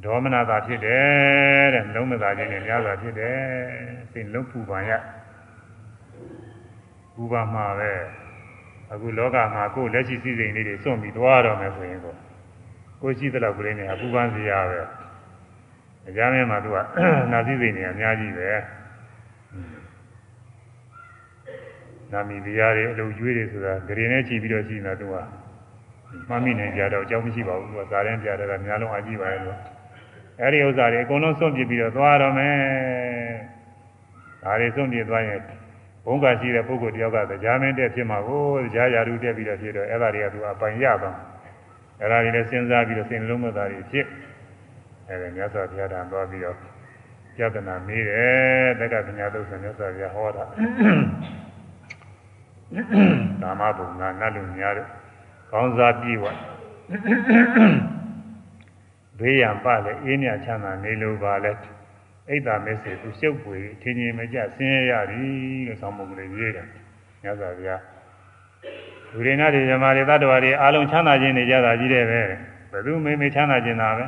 [0.05, 3.39] ဒေါမနတာဖြစ်တယ်တဲ့လုံးမသာခြင်းနဲ့များစွာဖြစ်တယ်
[4.13, 4.93] စိတ်လုံးပူပန်ရ
[7.15, 7.93] ပူပန်မှာပဲ
[8.93, 12.15] အခုလောကမှာကိုယ်လက်ရှိစည်းစိမ်လေးတွေစွန့်ပြီးသွားရတော့မယ်ဆိုရင်ကို
[13.03, 14.81] ကိုရှိတဲ့လောက်ကလေးနဲ့အပူပန်စီရပဲ
[16.09, 16.77] အကြမ်းမဲမှာသူက
[17.33, 18.49] နာစည်းစိမ်တွေအများကြီးပဲ
[22.13, 25.17] နာမီတရားတွေအလုပ်ကျွေးတွေဆိုတာဂရေနဲ့ချီပြီးတော့ရှိနေတာသူက
[26.29, 29.59] မှတ်မိနေကြတော့အကြောင်းမရှိပါဘူးသူကဇာတဲ့ပြတဲ့ကများလုံးအကြည့်ပါရဲ့လို့
[30.41, 32.57] အဲဒီဥစ္စာတွေအကုန်လုံးစွန့်ပြစ်ပြီးတော့သွားတော့မယ်
[34.43, 35.41] ဒါတွေစွန့်ပြစ်သွားရင်
[36.05, 38.43] ဘုံကရှိတဲ့ပုဂ္ဂိုလ်တယောက်ကတရားမင်းတက်ဖြစ်မှာကို
[38.75, 41.17] တရားရာထူးတက်ပြီးတော့ဖြစ်တော့အဲ့ဒါတွေကသူအပိုင်ရသွား
[42.01, 44.07] အဲ့ဒါတွေလည်းစဉ်းစားပြီးတော့စိတ်လုံးမသားတွေဖြစ်
[45.09, 46.57] အဲ့ဒါမြတ်စွာဘုရားတန်သွားပြီးတော့
[47.37, 50.45] ပြဒနာမေးတယ်တက္ကပညာသုတ်ဆိုမြတ်စွာဘုရားဟောတာ
[53.43, 54.89] ကာမဘုံကနတ်လူများတို့
[55.51, 56.25] ကောင်းစားပြီးဝ
[59.19, 61.53] ဘေးရန်ပလည်းအေးမြချမ်းသာနေလိုပါလဲ
[62.31, 65.29] အိတ်တာမက်ဆေသူရှုပ်ပွေထင်းချင်းမကြဆင်းရဲရသည်
[65.67, 66.67] လို့ဆောင်းမုတ်ကလေးရေးတယ်
[67.23, 67.83] မြတ်စွာဘုရား
[69.11, 72.21] လူတွေနဲ့ဒီဇမားတွေတတ္တဝါတွေအားလုံးချမ်းသာခြင်းနေကြတာကြီးတယ်ပဲ
[72.73, 74.07] ဘယ်သူမေမေချမ်းသာခြင်းတာပဲ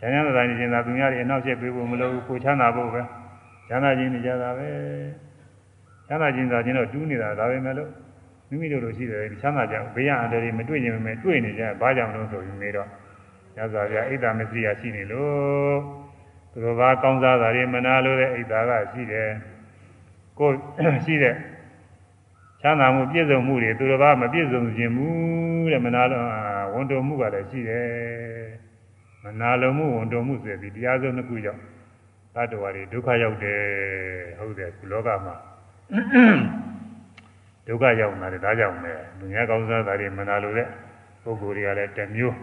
[0.00, 3.02] ချမ်းသာတာခြင်းတာသူများတွေအနောက်ရှက်ပေးဖို့မလိုဘူးကိုချမ်းသာဖို့ပဲ
[3.68, 4.68] ချမ်းသာခြင်းနေကြတာပဲ
[6.06, 7.90] ချမ်းသာခြင်းသာခြင်းတော့တူးနေတာဒါပဲမဲ့လို့
[8.48, 12.88] မိမိတို့လိုရှိတယ်ချမ်းသာကြဘေးရန်အန္တရာယ်မတွေ့ခြင်းပဲတွေ့နေကြဘာကြောင့်လို့ဆိုပြီးနေတော့
[13.56, 15.97] ညဇာပြအိတ်တာမစ္စရိယရှိနေလို့
[16.58, 19.28] သူတို့ဘာကောင်းစားတာတွေမနာလို့တဲ့အိတ်တာကရှိတယ်
[20.38, 20.48] ကို
[21.04, 21.34] ရှိတဲ့
[22.60, 25.06] ချမ်းသာမှုပြည့်စုံမှုတွေသူတို့ဘာမပြည့်စုံခြင်းမူ
[25.72, 26.24] တဲ့မနာလို့
[26.72, 27.86] ဝန်တုံမှုကလည်းရှိတယ်
[29.24, 31.62] မနာလုံးမှုဝန်တုံမှုဆိုပြီးတရားစုံနှစ်ခုကြောင့်
[32.34, 33.60] သတ္တဝါတွေဒုက္ခရောက်တယ်
[34.38, 35.34] ဟုတ်တယ်ဒီလောကမှာ
[37.66, 40.68] ဒုက္ခရောက်လာတယ်ဒါကြောင့်လေလူများကောင်းစားတာတွေမနာလို့တဲ့
[41.22, 42.36] ပုဂ္ဂိုလ်တွေကလည်းတစ်မျိုး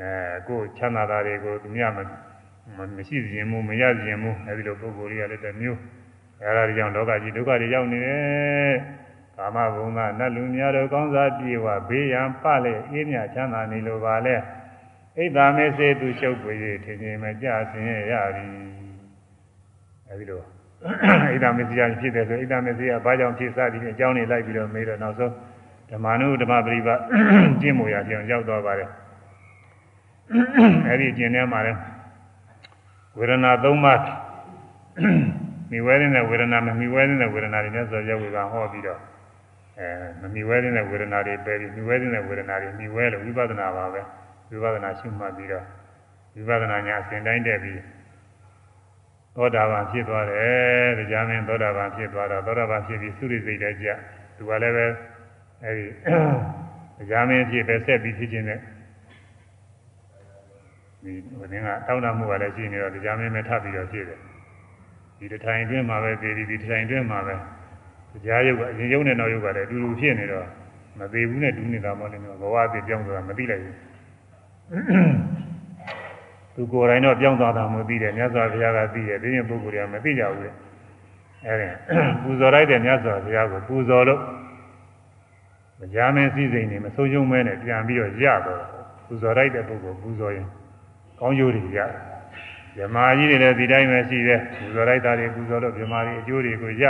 [0.00, 0.08] အဲ
[0.48, 1.98] ကိုယ်ချမ်းသာတာတွေကိုသူများမ
[3.08, 5.78] ရှိခြင်းမူမရခြင်းမူအဲဒီလိုပုဂ္ဂိုလ်တွေကလည်းတစ်မျိုး
[6.42, 8.74] အဲဒါတွေကြောင့်လောကကြီးဒုက္ခတွေရောက်နေတယ်
[9.36, 14.38] ကာမဘုံကနတ်လူများတို့ကောင်းစားပြေဝဘေးရန်ပလေအေးမြချမ်းသာနေလိုပါလေဣ
[15.24, 16.52] ဒ္ဓမေစေသူရှုပ်ပွေ
[16.84, 18.50] ထင်ခြင်းမကြဆင်းရရသည်
[20.08, 25.32] အဲဒီလိုဣဒ္ဓမေစီယဖြစ်တယ်ဆိုဣဒ္ဓမေစီယဘာကြောင့်ဖြစ်စသည်ဖြင့်အကြောင်းတွေလိုက်ပြီးတော့မေးတော့နောက်ဆုံး
[25.90, 26.98] ဓမ္မနုဓမ္မပရိပတ်
[27.60, 28.90] ကျင့်မို့ရပြောင်းရောက်သွားပါတယ်
[30.88, 31.78] အဲဒီကျင့်ထဲမှာလည်း
[33.18, 34.00] ဝေဒနာ၃ပါး
[35.70, 39.00] မိဝဲတဲ့ဝေဒနာမမိဝဲတဲ့ဝေဒနာတွေနဲ့ဆိုရောက်ဝေကဟောပြီးတော့
[39.78, 39.88] အဲ
[40.20, 44.00] မမိဝဲတဲ့ဝေဒနာတွေပဲပြီးမိဝဲတဲ့ဝေဒနာတွေမိဝဲလို့ဝိပဿနာပါပဲ
[44.50, 45.64] ဝိပဿနာရှုမှတ်ပြီးတော့
[46.34, 47.80] ဝိပဿနာညာအစဉ်တိုင်းတက်ပြီး
[49.36, 53.88] သောတာပန်ဖြစ်သွားတယ်တရားမင်းသောတာပန်ဖြစ်သွားတော့သောတာပန်ဖြစ်ပြီးသုရိစိတ်လည်းကြ
[54.36, 54.86] သူကလည်းပဲ
[55.64, 55.86] အဲဒီ
[56.98, 58.60] တရားမင်းဖြစ်ပဲဆက်ပြီးဖြစ်ခြင်းနဲ့
[61.04, 64.18] ဒီဟိုတင်းကတောင်းတမှုကလည်းရှိနေတော့တရားမင်းပဲထပ်ပြီးတော့ဖြစ်တယ်
[65.18, 67.34] ဒီတထိုင်အတွင်းမှာပဲသေးဒီဒီတထိုင်အတွင်းမှာပဲ
[68.24, 70.46] တရားရုပ်ကအရင်ရုပ်နဲ့နောက်ရုပ်ကလည်းအတူတူဖြစ်နေတော့
[70.98, 73.76] မသေးဘူးနဲ့တူနေတာမဟုတ်နေတော့ဘဝအသေးပြောင်းသွားတာမသိလိုက်ဘူး
[76.54, 80.50] သူကိုယ်တိုင်တော့ပြောင်းသွားတာမသိတယ်မြတ်စွာဘုရားကသိတယ်ဒီရင်ပုဂ္ဂိုလ်တွေကမသိကြဘူးလေ
[81.46, 81.68] အဲဒီ
[82.22, 84.20] ပူဇော်လိုက်တဲ့မြတ်စွာဘုရားကိုပူဇော်လို့
[85.78, 88.62] မရမင်းစည်းစိမ်နေမဆုံးရှုံးမဲနဲ့ပြန်ပြီးတော့ရတော့
[89.06, 90.48] ပူဇော်လိုက်တဲ့ပုဂ္ဂိုလ်ပူဇော်ရင်
[91.20, 91.90] ကောင်းကျိုးတွေရတယ်
[92.76, 96.84] မြမာကြီးတွေလည်းဒီတိုင်းပဲရှိတယ်ပူဇော်လိုက်တာတွေပူဇော်လို့မြမာကြီးအကျိုးတွေကိုရ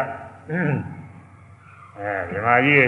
[1.99, 2.85] အဲမြမာကြီး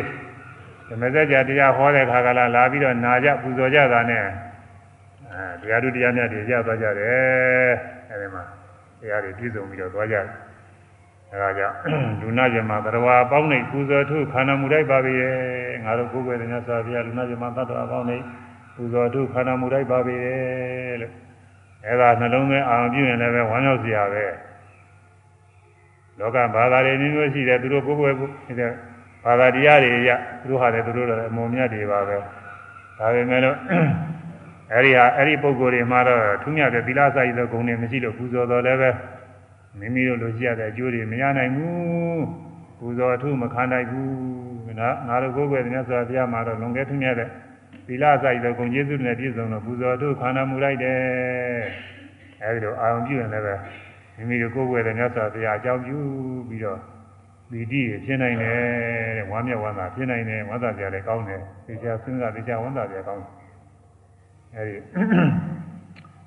[0.89, 7.73] ဓမ္မစကြာတရားဟောတဲ့ခါကလာလာပြီးတော့နာကြပူဇော်ကြတာနဲ့အဲတရားသူတရားမြတ်တွေရသွားကြတယ်
[8.11, 8.43] အဲဒီမှာ
[9.01, 10.27] တရားတွေပြည့်စုံပြီးတော့သွားကြတယ်
[11.33, 11.77] အဲဒါကြောင့်
[12.21, 15.37] လူနာကျမသရဝါပေါင်းနေပူဇော်ထုခန္ဓာမူတိုက်ပါပြီရဲ့
[15.85, 18.19] ငါတို့ကိုယ်ွယ်တဲ့မြတ်စွာဘုရားလူနာကျမသတ္တဝါပေါင်းနေ
[18.75, 21.26] ပူဇော်ထုခန္ဓာမူတိုက်ပါပြီရဲ့လို့
[21.87, 24.25] အဲဒါနှလုံးသွင်းအာရုံပြုရင်လည်းပဲဝမ်းမြောက်စရာပဲ
[26.19, 28.15] လောကဘာသာတွေမျိုးမျိုးရှိတယ်သူတို့ကိုယ်ွယ်
[28.61, 28.73] တဲ့
[29.25, 30.11] ဘာသာတရားတွေရ
[30.41, 32.17] သူတို့ဟာလည်းသူတို့လည်းအမုံမြတ်တွေပါပဲ
[32.99, 33.57] ဒါပေမဲ့လို့
[34.73, 38.91] အဲဒီဟာအဲ့ဒီပုံကိုယ်တွေမှာတော့ထူးမြတ်တဲ့သီလစာရည်သောဂုဏ်တွေမရှိလို့ပူဇော်တော်လည်းပဲ
[39.79, 42.25] မိမိတို့လိုရှိရတဲ့အကျိုးတွေမရနိုင်ဘူး
[42.79, 44.17] ပူဇော်အထုမခံနိုင်ဘူး
[44.81, 47.29] နော်ငါတို့ကိုယ်ွယ်တဲ့မြတ်စွာဘုရားမှာတော့လွန်ကဲထူးမြတ်တဲ့
[47.87, 50.99] သီလစာရည်သောဂုဏ်ကျေးဇူးတွေနဲ့ပြည့်စုံတော့ပူဇော်အထုခန္ဓာမူလိုက်တယ်
[52.43, 53.55] အဲဒီလိုအာရုံပြုရင်လည်းပဲ
[54.17, 55.99] မိမိတို့ကိုယ်ွယ်တဲ့မြတ်စွာဘုရားအကြောင်းပြု
[56.49, 56.81] ပြီးတော့
[57.51, 58.59] ပီတိဖြစ်နိုင်တယ်
[59.17, 63.33] တဲ့ဝမ်းမြောက်ဝမ်းသာဖြစ်နိုင်တယ်ဝမ်းသာကြလည်းကောင်းတယ်သိချာစဉ်းစားသိချာဝမ်းသာကြကောင်းတယ်
[64.55, 64.79] အဲဒီ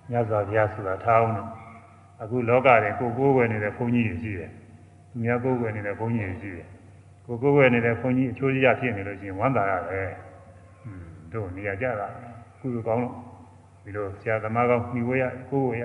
[0.10, 1.34] မြတ်စွာဘုရားဆိုတာထားအောင်
[2.22, 4.52] အခုလောကရင်ကိုကိုးကွယ်နေတဲ့ဘုန်းကြီးတွေရှိတယ်
[5.10, 6.68] သူများကိုးကွယ်နေတဲ့ဘုန်းကြီးတွေရှိတယ်
[7.26, 10.10] ကိုကိုွယ်နေတဲ့ခွန်ကြီးအချိုးကြီးရဖြစ်နေလို့ရှိရင်ဝမ်းသာရတယ်
[11.34, 12.08] တို့နေရာကြတာ
[12.60, 13.16] ကုသိုလ်ကောင်းလို့
[13.84, 15.84] ဒီလိုဆရာသမားကောင်းမိဝဲရကိုကိုရ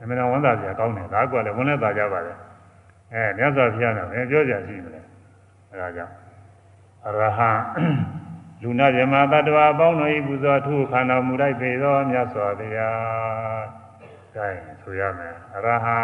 [0.00, 2.32] အမှန်တော်ဝမ်းသာစရာကောင်းတယ်ဒါကလည်းဝန်နဲ့သာကြပါလေ
[3.12, 5.00] အဲမြတ်စွာဘုရားကလည်းပြောကြရှိမလဲ
[5.70, 6.14] အဲဒါကြောင့်
[7.06, 7.50] အရဟံ
[8.62, 13.64] လူနာမြမတ attva အပေါင်းတို့ဤပူဇော်ထုခန္ဓာမူလိုက်ပေသောမြတ်စွာဘုရား
[14.34, 14.48] ကဲ
[14.82, 15.98] ဆိုရမယ်အရဟံ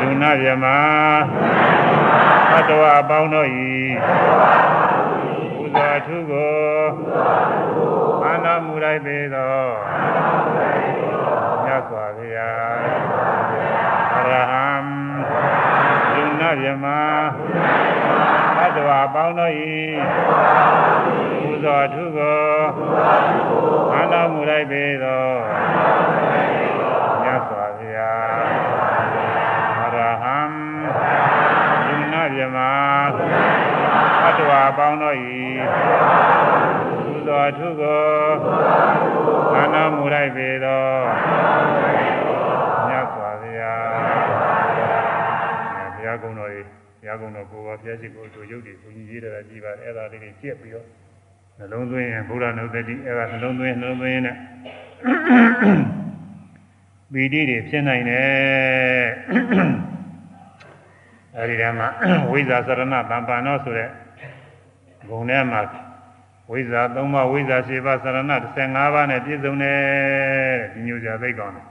[0.00, 3.70] လူနာမြမတ attva အပေါင်းတို့ဤ
[5.56, 6.75] ပူဇော်ထုကို
[8.22, 9.56] ခန္ဓာမူလိုက်ပေသော
[11.64, 12.56] မြတ်စွာဘုရား
[14.16, 14.66] အရဟံ
[16.14, 16.86] လူနာမြမ
[18.58, 19.76] သတ္တဝါပေါင်းတို့ဤ
[21.40, 22.46] ပူဇော်ထုကို
[23.94, 25.26] အာနာမူလိုက်ပေသော
[27.22, 28.26] မြတ်စွာဘုရား
[29.82, 30.38] အရဟံ
[31.86, 32.58] လူနာမြမ
[34.22, 35.16] သတ္တဝါပေါင်းတို့
[37.36, 38.02] ဤပူဇော်ထုကို
[39.54, 40.82] အာနာမူလိုက်ပေသော
[42.88, 43.80] မြတ်စွာဘုရား
[45.94, 46.60] ဘုရားကုံတော်ဤ
[46.98, 50.86] ဘုရားကုံတော်ကိုယ်ပါဘုရားရှိခိုးတို့ရုပ်တွေကိုကြီးရေးတာကြည့်ပါအဲ့ဒါလေးတွေကြက်ပြီးတော့
[51.58, 54.36] နှလုံးသွင်းရင်ဘုရားနုဒတိအဲ့ဒါနှလုံးသွင်းနှလုံးသွင်းနဲ့
[57.12, 59.06] ပီတိတွေဖြစ်နိုင်တယ်
[61.36, 61.88] အဲဒီတည်းမှာ
[62.30, 63.90] ဝိဇာသရဏတံပါဏောဆိုတဲ့
[65.08, 65.60] ဂုံထဲမှာ
[66.50, 68.18] ဝိဇာ3ပါးဝိဇာ7ပါးသရဏ
[68.56, 69.80] 15ပါးနဲ့ပြည့်စုံတယ်
[70.72, 71.66] ဒီမျိုးကြသိကောင်းတယ်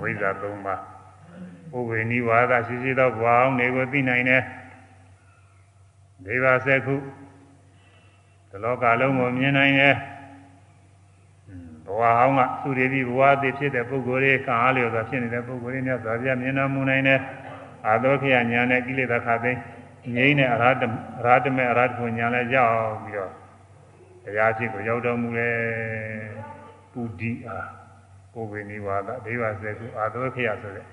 [0.00, 0.80] ဝိဇာ3ပါး
[1.76, 4.42] ဥပ္ပေနိဝါဒရှိရှိသောဘဝအောင်တွေကိုသိနိုင်တယ်
[6.24, 6.94] ဒေဝဆက်ခု
[8.50, 9.94] ဒီလောကလုံးကိုမြင်နိုင်တယ်
[11.86, 17.20] ဘဝဟောင်းကသူတွေပြီးဘဝအသေးဖြစ်တဲ့ပုဂ္ဂိုလ်တွေကံအားလျော်စွာဖြစ်နေတဲ့ပုဂ္ဂိုလ်တွေများစွာပြမြင်နာမှုနိုင်တယ်
[17.86, 19.52] အာသောခရညာနဲ့ကိလေသာခသိ
[20.12, 20.84] ငြိမ့်တဲ့အရဟတ
[21.18, 23.32] အရဟတမေအရဟတကိုညာလဲရောက်ပြီးတော့
[24.24, 25.56] တရားရှိကိုရောက်တော်မူတယ်
[26.92, 27.68] ပုဒ္ဓိအား
[28.32, 30.86] ပုဗ္ဗေနိဝါဒဒေဝဆက်ခုအာသောခရဆိုတဲ့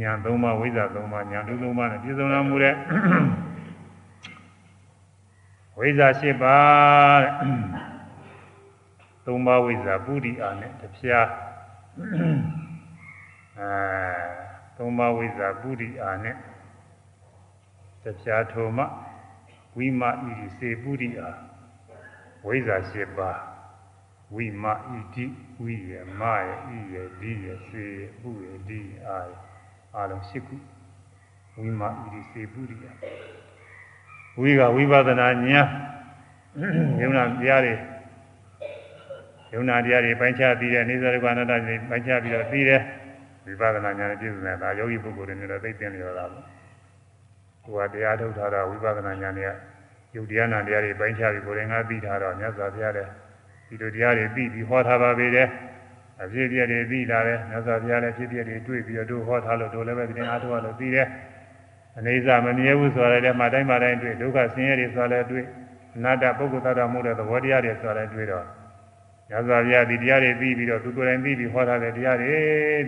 [0.00, 2.74] ညာသုံးပါးဝိဇ္ဇာသုံးပါးညာလူသုံးပါးနဲ့ပြည့်စုံတော်မူတဲ့
[5.78, 7.32] ဝိဇ္ဇာ၈ပါးတဲ့
[9.26, 11.28] သုံးပါးဝိဇ္ဇာပုရိအာနဲ့တပြား
[13.58, 13.70] အဲ
[14.76, 16.36] သုံးပါးဝိဇ္ဇာပုရိအာနဲ့
[18.04, 18.80] တပြားထုံမ
[19.76, 21.30] ဝိမဣတိစေပုရိအာ
[22.46, 23.38] ဝိဇ္ဇာ၈ပါး
[24.34, 25.24] ဝိမဣတိ
[25.62, 27.86] ဝိရမယဣရဒီရစေ
[28.20, 29.30] ပုရဒီအာယ
[29.94, 30.56] အာလုံး၈ခု
[31.58, 32.86] ဝိမာဣရိစေပုရိယ
[34.40, 35.68] ဝိကဝိပဿနာဉာဏ်
[37.00, 37.74] ယုံနာတရားတွေ
[39.52, 42.82] ယုံနာတရားတွေပိုင်းခြားပြီးတဲ့နေသရကအနတ္တတွေပိုင်းခြားပြီးတော့ပြီးတယ်
[43.44, 46.51] ဝိပဿနာဉာဏ်နဲ့ပြည့်စုံတဲ့ဒါယောဂီပုဂ္ဂိုလ်တွေနဲ့တော့သိသိနေရတာပေါ့
[47.64, 49.52] ကိုယ်ကတရားထုတ်ထားတာဝိပဿနာဉာဏ်နဲ့
[50.14, 53.06] ယုတ်တရားနာတရားတွေပိုင်းခြားပြီးကိုယ်ရင်ကသိထားတော့မြတ်စွာဘုရားတဲ့
[53.68, 55.48] ဒီလိုတရားတွေပြီးပြီးဟောထားပါပေတယ်
[56.22, 61.06] အဖြစ်ပြည့်တွေသိလာတယ်မြတ်စွာဘုရားလည်းဖြစ်ပြည့်တွေတွေ့ပြီးတော့တို့ဟောထားလို့တို့လည်းပဲဒီနေ့အားထုတ်ရလို့သိတယ်
[61.98, 65.46] အနေစာမမြဲဘူးဆိုရတဲ့မှာတိုင်းမှာတိုင်းတွေ့ဒုက္ခဆင်းရဲတွေဆိုလည်းတွေ့
[65.96, 68.46] အနတ္တပုဂ္ဂိုလ်သတ္တမှုတဲ့သဘောတရားတွေဆိုလည်းတွေ့တော့
[69.28, 72.32] မြတ်စွာဘုရားဒီတရားတွေသိပြီးတော့သူကိုယ်တိုင်သိပြီးဟောထားတဲ့တရားတွေ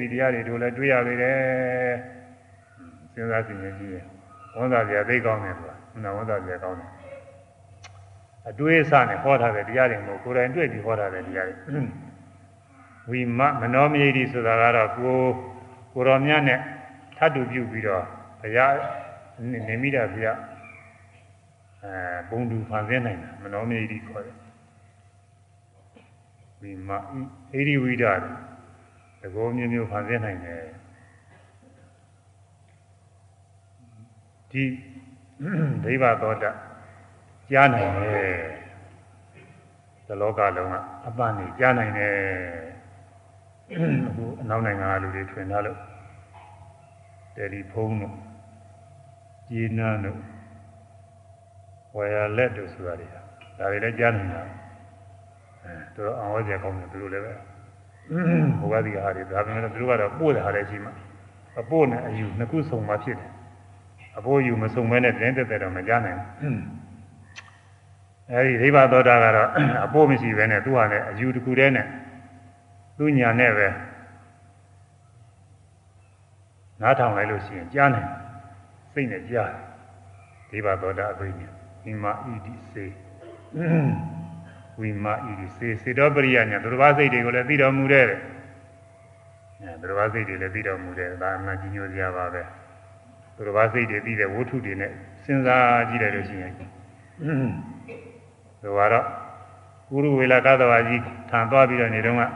[0.01, 1.39] ဒီတရားတွေတို့လည်းတွေ့ရပေတယ်
[3.15, 4.14] စဉ်းစားကြည့်ရင်ကြည့်ရင်
[4.56, 6.90] ဝန်သာပြသိကောင်းတယ်ဆိုတာနာဝန်သာပြကောင်းတယ်
[8.48, 11.56] အတွေးအဆနဲ့ဟောထားတဲ့တရားတွေမို့ကိုယ်တိုင်တွေ့ပြီးဟောထားတဲ့တရားတွေ
[13.10, 15.16] ဝိမမနောမြေတိဆိုတာကတော့ကို
[15.93, 16.60] ကိုတော်မြတ်နဲ့
[17.16, 18.05] ထပ်တူပြုပြီးတော့
[18.40, 18.74] ဘုရား
[19.68, 20.39] နေမိတာဘုရား
[21.85, 21.93] အဲ
[22.28, 24.36] ဘုံတူဖန်ဆင်းနိုင်တာမနောမြေတိခေါ်တယ်
[26.60, 26.98] ဝိမဣ
[27.68, 28.05] ရိဝိဒ
[29.20, 30.62] တကောမျိုးမျိုးဖန်ဆင်းနိုင်တယ်
[34.55, 34.64] ဒီ
[35.85, 36.44] ဒိဗ္ဗသောတ
[37.51, 38.22] ကြားနိုင်တယ်
[40.06, 40.74] ဒီလောကလုံးက
[41.06, 42.14] အပ္ပနေကြားနိုင်တယ်
[44.06, 45.78] အခုအနောက်နိုင်ငံကလူတွေထွင်ထားလို့
[47.36, 48.14] တယ်လီဖုန်းတို့
[49.48, 50.20] ကြီးနားတို့
[51.97, 53.20] ဝယ်ရလက်တို့ဆိုတာတွေဒါ
[53.59, 54.43] တွေလည်းကြားနေတာ
[55.62, 57.35] အဲတို့အောင်ဝဲကြကောင်းတယ်သူတို့လည်းပဲ
[58.60, 60.90] ဘုရားဒီဟာတွေဒါပေမဲ့သူတို့ကတော့ပို့တဲ့ဟာလည်းရှိမှ
[61.60, 63.34] အပို့နဲ့အယူနှစ်ခုစုံမှဖြစ်တယ်
[64.19, 66.61] အပို့ယူမစုံမဲနဲ့တင်းတက်တဲ့တော့မကြားနိုင်ဘူး
[68.32, 69.49] အဲဒီဒိဗ္ဗသောတာကတော့
[69.86, 71.86] အပို့မရှိဘဲနဲ့သူ့ဟာနဲ့အယူတစ်ခုတည်းနဲ့
[72.97, 73.69] သူညာနဲ့ပဲ
[76.81, 78.11] နားထောင်လိုက်လို့ရှိရင်ကြားနိုင်
[78.93, 79.51] စိတ်နဲ့ကြား
[80.51, 81.53] ဒီပါသောတာအသိဉာဏ်
[81.85, 82.86] ဝိမာဣတိစေ
[84.81, 88.15] ဝိမာဣတိစေစေတောပရိယညာသူတစ်ပါးစိတ်တွေကိုလည်းသိတော်မူတဲ့အဲ
[89.81, 92.43] သူတစ်ပါးစိတ်တွေလည်းသိတော်မူတဲ့ဒါအမှန်ကြီးညိုစရာပါပဲ
[93.36, 94.90] သူတော်ဘာစိတ်တွေပြီးတဲ့ဝဋ္ထုတွေနဲ့
[95.24, 96.52] စဉ်းစားကြည့်လိုက်လို့ရှိရင်
[98.62, 99.05] သူကတော့
[99.94, 102.27] ဥရဝေလကသဝကြီးထံသွားပြီးတော့နေတော့ကဥ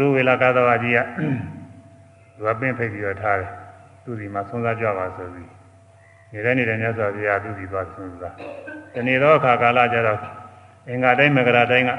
[0.00, 0.98] ရဝေလကသဝကြီးက
[2.36, 3.50] သူကပင့်ဖိတ်ပြီးတော့ထားတယ်
[4.04, 5.50] သူဒီမှာဆွမ်းစားကြပါဆိုပြီး
[6.32, 8.34] နေတဲ့နေတဲ့မြတ်စွာဘုရားသူဒီသွားဆွမ်းစား
[8.94, 10.18] တနေ့တော့အခါကာလကျတော့
[10.88, 11.92] အင်္ဂါတိုင်းမကရာတိုင်းက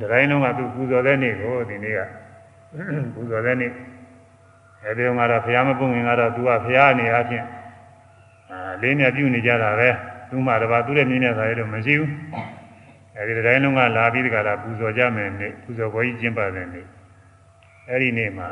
[0.00, 2.00] တတိုင်းလုံးကသူပူဇော်တဲ့နေ့ကိုဒီနေ့က
[3.14, 3.70] ပူဇော်တဲ့နေ့
[4.86, 7.46] အဲဒီတော့ကတော့ဘုရားမပုငင်ကတော့သူကဘုရားအနေအချင်း
[8.50, 9.90] အာလေးမြပြုနေကြတာပဲ
[10.30, 12.10] သူမှတပါသူတဲ့မြင်းနဲ့ဆိုရတော့မရှိဘူး
[13.16, 16.86] အဲဒီတိုင်းလုံးကလာပြီးတကလားပူဇော်ကြမယ်နေ့ပူဇော်ပွဲကြီးကျင်းပတဲ့နေ့
[17.90, 18.48] အဲဒီနေ့မှာ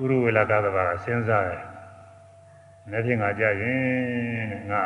[0.00, 1.62] ဥရဝေလကသဘာကစဉ်းစားတယ်။
[2.90, 4.82] နေ့ဖြင့်ငါကြရင်ငါ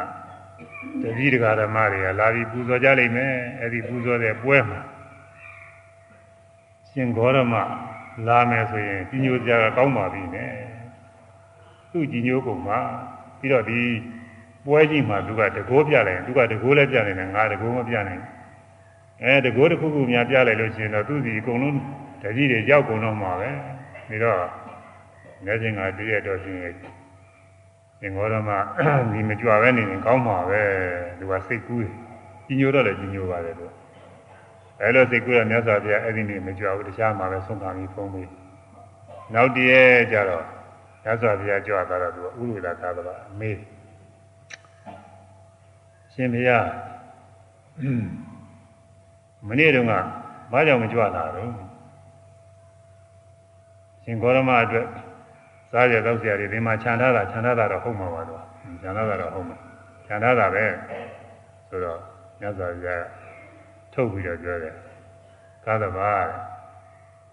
[1.02, 4.80] တတိတကာဓမ္မတွေကလာပြီးပူဇော်ကြလိမ့်မယ်။အဲဒီပူဇော်တဲ့ပွဲမှာ
[6.96, 7.54] ရှင်ဂေါရမ
[8.26, 10.50] လာမယ်ဆိုရင်ကြီးညိုကြကကောင်းပါပြီနဲ့။
[11.90, 12.78] သူ့ကြီးညိုကုန်မှာ
[13.38, 13.80] ပြီးတော့ဒီ
[14.66, 18.30] ပွဲကြီးမှာသူကတကိုးပြလိုက်ရင်သူကတကိုးလည်းပြနိုင်တယ်ငါတကိုးမပြနိုင်ဘူး။
[19.22, 21.76] အဲတကိုးတစ်ခုခုများပြလိုက်လို့ရှိရင်တော့သူ့ဒီအကုန်လုံး
[22.22, 23.50] တကြီးတွေရောက်ကုန်တော့မှာပဲ။
[24.08, 24.40] ပြီးတော့
[25.44, 26.74] ငယ်ချင်းကတည့်ရတော့ရှင်ရဲ့
[28.00, 28.58] သင်္ဘောတော်မှာ
[29.12, 30.62] ဒီမကြွပဲနေရင်ကောင်းမှာပဲ
[31.18, 31.82] သူကစိတ်ကူး
[32.46, 33.66] ကြီးညိုတော့လည်းကြီးညိုပါတယ်သူ
[34.80, 38.30] အဲလိုစိတ်ကူးရမြတ်စွာဘုရားအဲ့ဒီနေ့မကြွဘူးတခြားမှာပဲဆုံးခံပြီးဖုံးပြီး
[39.34, 40.44] နောက်တည်းကျတော့
[41.04, 43.58] မြတ်စွာဘုရားကြွသွားတော့သူကဥရဝေလာသာသဘာအမေး
[46.12, 46.66] ရှင်ဘုရား
[49.48, 49.92] မနေ့တုန်းက
[50.52, 51.50] ဘာကြောင့်မကြွလာတော့
[54.04, 54.86] ရှင်ဂေါရမအတွက်
[55.70, 58.42] စားရတော့ဆရာတွေဒီမှာခြံထားတာခြံထားတာတော့ဟုတ်မှာပါတော့
[58.82, 59.56] ခြံထားတာတော့ဟုတ်မှာ
[60.06, 60.64] ခြံထားတာပဲ
[61.68, 61.98] ဆိုတော့
[62.40, 63.02] မြတ်စွာဘုရား
[63.94, 64.74] ထုတ်ပြီးတော့ပြောတယ်
[65.64, 66.12] ကာသဘာ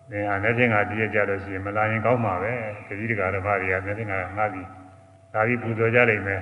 [0.09, 2.51] သင်ဟာလက်ချင်းကတည့်ရကြလို့ရှိရင်မလာရင်ကောင်းမှာပဲ
[2.87, 4.67] တတိတကာဓမ္မတွေကလက်ချင်းကငါပြီး
[5.33, 6.41] ဒါပြီးပူဇော်ကြလိမ့်မယ်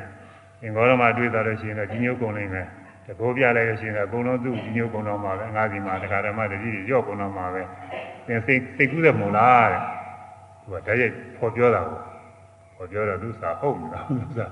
[0.62, 2.68] သင်္ဘောတော်မှာတွေ့တာလို့ရှိရင်တော့ကြီးညိုကုန်လိမ့်မယ်
[3.06, 7.62] တကိုးပြလိုက်လို့ရှိရင်တော့အကုန်လုံးသူ့ကြီးညိုကုန်တော့မှာပဲငါဒီမှာတကာဓမ္မတတိတွေရော့ကုန်တော့မှာပဲ
[8.28, 9.82] သင်စိတ်စိတ်ကူးတယ်မို့လားတဲ့
[10.62, 12.00] သူကတည်းကပေါ်ပြောတာကို
[12.78, 14.46] ပေါ်ပြောတော့သူစာဟုတ်မလားသူစာ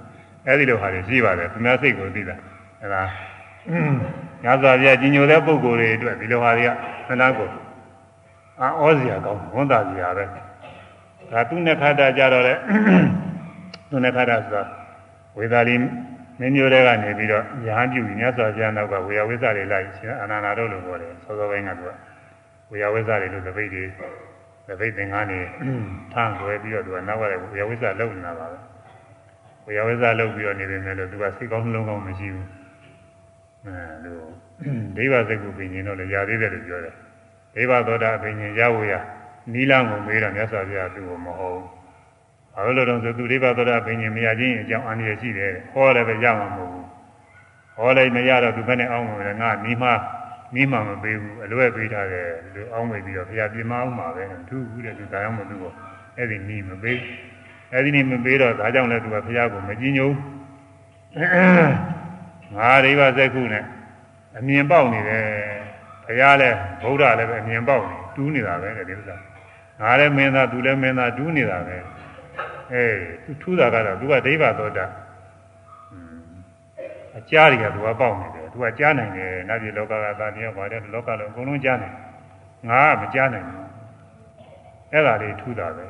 [0.45, 2.35] အဲ့ဒီလိုဟာတွေရှိပါတယ်သူများစိတ်ကိုသိတာ
[2.81, 3.03] အဲ့ဒါ
[4.43, 6.69] ညဇာပြကြီးညိုတဲ့ပုံကိုယ်တွေအတွက်ဒီလိုဟာတွေက
[7.07, 7.49] မနာကို
[8.61, 10.25] အာဩစရာကောင်းဝန်တာစရာပဲ
[11.31, 12.53] ဒါသူနဲ့ခါတာကြတော့လေ
[13.89, 14.63] သူနဲ့ခါတာဆိုတာ
[15.37, 15.75] ဝေသာလီ
[16.39, 21.91] မင်းမျိုးတွေကနေပြီးတော့ရဟန်းပြုညဇာပြနောက်ကဝေယဝိဇ္ဇတွေလိုက်ရှင်အာနန္ဒာတို့လိုပြောတယ်စောစောပိုင်းကသူက
[22.71, 23.83] ဝေယဝိဇ္ဇတွေလို့သပိတ်တွေ
[24.67, 25.39] သပိတ်သင်္ကန်းနေ
[26.13, 28.57] ထမ်းလွယ်ပြီးတော့သူကနောက်ကလည်းဝေယဝိဇ္ဇလုံနေတာပါပဲ
[29.65, 32.47] ဝေယဝိဇ္ဇလုံပြီးတော့နေပေမဲ့လို့သူကစိတ်ကောင်းနှလုံးကောင်းမရှိဘူး
[33.67, 34.19] အဲလို
[34.95, 36.93] ဒိဗ္ဗစကုပင်ရှင်တော့လည်းຢာသေးတယ်လို့ပြောတယ်
[37.55, 38.93] ဒိဗ္ဗသောတာပင်ရှင်ရဖို့ရ
[39.53, 41.61] နီလန်းကိုမေးတော့မြတ်စွာဘုရားသူ့ကိုမဟုတ်
[42.53, 46.87] ဘာလို့လဲတော့ဆိုသူဒိဗ္ဗသောတာပင်ရှင်မရခြင်းအကြောင်းအန္တရာယ်ရှိတယ်ဟောလည်းပဲရမှာမဟုတ်ဘူး
[47.77, 49.89] ဟောလည်းမရတော့သူဘယ်နဲ့အောင်းမလဲငါနီးမှ
[50.55, 55.71] နီးမှမပေးဘူးအလွဲပေးထားတယ်လူအောင်းမေးပြီးတော့ဘုရားပြင်မအောင်ပါပဲသူဘူးတဲ့သူဒါကြောင့်မသူ့ကို
[56.17, 56.99] အဲ့ဒီနီးမပေး
[57.73, 60.11] အဲ့ဒီနီးမပေးတော့ဒါကြောင့်လည်းသူကဘုရားကိုမကြည်ညို
[62.55, 63.63] ငါဒိဗ္ဗစကုနဲ့
[64.37, 65.23] အမြင်ပေါက်နေတယ်
[66.05, 69.15] ဘုရားလည်းဗုဒ္ဓလည်းပဲအမြင်ပေါက်နေတူးနေတာပဲတဲ့ဒီဥစ္စာ
[69.81, 71.77] ငါလည်းမင်းသားသူလည်းမင်းသားတူးနေတာပဲ
[72.73, 74.85] အေးသူထူးတာကတော့သူကဒိဗ္ဗသောတာ
[77.17, 81.95] အကြားတွေကသူကပေါက်နေတယ်သူကကြားနိုင်တယ်နတ်ပြည်လောကကသာတရားပါတယ်လောကလုံးအကုန်လုံးကြားနိုင်
[82.69, 83.65] ငါကမကြားနိုင်ဘူး
[84.91, 85.85] အဲ့ဒါလေးထူးတာပဲ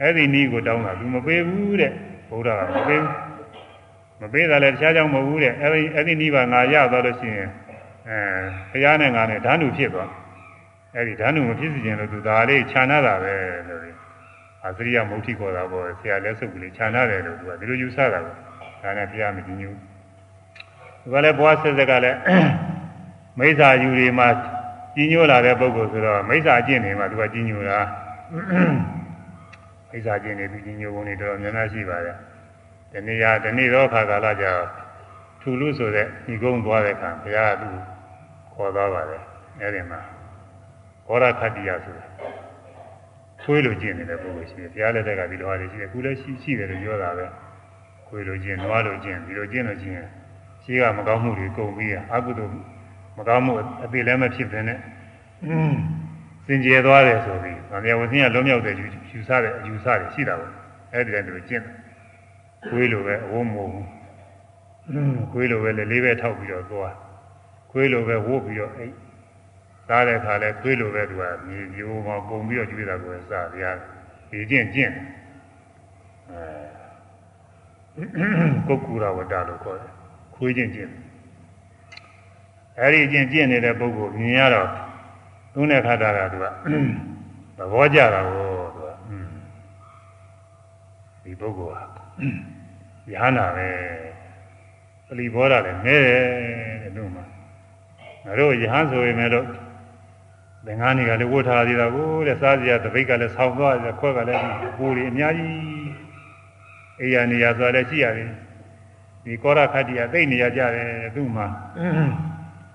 [0.00, 1.92] အဲ့ဒီနီးကိုတောင်းတာသူမပေးဘူးတဲ့
[2.28, 3.29] ဘုရားကမပေးဘူး
[4.20, 7.48] မပေးတာလည်းတခြားကြောင့်မဟုတ်ဘူးတဲ့အဲ့ဒီအဲ့ဒီနီးပါငါရသွားလို့ရှိရင်
[8.08, 8.18] အဲ
[8.70, 10.10] ဘုရားနဲ့ငါနဲ့ဓာနုဖြစ်သွား
[10.94, 13.34] အဲ့ဒီဓာနုမဖြစ်စီခြင်းလို့သူဒါလေးခြံနာတာပဲ
[13.68, 13.82] လို့
[14.64, 18.30] အာသရိယမုဋ္ဌိခေါ်တာပေါ့ဆရာလက်စုပ်ကလေးခြံနာတယ်လို့သူကဒီလိုယူဆတာပဲ
[18.82, 19.72] ဒါနဲ့ဘုရားမကြည်ညို
[21.02, 22.18] သူကလည်းဘွားဆက်ဆက်ကလည်း
[23.38, 24.28] မိစ္ဆာယူတွေမှာ
[24.94, 27.78] ကြီးညိုလာတဲ့ပုဂ္ဂိုလ်ဆိုတော့မိစ္ဆာအကျင့်တွေမှာသူကကြီးညိုတာ
[29.90, 32.16] မိစ္ဆာကျင့်တွေပြီးကြီးညိုပုံတွေတော်တော်များများရှိပါတယ်
[32.92, 34.52] ဒီနေ့ရဒီနေ့တော့ခါကာလကြာ
[35.40, 37.74] ထူလူဆိုတဲ့ညီကုန်းသွားတဲ့အခါဘုရားကသူ့
[38.52, 39.22] ခေါ်သွားပါတယ်
[39.60, 40.00] အဲဒီမှာ
[41.06, 42.04] ဘောရခတ္တိယဆိုတာ
[43.42, 47.26] ခွေးလိုကျင့်နေတဲ့ပုဂ္ဂိုလ်ရှိတယ်ဘုရားလက်ထက်ကဒီလိုဟာတွေရှိတယ်ခုလည်းရှိရှိတယ်လို့ပြောတာပဲ
[48.06, 50.02] ခွေးလိုကျင့်နွားလိုကျင့်ဒီလိုကျင့်လို့ကျင့်
[50.64, 52.52] ရှိကမကောင်းမှုတွေကုန်ပြီးအကုသိုလ်
[53.16, 53.52] မကောင်းမှု
[53.84, 54.78] အသေးလည်းမဖြစ်တဲ့နဲ့
[56.46, 58.74] စင်ကြယ်သွားတယ်ဆိုပြီးဗာမြဝဆင်းကလုံးမြောက်တဲ့
[59.10, 60.52] ယူဆတဲ့အယူဆတွေရှိတာပေါ့
[60.92, 61.64] အဲ့ဒီတည်းသူကျင့်
[62.68, 63.88] ခွေးလိုပဲအဝုံးမဟုတ်ဘူး
[65.32, 66.94] ခွေးလိုပဲလေလေးပဲထောက်ပြီးတော့သွား
[67.70, 68.94] ခွေးလိုပဲဝုတ်ပြီးတော့အိတ်
[69.86, 73.64] စားတဲ့အခါလဲခွေးလိုပဲသူကမြေမျိုးမှာပုံပြီးတော့ကျွေးတာကိုစားရ
[74.30, 74.92] ဒီကျင့်ကျင့်
[76.30, 78.26] အဲ
[78.68, 79.92] ကုက္ကူရဝတ္တလို့ခေါ်တယ်
[80.34, 80.92] ခွေးကျင့်ကျင့်
[82.78, 84.68] အဲ့ဒီကျင့်ကျင့်နေတဲ့ပုဂ္ဂိုလ်မြင်ရတော့
[85.52, 86.46] သူနဲ့ခတ်တာကသူက
[87.58, 88.88] သဘောကျတာကိုသူက
[91.22, 91.86] ဒီပုဂ္ဂိုလ်ဟာ
[93.12, 93.68] ယဟနာပဲ
[95.06, 96.24] ပလီဘောတာလည်းနဲတယ်
[96.82, 97.24] တဲ့တို့မှာ
[98.24, 99.32] ငါတို့ယဟန်ဆိုရင်လည်း
[100.66, 104.42] သင်္ကန်းတွေကလည်းဝတ်ထားသေးတာကိုတဲ့စားစရာတပိတ်ကလည်းဆောင်းသွားတယ်ခွက်ကလည်း
[104.76, 105.54] ပူတွေအများကြီး
[107.00, 108.30] အိယာနေရာဆိုလည်းရှိရတယ်
[109.24, 111.46] ဒီကောရခတ္တိယသိနေရကြတယ်သူ့မှာ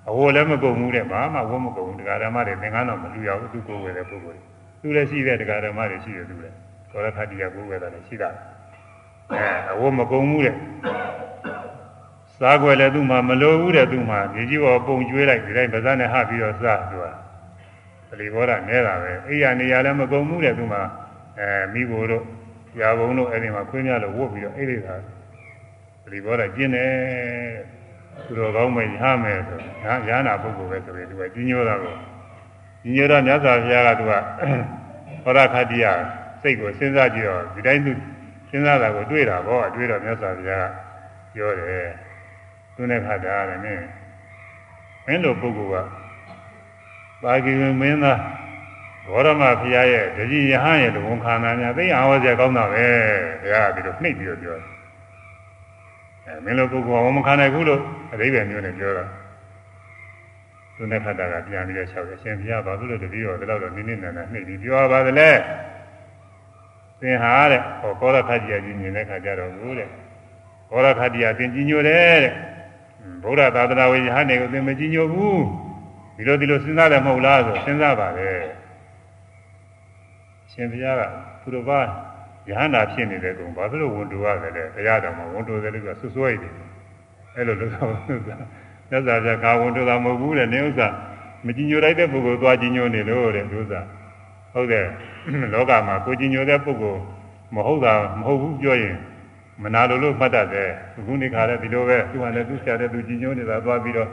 [0.10, 4.42] အဝလည်းမကုန်ဘူးတဲ့ဘာမှဝတ်မကုန်ဘူးတရားဓမ္မတွေသင်္ကန်းတော့မလူရဘူးသူကိုယ်ဝယ်တဲ့ပုဂ္ဂိုလ်
[4.82, 6.56] သူလည်းရှိတဲ့တရားဓမ္မတွေရှိတယ်သူလည်း
[6.92, 8.30] ကောရခတ္တိယကိုယ်ဝယ်တာလည်းရှိတာ
[9.32, 10.56] အဲအဝတ်မကုန်ဘူးတဲ့
[12.40, 17.06] စားွယ်လည်းသူ့မှာမလိုဘူးတဲ့သူ့မှာဒီကြီးပေါ်ပုံကျွေးလိုက်ဒီတိုင်းဗဇက်နဲ့ဟပြီးတော့စားသူက
[18.10, 20.82] ပလီဘောရနဲတာပဲအိယာနေရာလည်းမကုန်ဘူးတဲ့သူ့မှာ
[21.40, 22.24] အဲမိဘတို့
[22.80, 24.96] ရာဘုံတို့အဲ့ဒီမှာခွင်းများလို့ဝတ်ပြီးတော့အိတ်လိုက်တာ
[26.04, 26.92] ပလီဘောရကျင်းတယ်
[28.26, 31.94] သူတော်ကောင်းမယ်ရမယ်ဆိုဟာရဟနာပုဂ္ဂိုလ်ပဲဆိုပြီးသူကကြီးညိုတာကို
[32.82, 34.14] ကြီးညိုတော့မြတ်စွာဘုရားကသူက
[35.24, 35.86] ဟောရခတိယ
[36.42, 37.92] စိတ်ကိုစဉ်းစားကြည့်တော့ဒီတိုင်းသူ
[38.50, 40.70] စဉ်းစားတာကိုတွေးတာပေါ့အတွေးတော့မြတ်စွာဘုရား
[41.34, 41.88] ပြောတယ်
[42.76, 43.86] သူနဲ့ခါတာလည်းနင်း
[45.06, 45.88] မင်းတို့ပုဂ္ဂိုလ်က
[47.24, 47.52] ပါကိ
[47.82, 48.20] မင်းသား
[49.08, 52.86] ဘောရမဖရာရဲ့တကြီးယဟန်ရဲ့တဝန်ခန္ဓာများသိအောင်ဟောစရာကောင်းတာပဲ
[53.42, 54.66] ဘုရားကဒီလိုနှိပ်ပြီးတော့ပြောတယ်
[56.26, 57.82] အဲမင်းတို့ပုဂ္ဂိုလ်ကဝမခံနိုင်ဘူးလို့
[58.14, 59.06] အတိပ္ပယ်မျိုးနဲ့ပြောတာ
[60.76, 65.40] သူနဲ့ခါတာကပြန်ပြီးတော့လျှောက်တယ်ရှင်ဘုရားဘာလို့လဲတပည့်တော်ဒီလောက်တော့နင်းနေနေနှိပ်ပြီးပြောပါသလဲသ
[67.12, 69.90] င်ဟာတဲ့ဟောကောရခတိယကြီးမြင်တဲ့ခါကျတော့ဘူးတဲ့
[70.70, 72.34] ကောရခတိယသင်ကြီးညိုတယ်တဲ့
[73.24, 75.44] ဗုဒ္ဓသာသနာဝင်ယဟန်တွေကိုသင်မကြည်ညိုဘူး
[76.18, 78.30] ဒီလိုဒီလိုစဉ်းစားတယ်မဟုတ်လားဆိုစဉ်းစားပါလေ
[80.52, 81.02] ရှင်ဘုရားက
[81.42, 81.80] သူတော်ဘာ
[82.50, 86.54] ယဟန္တာဖြစ်နေတဲ့ကုံဘာဖြစ်လို့ဝန်တူရတယ်လဲဘုရားတော်မှာဝန်တူတယ်လို့ကဆွဆွဲရတယ်
[87.36, 87.90] အဲ့လိုလုပ်တော့
[88.90, 90.88] သက်သာပြကာဝန်တူတာမဟုတ်ဘူးတဲ့နေဥစ္စာ
[91.46, 93.82] မကြည်ညိုလိုက်တဲ့ပုဂ္ဂိုလ်သွားကြည်ညိုနေလို့တဲ့ဥစ္စာ
[94.54, 94.86] ဟုတ်တယ်
[95.54, 97.02] လောကမှာကိုကြည်ညိုတဲ့ပုဂ္ဂိုလ်
[97.56, 98.96] မဟုတ်တာမဟုတ်ဘူးပြောရင်
[99.64, 100.70] မနာလိုလို့မှတ်တတ်တယ်
[101.06, 104.10] ခုနေ့ခါလည်းဒီလိုပဲသူကလည်းသူဆရာတဲ့သူကြည်ညိုနေတာသွားပြီးတော့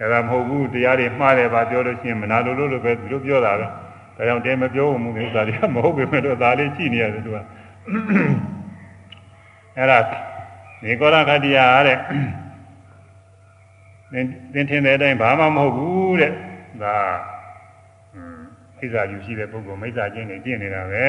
[0.00, 3.68] အဲဒါမဟုတ်ဘူးတရားတွေမှားတယ်ပါပြောလို့ရှိရင်မနာလိုလို့လို့ပဲဒီလိုပြောတာပဲဒါ
[4.26, 7.36] ကြောင့်တဲမပြောဘူးဥစ္စာတွေကမဟုတ်ပေမဲ့တော့ဒါလေးရှိနေရတယ်သူက
[9.76, 9.98] အဲ့ဒါ
[10.84, 11.98] နေကောရခတိယာတဲ့
[14.52, 16.32] သင်ထင်တဲ့အတိုင်းဘာမှမဟုတ်ဘူးတဲ့
[16.82, 16.96] ဒါ
[18.82, 21.08] ဣဇာယူရှိတဲ့ပုဂ္ဂိုလ်မိစ္ဆာချင်းနေပြင့်နေတာပဲ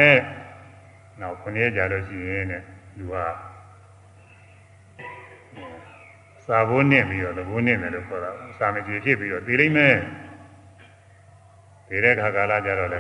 [1.20, 2.62] နောက်ခုနှစ်ကြာလို့ရှိရင်တဲ့
[2.98, 3.16] လူက
[6.46, 9.96] စာဘိုးနဲ့ပြီးတော့သဘိုးနဲ့တယ်လို့ခေါ်တာစာမကြီးဖြစ်ပြီးတော့သိလိမ့်မယ်
[11.90, 13.00] ဒီတဲ့ခါကာလကြတော့လေ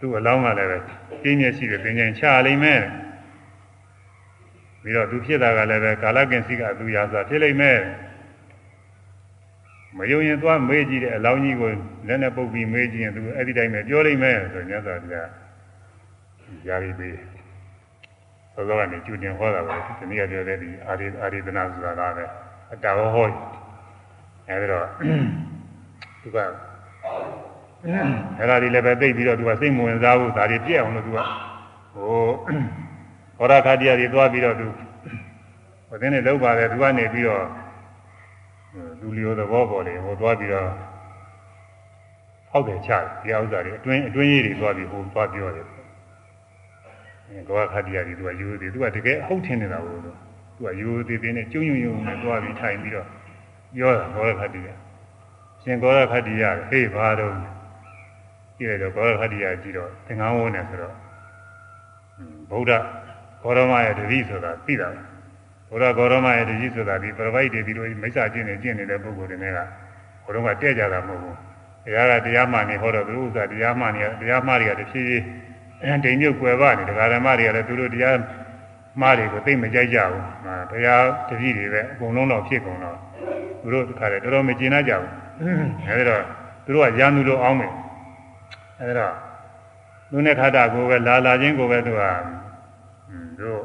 [0.00, 0.78] သူ့အလောင်းကလည်းပဲ
[1.22, 2.82] ပြင်းပြရှိတယ်သင်္ကြန်ချလိမ့်မယ်
[4.82, 7.78] ပြီးတော့သူဖြစ်တာကလည်းပဲကာလကင်စီကသူရာစာဖြစ်လိမ့်မယ်
[9.98, 11.70] မယုံရင်သွားမေးကြည့်တဲ့အလောင်းကြီးကို
[12.06, 15.28] လက်နဲ့ပုတ်ပြီးမေးကြည့်ရင်သူအဲ့ဒီတိုင်းပဲပြောလိမ့်မယ်ဆိုညဇာတရား
[16.68, 17.16] ယာရီပေး
[18.54, 22.24] သောသောကနေကျူတင်ဟောတာပဲဒီနေ့ကပြောတဲ့ဒီအာရိအာရိဒနာဆိုတာကပဲ
[22.72, 23.26] အတာဟောဟော
[24.48, 24.86] အဲဒီတော့
[26.22, 26.38] သူက
[28.38, 31.18] အဲ့ဒါဒီလည်းပဲသိပြီးတော့သူကစိတ်မဝင်စားဘူးဒါတွေပြည့်အောင်လို့သူက
[31.94, 32.24] ဟို
[33.38, 34.66] ဟောရခတိယတွေသွားပြီးတော့သူ
[35.88, 37.44] ဟိုတင်းနေလောက်ပါတယ်သူကနေပြီးတော့
[39.00, 40.68] လူလျောသဘောပေါ်လေဟိုသွားပြီးတော့
[42.50, 45.66] ဟောက်တယ်ချတယ်ဒီဥစ္စာတွေအတွင်းအတွင်းရေးတွေသွားပြီးဟိုသွားပြောတယ်
[47.48, 50.10] ကောခတိယတွေသူကယူသေးသူကတကယ်အဟုတ်ထင်နေတာကိုသူ
[50.66, 53.06] ကယူသေးသေးနဲ့ကျုံယုံယုံနဲ့သွားပြီးထိုင်ပြီးတော့
[53.76, 54.68] ပြောတာကောခတိယ
[55.62, 57.34] ရှင်ကောခတိယဟေးဘာတော့
[58.58, 60.94] ကြည့်ရတော့ကောခတိယကြည့်တော့သင်္ကန်းဝန်းနေဆိုတော့
[62.50, 62.72] ဗုဒ္ဓ
[63.42, 65.13] ဂေါရမရဲ့တတိဆိုတာသိတာဘု
[65.82, 69.58] ရားဂေါရမရဲ့တတိဆိုတာဒီပရပိုက်တွေဒီလိုမိစ္ဆာကျင့်နေကျင့်နေတဲ့ပုဂ္ဂိုလ်တွေက
[70.24, 71.36] ဘုရားကတဲ့ကြတာမဟုတ်ဘူး
[71.84, 75.24] တရားကတရားမှန်နေဟောတော့သူဥစ္စာတရားမှန်နေတရားမှန်တွေကတဖြည်းဖြည်း
[75.82, 78.16] အဲဒိန်မြုပ်ွယ်ပါနေတရားဓမ္မတွေကလည်းသူတို့တရား
[79.00, 80.22] မှားတွေကိုသိမကြိုက်ကြဘူး။
[80.70, 82.96] တရားတပည့်တွေပဲအကုန်လုံးတော့ဖြစ်ကုန်တော့
[83.62, 85.10] သူတို့တခါတည်းတော်တော်မကျေနပ်ကြဘူး။
[85.88, 86.22] အဲဒီတော့
[86.64, 87.72] သူတို့ကရန်သူလိုအောင်းမယ်။
[88.80, 89.14] အဲဒီတော့
[90.10, 92.02] သူနဲ့ခါတာကိုပဲလာလာချင်းကိုပဲသူက
[93.40, 93.62] တို့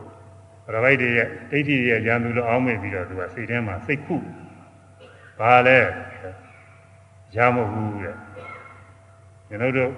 [0.74, 4.16] ရပိုက်တွေရဲ့ဒိဋ္ဌိရဲ့ရန်သူလိုအောင်းမယ်ပြီးတော့သူကစိတ်ထဲမှာစိတ်ခု
[5.40, 5.78] ဘာလဲ
[7.36, 8.16] ရမဟုတ်ဘူးတဲ့။
[9.48, 9.92] ကျွန်တော်တို့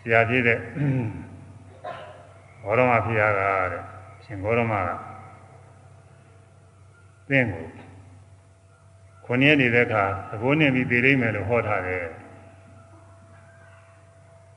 [0.00, 0.58] ဆရာကြီးတဲ့
[2.62, 3.40] ဘောရမဖျားက
[3.72, 3.82] တဲ့
[4.24, 4.90] ရှင်ဘောရမက
[7.28, 7.66] သင်ကို
[9.24, 12.04] ခုနှစ်နေတဲ့အခါသဘောနဲ့ပြီးသိလိမ့်မယ်လို့ဟောထားတယ်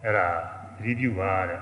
[0.03, 0.27] အဲ့ဒါ
[0.77, 1.61] သတိပြုပါတဲ့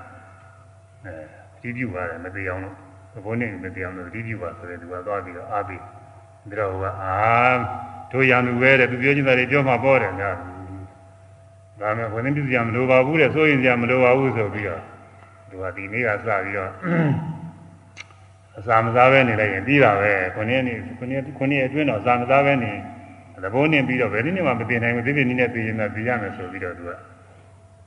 [1.04, 1.14] အဲ
[1.60, 2.83] သတိပြုပါတယ်မသေးအောင်လို့
[3.14, 5.86] သဘောနဲ့မသေးအောင်လို့သတိပြုပါဆိုတဲ့သူကသွားပြီးတော့အားပေးဒါ
[6.58, 7.16] တော့ကအာ
[8.10, 10.34] တို့ရံသူပဲတဲ့သူပြောချင်တာတွေပြောမှပေါ်တယ်များ
[11.80, 14.82] ဒါမဲ့ဝင်သိပြမလိုပါဘူးတဲ့စိုးရင်ပြမလိုပါဘူးဆိုပြီးတော့
[15.50, 16.70] သူကဒီနေ့ကစပြီးတော့
[18.58, 22.72] အစာမစားပဲနေလိုက်ရင်ပြီးတာပဲခုနှစ်နေ့ခုနှစ်ခုနှစ်အတွင်းတော့အစာမစားပဲနေ
[23.44, 26.90] သဘောနဲ့ပြီးတော့ဘယ်နည်းမှမသိနိုင်ဘူးဒီနေ့နည်းနဲ့သိရင်တော့သိရမယ်ဆိုပြီးတော့သူက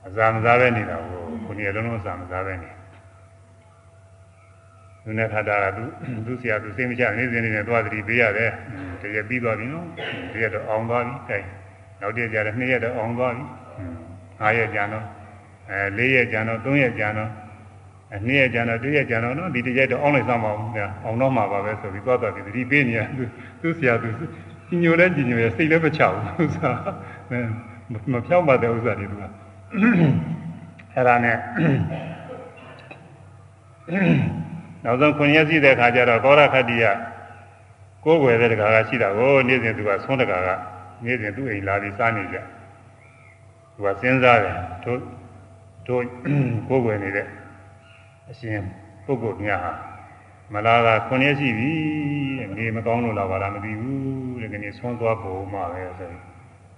[0.06, 2.70] အစာမစားပဲနေတာကိုခုနှစ်လုံးလုံးအစာမစားပဲနေ
[5.08, 5.84] သူနဲ့ခါတာကသူ
[6.26, 8.50] သူဆရာသူစိတ်မချနေစဉ်နေနဲ့သွားသတိပေးရတယ်
[9.00, 9.86] တရက်ပြီးသွားပြီနော်
[10.32, 11.38] တရက်တော့အောင်သွားပြီအဲ
[12.00, 13.44] နောက်တရက်ကျတော့နှစ်ရက်တော့အောင်သွားပြီ
[14.42, 15.04] ၅ရက်ကြာတော့
[15.70, 17.30] အဲ၄ရက်ကြာတော့၃ရက်ကြာတော့
[18.14, 23.24] အနည်းကြာတော့တရက်ကြာတော့နော်ဒီတရက်တော့အောင်းလိုက်စမ်းပါဦးဗျာအောင်တော့မှာပါပဲဆိုပြီးသွားသွားပြီးသတိပေးနေရသူ
[23.60, 24.08] သူဆရာသူ
[24.82, 26.70] ညိုလဲညိုရဲစိတ်လည်းမချဘူးဥစ္စာ
[28.12, 29.22] မဖြောင်းပါတဲ့ဥစ္စာတွေသူက
[30.94, 31.36] အဲ့ဒါနဲ့
[34.88, 36.84] နောက်ဆုံးခွန်ရက်ရှိတဲ့ခါကျတော့ကောရခတ္တိယ
[38.04, 40.48] ကိုယ်ွယ်တဲ့တကာကရှိတာကိုနေ့စဉ်သူကဆွန်းတကာက
[41.04, 42.36] နေ့စဉ်သူ့အိမ်လာပြီးစားနေကြ
[43.74, 45.00] သူကစဉ်းစားတယ်တို့
[45.86, 46.02] တို့
[46.68, 47.26] ကိုယ်ွယ်နေတဲ့
[48.30, 48.60] အရှင်
[49.04, 49.72] ပုဂ္ဂိုလ်များဟာ
[50.54, 51.70] မလာတာခွန်ရက်ရှိပြီ
[52.38, 56.12] တဲ့နေမကောင်းလို့လာပါလားမသိဘူးတဲ့ကနေဆွန်းသွားဖို့မှပဲဆို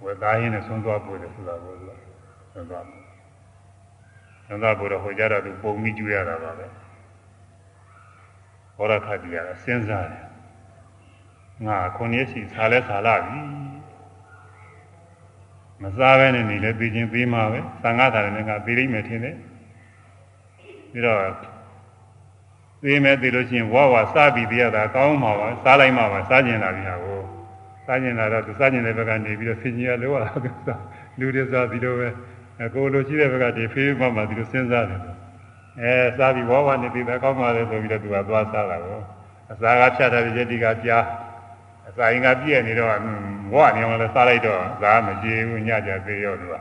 [0.03, 1.91] ဝယ်သားရင်းနဲ့ဆွန်းသွားဖို့တယ်ဆိုတာကိုသူက
[2.53, 3.01] ဆွန်းသွားဖို့
[4.45, 6.80] ဆွန်းသွားဖို့တော့ဟိုကြတော့သူပုံပြီးကျွေးရတာပါပဲ
[8.81, 10.25] ဘောရခတိရစဉ်းစားတယ်
[11.65, 13.39] ငါခုနှစ်ရှိစားလဲစားလာပြီ
[15.81, 19.35] မစားဘဲနဲ့နေလဲပြီးချင်းပြီးမှာပဲသံဃာသာလည်းငါပြီးလိမ့်မယ်ထင်တယ်
[20.91, 21.19] ပြီးတော့
[22.83, 27.19] သိမယ်သိလို့ရှိရင်ဝါဝါစားပြီးတရားသာကောင်းမှာပါစားလိုက်မှာပါစားကျင်လာပြီဟာကို
[27.85, 30.81] စားကျင်လာတော့သူစားကျင်တဲ့ဘက်ကနေပြီးတော့ဆင်ကြီးရလို့ရတာသူစား
[31.19, 32.07] လူတွေစားပြီးတော့ပဲ
[32.75, 35.01] ကိုလိုရှိတဲ့ဘက်ကတည်းဖေးမှမှဒီလိုစဉ်းစားတယ်
[35.79, 38.99] အဲစားပြီးဝါဝါနေပြီးသာကောင်းပါလေဆိုပြီးတော့သူကသွားစားတာကို
[39.51, 41.03] အစာကဖြတ်ထားတဲ့ယတိကကြား
[41.89, 42.89] အစာရင်ကပြည့်နေတော့
[43.55, 46.55] ဝါနေအောင်လည်းစားလိုက်တော့ဇာမကြေဘူးညကြသေးရောသူက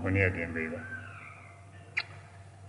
[0.00, 0.80] ခုနှစ်တင်ပေးပါ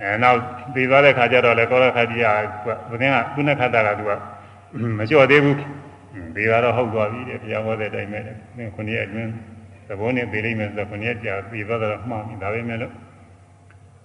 [0.02, 0.38] အဲနောက်
[0.74, 2.26] ပြီးသွားတဲ့ခါကျတော့လေကောရခတိယ
[2.64, 4.12] ကဘုရင်ကသူနဲ့ခတ်တာကသူက
[4.98, 5.58] မလျှော့သေးဘူး
[6.36, 8.20] ပြီးတော့ဟုတ်သွားပြီတဲ့ဘုရားဟောတဲ့အတိုင်းပဲ
[8.76, 9.32] ခုနှစ်အတွင်း
[9.88, 12.94] သဘောနဲ့ပြေးလိမ့်မယ်ဆိုတော့ခုနှစ်ကြာပြီးသွားတော့မှားပြီဒါပဲမဲ့လို့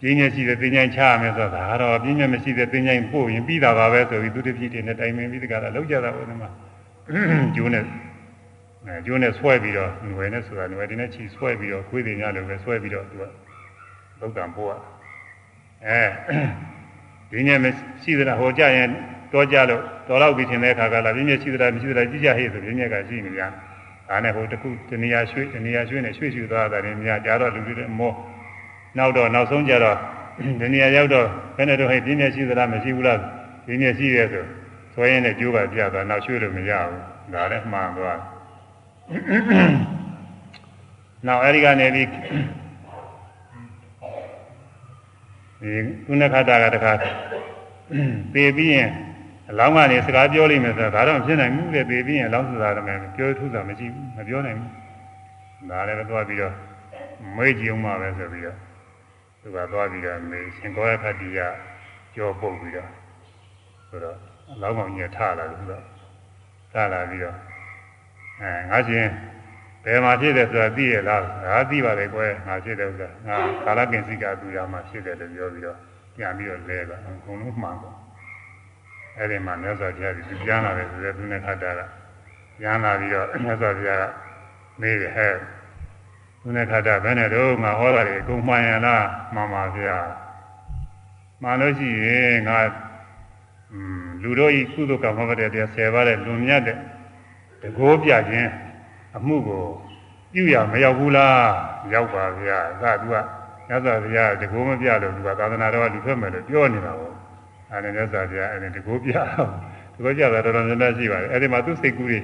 [0.02, 6.50] ပြင်းညက်ရှိတဲ့ပညာချရမယ်ဆိုတာဒါတော့ပြင်းညက်မရှိတဲ့ပညာပို့ရင်ပြီးတာပါပဲဆိုပြီးသူတစ်ပြည်တည်းနဲ့တိုင်ပင်ပြီးတကလားလောက်ကြတာဘုရားမှာ
[7.56, 7.84] ကျိုးနဲ့
[8.86, 13.24] အဲကျိုးနဲ့ဆွဲပြီးတော့ຫນွယ်နဲ့ဆိုတာຫນွယ်တင်းနဲ့ချီဆွဲပြီးတော့ခွေးတွေညလိုပဲဆွဲပြီးတော့သူက
[14.20, 14.74] သုတ်တံပို့ရ
[15.88, 16.02] အဲ
[17.32, 17.66] ဒီညက်မ
[18.04, 18.90] ရှိသလားဟိုကြရင်
[19.34, 23.44] တော့ကြလို့တော်တော့ပြီးထင်တဲ့အခါကလာပြင်းညက်ရှိသလားမရှိသလားကြည့်ကြဟေ့ဆိုပြင်းညက်ကရှိနေကြ
[24.10, 28.14] ဒါနဲ့ဟိုတခုတနေရာရွှေ့တနေရာရွှေ့နဲ့ရွှေ့ရွှေ့သွားတာတွေများကြတော့လူတွေမော
[28.99, 29.97] နောက်တော့နောက်ဆုံးကြတော့
[30.61, 33.21] ဒီနေရာရောက်တော့ဘယ်နဲ့တော့ဟဲ့ပြင်းပြရှိသလားမရှိဘူးလား
[33.67, 34.45] ပြင်းပြရှိရဲဆို
[34.95, 37.01] ဆွဲရင်းနဲ့ကြိုးပါပြသွားနောက်ရွှေ့လို့မရဘူး
[37.35, 38.19] ဒါလည်းမှန်သွား
[41.27, 45.71] နောက်အဲဒီကနေပြီးဒီ
[46.07, 46.93] ကုဏခတ္တကတခါ
[48.33, 48.91] ပေပြီးရင်
[49.51, 56.55] အလောင်းကနေစကားပြောလိမ့်မယ်ဆိုတာဒါတော့ဖြစ်နိုင်ဘူးလေပေပြီးရင်အလောင်းဆိုတာတော့ပြောထူးတာမရှိဘူးမပြောနိုင်ဘူးဒါလည်းသွားပြီးတော့
[57.37, 58.57] မေ့ကြည့်အောင်ပါပဲဆိုပြီးတော့
[59.47, 61.39] သူကသွားပြီးတော့မေရှင်ကောရခတိက
[62.15, 62.91] ကြောပုတ်ပြီးတော့
[63.89, 64.17] ဆိုတော့
[64.53, 65.73] အလောင်းကောင်ကြီးထလာလို့သူက
[66.73, 67.37] ထလာပြီးတော့
[68.41, 69.07] အဲငါရှင်
[69.85, 75.79] ဘယ်မှာဖြစ်တယ်ဆိုတာသိရလားငါသိပါလေကွယ်ငါဖြစ်တယ်ဥစ္စာငါကာလကင်စိကသူရမှာဖြစ်တယ်လို့ပြောပြီးတော့
[76.17, 77.97] ပြန်ပြီးတော့လဲပါအကုန်လုံးမှန်ကုန်
[79.17, 81.81] အဲ့ဒီမှာမြတ်စွာဘုရားကြီးပြန်လာတယ်ဆိုတဲ့သူနဲ့ခတ်တာက
[82.59, 84.05] ပြန်လာပြီးတော့မြတ်စွာဘုရားက
[84.81, 85.35] မေးတယ်ဟဲ့
[86.47, 89.99] သူနဲ့ခတ်တာဘယ်နဲ့တော့ငါဟောတာတွေအကုန်မှန်ရလားမှန်ပါဗျာ
[91.43, 92.59] မှန်လို့ရှိရင်ငါ
[93.73, 96.77] อืมလူတို့ဤကုသကမ္မဝတ္တတရား10ပါးတဲ့လွန်မြတ်တဲ့
[97.63, 98.51] တကိုးပြခြင်း
[99.17, 99.65] အမှုကို
[100.33, 101.41] ပြုရမရောက်ဘူးလား
[101.95, 103.17] ရောက်ပါဗျာသာသူက
[103.69, 107.15] မြတ်စွာဘုရားတကိုးမပြလို့သူကသာသနာတော်ကလူထွက်မယ်လို့ပြောနေတာပေါ့
[107.71, 109.51] အဲဒါမြတ်စွာဘုရားအဲဒီတကိုးပြတော့
[109.95, 112.21] တကိုးပြတာတော်တော်များများရှိပါတယ်အဲဒီမှာသူစိတ်ကူးတွေ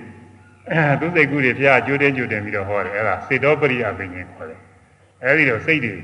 [1.00, 4.60] သူစိတ်ကူးတွေဘုရားကြိုးတင်ကြိုးတင်ပြီးတော့ဟောတယ်အဲဒါစေတောပရိယပင်ရှင်ခေါ်တယ်
[5.24, 5.94] အဲဒီတော့စိတ်တွေ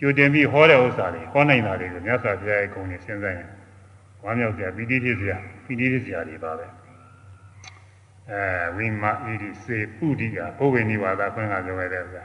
[0.00, 3.48] ကြိုတင်ပြီးဟောတဲ့ဥစ္စာတွေဟောနိုင်တာတွေကိုမြတ်စွာဘုရားရဲ့ဂုဏ်တွေစဉ်းစားရင်
[4.24, 6.66] ဝမ်းမြောက်စရာပီတိဖြစ်စရာပီတိဖြစ်စရာတွေပါပဲ
[8.30, 8.42] အဲ
[8.76, 12.22] ဝိမဣတိစေပုဒိကဘုဝေနိဝါဒခွင့်ကပြောရတဲ့ဥစ္စာ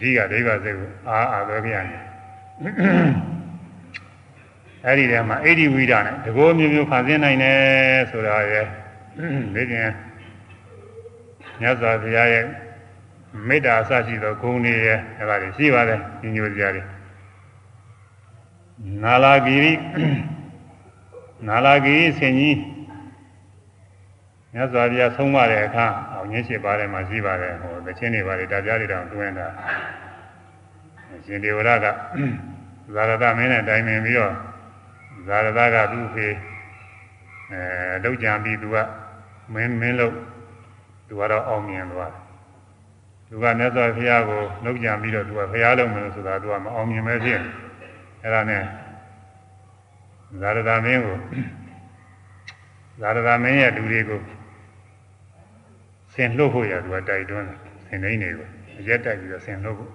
[0.00, 2.02] ဒီကဒိဗ္ဗစေကိုအာအာပဲကြရတယ်
[4.84, 8.66] အဲ့ဒီထဲမှာအိဒီဝိဒနဲ့တကောမျိုးမျိုးဖန်ဆင်းနိုင်တယ်ဆိုတာရဲ့
[9.54, 9.88] ဒီပြင်
[11.60, 12.44] မြတ်စွာဘုရားရဲ့
[13.48, 16.86] မေတ္တာအစရှိသောဂုဏ်တွေရဲ့အဲ့ဒါတွေရှိပါတယ်ညီညွတ်ကြတယ်
[19.02, 19.72] နာလာဂီရိ
[21.48, 22.58] နာလာဂီရိဆင်ကြီး
[24.52, 29.46] မြတ်စွာဘုရားဆုံးမတဲ့အခါအောင်ရင်းရှိပါတယ်မှာရှိပါတယ်ဟိုတခြင်းတွေပါတယ်တရားတွေတောင်တွင်းတာ
[31.26, 31.86] ရှင်ဒေဝရက
[32.94, 34.34] ဇာရတမင်းနဲ့တိုင်ပင်ပြီးတော့
[35.26, 36.26] ဇာရတကသူ့ဖေ
[37.52, 37.60] အဲ
[38.02, 38.76] လောက်ကြံပြီးသူက
[39.54, 40.14] မင်းမင်းလို့
[41.08, 42.22] သူကတော့အောင်မြင်သွားတယ်
[43.28, 47.40] သူကမြတ်စွာဘုရားကိုလောက်ကြံပြီးတော့သူကဘုရားလုံးမယ်လို့ဆိုတာသူကမအောင်မြင်ပဲဖြစ်
[48.22, 48.62] အဲ့ဒါနဲ့
[50.40, 51.16] ဇာရတမင်းကို
[53.00, 54.20] ဇာရတမင်းရဲ့လူတွေကို
[56.12, 58.48] ဆင်လှုပ်ဖို့ရသူကတိုက်တွန်းတယ်ဆင်နေနေကို
[58.80, 59.90] အရက်တိုက်ပြီးတော့ဆင်လှုပ်ဖို့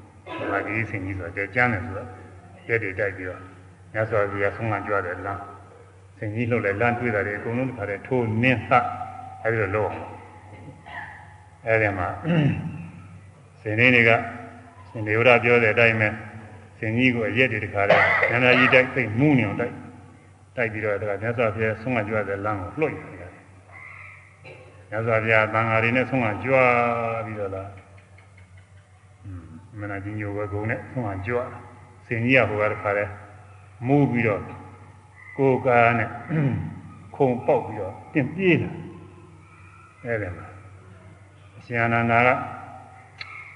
[0.52, 2.10] မာဂီဆင်ကြီးဆိုတော့ကျမ်းတယ်ဆိုတော့
[2.68, 3.41] ရက်တွေတိုက်ပြီးတော့
[3.94, 5.40] မြတ်စွာဘုရားဆုံးမကြွတယ်လား
[6.18, 8.72] ဆင်ကြီးလှုပ်လဲလမ်းတွေ့တာတွေအကုန်လုံးတစ်ခါတည်းထိုးနင်းသ
[9.44, 10.12] အဲဒီလိုလုပ်အောင်
[11.68, 12.07] အဲဒီမှာ
[13.61, 14.11] ဆင်နေတွေက
[14.90, 16.07] ဆင်ဒေဝရပြောတဲ့အတိုင်းပဲ
[16.77, 19.73] ဆင်ကြီးကိုအရက်တွေတစ်ခါတည်းနန္ဒကြီးတိုက်သိမ့်မူးနေအောင်တိုက်
[20.56, 23.31] တိုက်ပြီးတော့ဒါကမြတ်စွာဘုရားဆုံးမကြွတဲ့လမ်းကိုလှုပ်ရတယ်
[24.90, 26.56] မြတ်စွာဘုရားသံဃာတွေနဲ့ဆုံးမကြွ
[27.26, 27.69] ပြီးတော့လား
[29.80, 31.38] မနာကြီးညိုပဲဂုံနဲ့ဆုံးမကြွ
[32.06, 33.11] ဆင်ကြီးကဟိုကတစ်ခါတည်း
[33.88, 34.41] မူးပြီးတော့
[35.38, 36.10] ကိုယ်ကားနဲ့
[37.15, 38.72] ခုံပေါက်ပြီးတော့ပြင်ပြေးလာ
[40.06, 40.43] အဲ့ဒါမှာအ
[41.65, 42.30] ရှင်အနန္ဒာက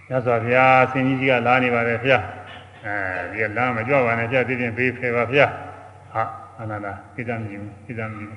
[0.07, 2.17] မြတ်စွာဘုရားဆင်ကြီးကြီးကလာနေပါတယ်ဗျာ
[2.85, 2.95] အဲ
[3.31, 5.45] ဒီကလာမကြွပါနဲ့ကြာတည်တင်ဘေးဖယ်ပါဗျာ
[6.11, 6.23] ဟာ
[6.59, 8.27] အနန္ဒာဣဒံမြူဣဒံမြူ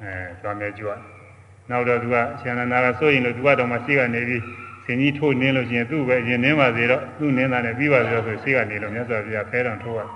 [0.00, 0.88] အဲသွားမြဲကြွ
[1.70, 4.42] နောက်တော့သူကအရှင်အနန္ဒာကစိုးရင်လို့သူကတော့မှရှိကနေပြီး
[4.84, 10.06] ဆင်ကြီးထိုးနင်းလို့ရှိရင်သူ့ပဲရင်နင်းပါစေတော့သူ့နင်းတာနဲ့ပြီးပါစေတော့ဆိုရှိကနေလို့မြတ်စွာဘုရားဖဲတော်ထိုးရဒါ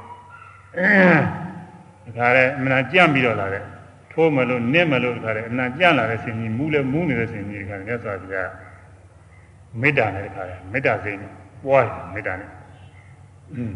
[2.16, 3.64] ကြတဲ့အမှန်ကြံ့ပြီးတော့လာတဲ့
[4.12, 8.50] ထိုးမလို့နစ်မလို့ဒါကြတဲ့အမှန်ကြံ့လာတဲ့ဆင်ကြီးမူးလဲမူးနေတဲ့ဆင်ကြီးကမြတ်စွာဘုရား
[9.80, 11.32] မေတ္တာနဲ့ခါတယ်မေတ္တာစိတ်နဲ့
[11.64, 12.50] ပွားတယ်မေတ္တာနဲ့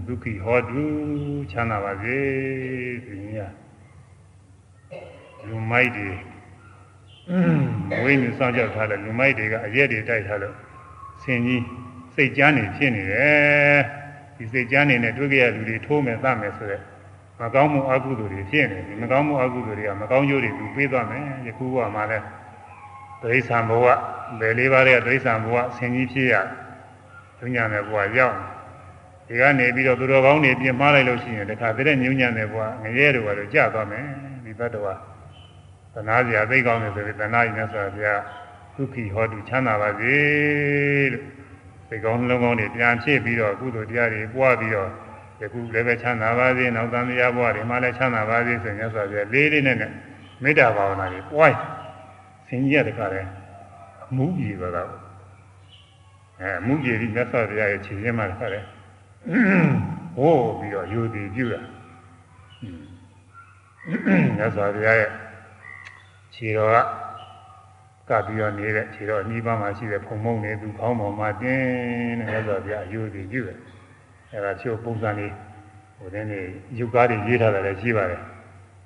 [0.06, 0.82] ဒုက္ခိဟောတု
[1.50, 2.18] ချမ်းသာပါစေ
[3.04, 3.36] ဒီည
[5.46, 6.08] လူမိုက်တွေ
[8.02, 10.54] ဝိညာဉ်စောင့်ကြောက်ထားတဲ့လူမိုက်တွေကအရက်တွေတိုက်ထားလို့
[11.22, 11.64] ဆင်ကြီး
[12.14, 13.80] စိတ်ကြမ်းနေဖြစ်နေတယ်
[14.36, 16.82] ဒီစိတ်ကြမ်းနေနဲ့တွေ့ကြရလူတွေထိုးမယ်သမယ်ဆိုတော့
[17.40, 22.24] မကောင်းမှုအကုသိုလ်တွေဖြစ်နေတယ်မကောင်းမှုအကုသိုလ်တွေကမကောင်းကျိုးတွေသူပေးသွားမယ်ယခုကမှလည်း
[23.22, 23.86] တိရစ္ဆာန်ဘဝ
[24.40, 26.34] ဘယ်လေးပါးတဲ့တိရစ္ဆာန်ဘဝဆင်ကြီးဖြစ်ရ
[27.38, 28.36] ဒုညာနဲ့ဘဝရောက်
[29.28, 34.04] ဒီကနေပြီးတော့သူတော်ကောင်းတွေပြင်မာလိုက်လို့ရှိရင်တခါတည်းညဉ့်ညံ့တဲ့ဘဝငရဲတို့ကတော့ကြာသွားမယ်
[34.44, 34.98] ဒီဘတ်တော်
[35.94, 38.20] သနာစရာသိကောင်းတယ်ဆိုပြီးသနာရည်နဲ့ဆိုတာဘုရား
[38.76, 40.16] ဒုက္ခိဟောတုချမ်းသာပါစေ
[41.12, 41.24] လို့
[41.88, 44.90] သိကောင်းလုံးကောင်းတွေပြန်ဖြစ်ပြီးတော့ကုသိုလ်တရားတွေပွားပြီးတော့
[45.40, 49.76] ယခုလည်းပဲချမ်းသာပါစေနောက်သံဃာဘဝတွေမှာလည်းချမ်းသာပါစေဆိုရင်ဆိုပြလေးလေးနဲ့
[50.42, 51.54] မေတ္တာဘာဝနာတွေပွား
[52.46, 53.22] ဆင်ကြီးရတဲ့ခါလဲ
[54.04, 54.90] အမှုကြီးပါတော့
[56.40, 58.60] အဲအမှုကြီးဒီမြတ်စွာဘုရားရဲ့ခြေရင်းမှာခါလဲ
[60.16, 61.60] ဟိုးပြီးတော့ယူတည်ပြုတာ
[64.36, 65.10] မြတ်စွာဘုရားရဲ့
[66.34, 73.58] ခြေတော်ကကပြီးတော့နေတဲ့ခြေတော်အနီးပါးမှာရှိတဲ့ဖုံမုံနေသူခေါင်းပေါ်မှာတင်းတဲ့မြတ်စွာဘုရားယူတည်ပြုတယ်
[74.32, 75.32] အဲဒါချို့ပုံစံလေး
[75.98, 76.40] ဟိုတင်းနေ
[76.78, 78.22] ယုတ်ကားတွေရေးထားတယ်လည်းရှိပါတယ်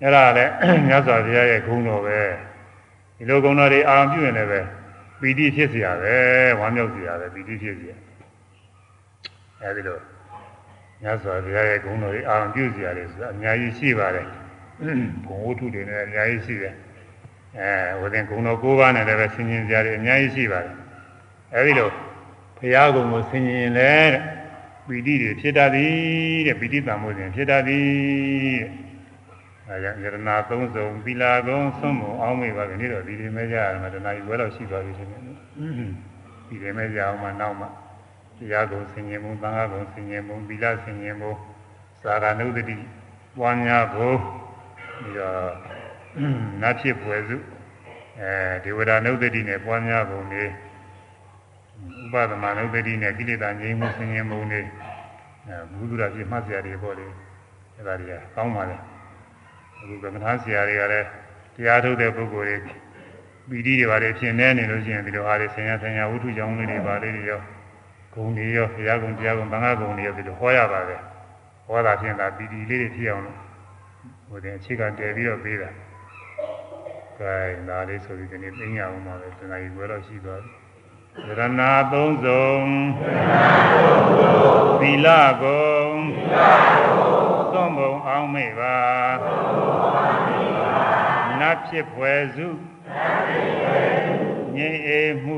[0.03, 0.53] အဲ့ဒါလည်း
[0.87, 2.19] မြတ်စွာဘုရားရဲ့ဂုဏ်တော်ပဲ
[3.20, 4.60] ဒီလိုဂုဏ်တော်တွေအာရုံပြုရင်လည်းပဲ
[5.20, 6.16] ပီတိဖြစ်เสียရပဲ
[6.60, 7.94] ဝမ်းမြောက်เสียရပဲပီတိဖြစ်เสีย
[9.62, 10.00] အဲဒီလို
[11.02, 14.28] မြတ်စွာဘုရားရဲ့ဂုဏ်တော်တွေအာရုံပြုเสียရတယ်ဆိုတာအများကြီးရှိပါတယ်
[15.26, 16.74] ဘုံဝတ္ထုတွေနဲ့အများကြီးရှိတယ်
[17.58, 20.76] အဲဝိသင်ဂုဏ်တော်၉ပါးနဲ့လည်းပဲဆင်ခြင်စရာတွေအများကြီးရှိပါတယ်
[21.54, 21.90] အဲဒီလို
[22.58, 24.24] ဘုရားကုံကိုဆင်ခြင်လဲတဲ့
[24.88, 25.94] ပီတိတွေဖြစ်တတ်သည်
[26.48, 27.86] တဲ့ပီတိတံမို့စဉ်ဖြစ်တတ်သည်
[28.62, 28.72] တဲ့
[29.70, 35.10] အဲကြောင့်ယရနာသုံးစုံသီလာကုံသုံးမအောင်မေပါကနေတော့ဒီဒီမဲကြရမှာတဏှာကြီးဝဲတော့ရှိသွားပြီရှင်
[36.48, 37.70] ဒီဒီမဲကြအောင်မှနောက်မှတ
[38.52, 41.30] ရားကုံဆင်ញင်မှုသံဃာကုံဆင်ញင်မှုသီလဆင်ញင်မှု
[42.04, 42.78] သာရဏုတ္တိ
[43.38, 44.18] ပွားများဖို့
[45.00, 45.50] ပြီးတော့
[46.62, 47.38] နတ်ဖြစ်ပွယ်စု
[48.20, 48.32] အဲ
[48.64, 50.50] ဒေဝဒာနုတ္တိနဲ့ပွားများပုံနေဥ
[52.14, 54.62] ပဒမနုတ္တိနဲ့ကိလေသာငြိမ်းမှုဆင်ញင်မှုနေ
[55.48, 57.08] အဲဘုဒ္ဓရာပြမှတ်စရာတွေပေါ့လေ
[57.78, 58.78] အဲဒါတွေကကောင်းပါလေ
[59.81, 61.07] အခုကမ္မထာဆရာတွေကလည်း
[61.57, 62.75] တရားထုတ်တဲ့ပုဂ္ဂိုလ်တွေ
[63.49, 67.41] ပီတိတွေပါလေဖြစ်နေနေလို့ရှိရင်ဒီလိုဟာတွေဆင်ញဆင်ញဝိထုကြောင့်လေးတွေပါလေးတွေရော
[68.15, 71.01] ဂုံတွေရောဘုရားဂုံတရားဂုံဘင်္ဂဂုံတွေရောဒီလိုဟောရပါတယ်
[71.67, 73.39] ဟောတာဖြင့်ဒါပီတိလေးတွေဖြစ်အောင်လို့
[74.29, 75.71] ဟိုတဲ့အခြေခံတည်ပြီးတော့ပေးတာ
[77.19, 77.35] ကဲ
[77.69, 80.53] ဒါလေးဆိုပြီးဒီနေ့သိညာအောင်ပါပဲတဏှာကြီးဘယ်တော့ရှိသွားပြီ
[81.27, 81.43] ရဏ
[81.93, 82.57] သုံးစုံ
[84.81, 85.09] သီလ
[85.43, 85.91] ကုံ
[86.25, 86.80] သုံးဘုံအော
[88.23, 88.77] င်မေပါ
[91.41, 92.49] နတ်ဖြစ်ဖွယ်စု
[94.57, 95.37] ငြိမ်အေမှု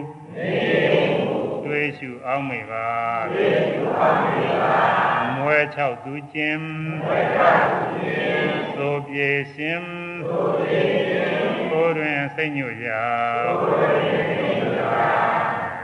[1.64, 2.86] တွေ့ရှုအောင်မေပါ
[3.32, 4.74] တွေးရှုအောင်မေပါ
[5.36, 6.64] မွဲ၆သူချင်း
[7.00, 7.42] မွဲ၆
[7.80, 9.82] သူချင်းသို့ပြေရှင်
[10.28, 13.04] သို့ပြေရှင်ကိုယ်တွင်စိတ်ညွတ်ရာ
[13.60, 14.94] ကိုယ်တွင်စိတ်ညွတ်ရာ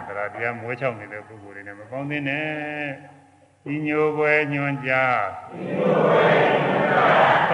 [0.06, 2.48] ဒါတရားမွဲ၆နေတဲ့ပုဂ္ဂိုလ်တွေနဲ့မပေါင်းသင်းနဲ့
[3.64, 4.92] ဒီညိုပွဲညွန်ကြ
[5.52, 6.67] ဒီညိုပွဲညွန်ကြ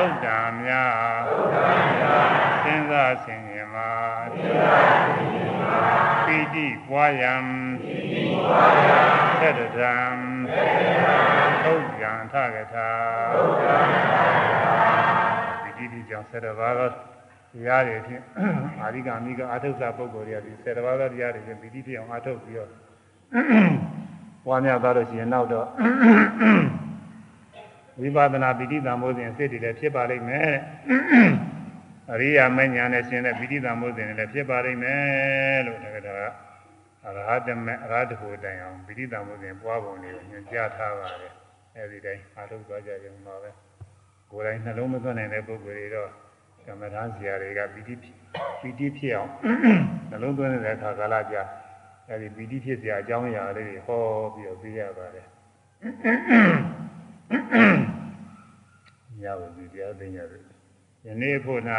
[0.05, 1.66] သုတ်တံများသုတ်တံ
[1.98, 2.26] များ
[2.64, 3.90] စဉ်းစားဆင်ခြင်မှာ
[4.35, 5.78] စဉ်းစားဆင်ခြင်မှာ
[6.26, 7.35] ပိဋိပွားယံ
[7.82, 8.98] ပိဋိပွားယံ
[9.40, 9.93] သတ္တံသတ္တံ
[11.64, 12.89] သုတ်ကြံထကထာ
[13.35, 14.47] သုတ်ကြံထကထာ
[15.62, 16.94] ပိဋိဒီကြောင့်ဆက်တော်ပါတော့တ
[17.66, 18.22] ရားတွေဖြင့်
[18.81, 22.70] အာရိကမိကအထုဆပုဂ္ဂိုလ်တွေကဒီဆယ်တပါးသောတရားတွေဖြင့်ပိဋိဖြစ်အောင်အထုတ်ပြီးတော့
[24.48, 25.66] ဝါများသွားလို့ရှိရင်နောက်တော့
[28.01, 30.53] ဝိပဿနာပိဋိသံမိုးစဉ်စိတ်တွေလည်းဖြစ်ပါလိမ့်မယ်
[32.12, 36.16] အရိယာမဉ္ဇဏ်နဲ့ရှင်တဲ့ပိဋိသံမိုးစဉ်တွေလည်းဖြစ်ပါလိမ့်မယ်လို့တက္ကတာ
[37.07, 41.33] အရဟတမေအရဟတဖို့တိုင်အောင်ပိဋိသံမိုးစဉ်ပွားပုံတွေကိုညွှန်ကြားထားပါတယ်
[41.77, 43.51] အဲဒီတိုင်းအားထုတ်သွားကြရုံပါပဲ
[44.31, 46.11] ကိုယ်တိုင်နှလုံးမသွင်းနိုင်တဲ့ပုဂ္ဂိုလ်တွေတော့
[46.66, 49.31] ကမ္မထာဆရာတွေကပိဋိပိဋိဖြစ်အောင်
[50.11, 51.43] နှလုံးသွင်းတဲ့အခါကာလကြာ
[52.09, 54.01] အဲဒီပီတိဖြစ်စရာအကြောင်းအရာလေးတွေဟော
[54.35, 55.27] ပြီးတော့ပြရပါတယ်
[59.21, 60.43] ညဝစီတရားသိညာတယ်
[61.07, 61.61] ယနေ့ဖို့၌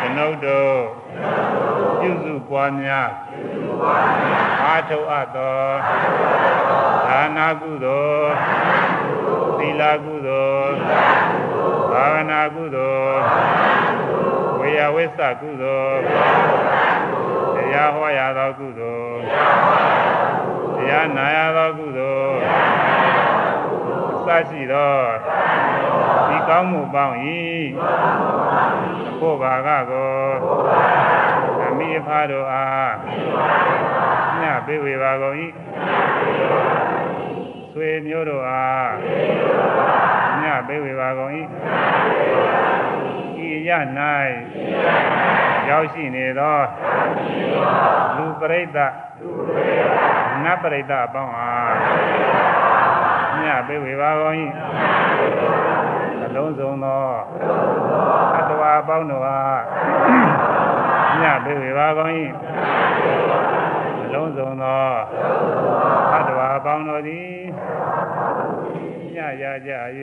[0.00, 0.74] ကျွန်ုပ်တို့
[2.00, 3.10] ပြုစုပွားများ
[4.62, 5.58] အားထုတ်အပ်သော
[7.06, 8.32] ဒါနာကုသိုလ်
[9.58, 10.74] သီလကုသိုလ်
[11.92, 13.20] ဘာဝနာကုသိုလ်
[14.58, 16.00] ဝေယဝိသကုသိုလ်
[17.54, 19.18] တရားဟောရသောကုသိုလ်
[20.76, 22.05] တရားနာရသောကုသိုလ်
[24.34, 24.94] အစရှိသော
[26.28, 27.16] ဒီကောင်းမှုပေါင်း၏
[29.20, 30.12] ဘုရားကကို
[31.68, 32.94] အမိအဖတို့အား
[34.40, 35.34] ညပေးဝေပါကုန်၏
[37.72, 38.90] ဆွေမျိုးတို့အား
[40.42, 41.32] ညပေးဝေပါကုန်၏
[43.46, 43.70] ဤရ၌
[45.68, 46.58] ရောက်ရှိနေသော
[48.16, 48.92] လူပရိသတ်
[50.44, 52.65] နတ်ပရိသတ်အပေါင်းအား
[53.46, 54.34] မြတ်ပေးဝေပါကုန်၏
[56.24, 57.04] အလုံးစုံသော
[58.36, 59.60] အတ္တဝါအပေါင်းတို့အား
[61.20, 62.12] မြတ်ပေးဝေပါကုန်၏
[64.04, 64.84] အလုံးစုံသော
[66.14, 67.30] အတ္တဝါအပေါင်းတို့သည်
[69.14, 69.70] ညရကြ၍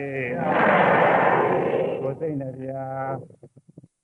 [2.00, 2.68] ကိုယ်စိတ်နှပြ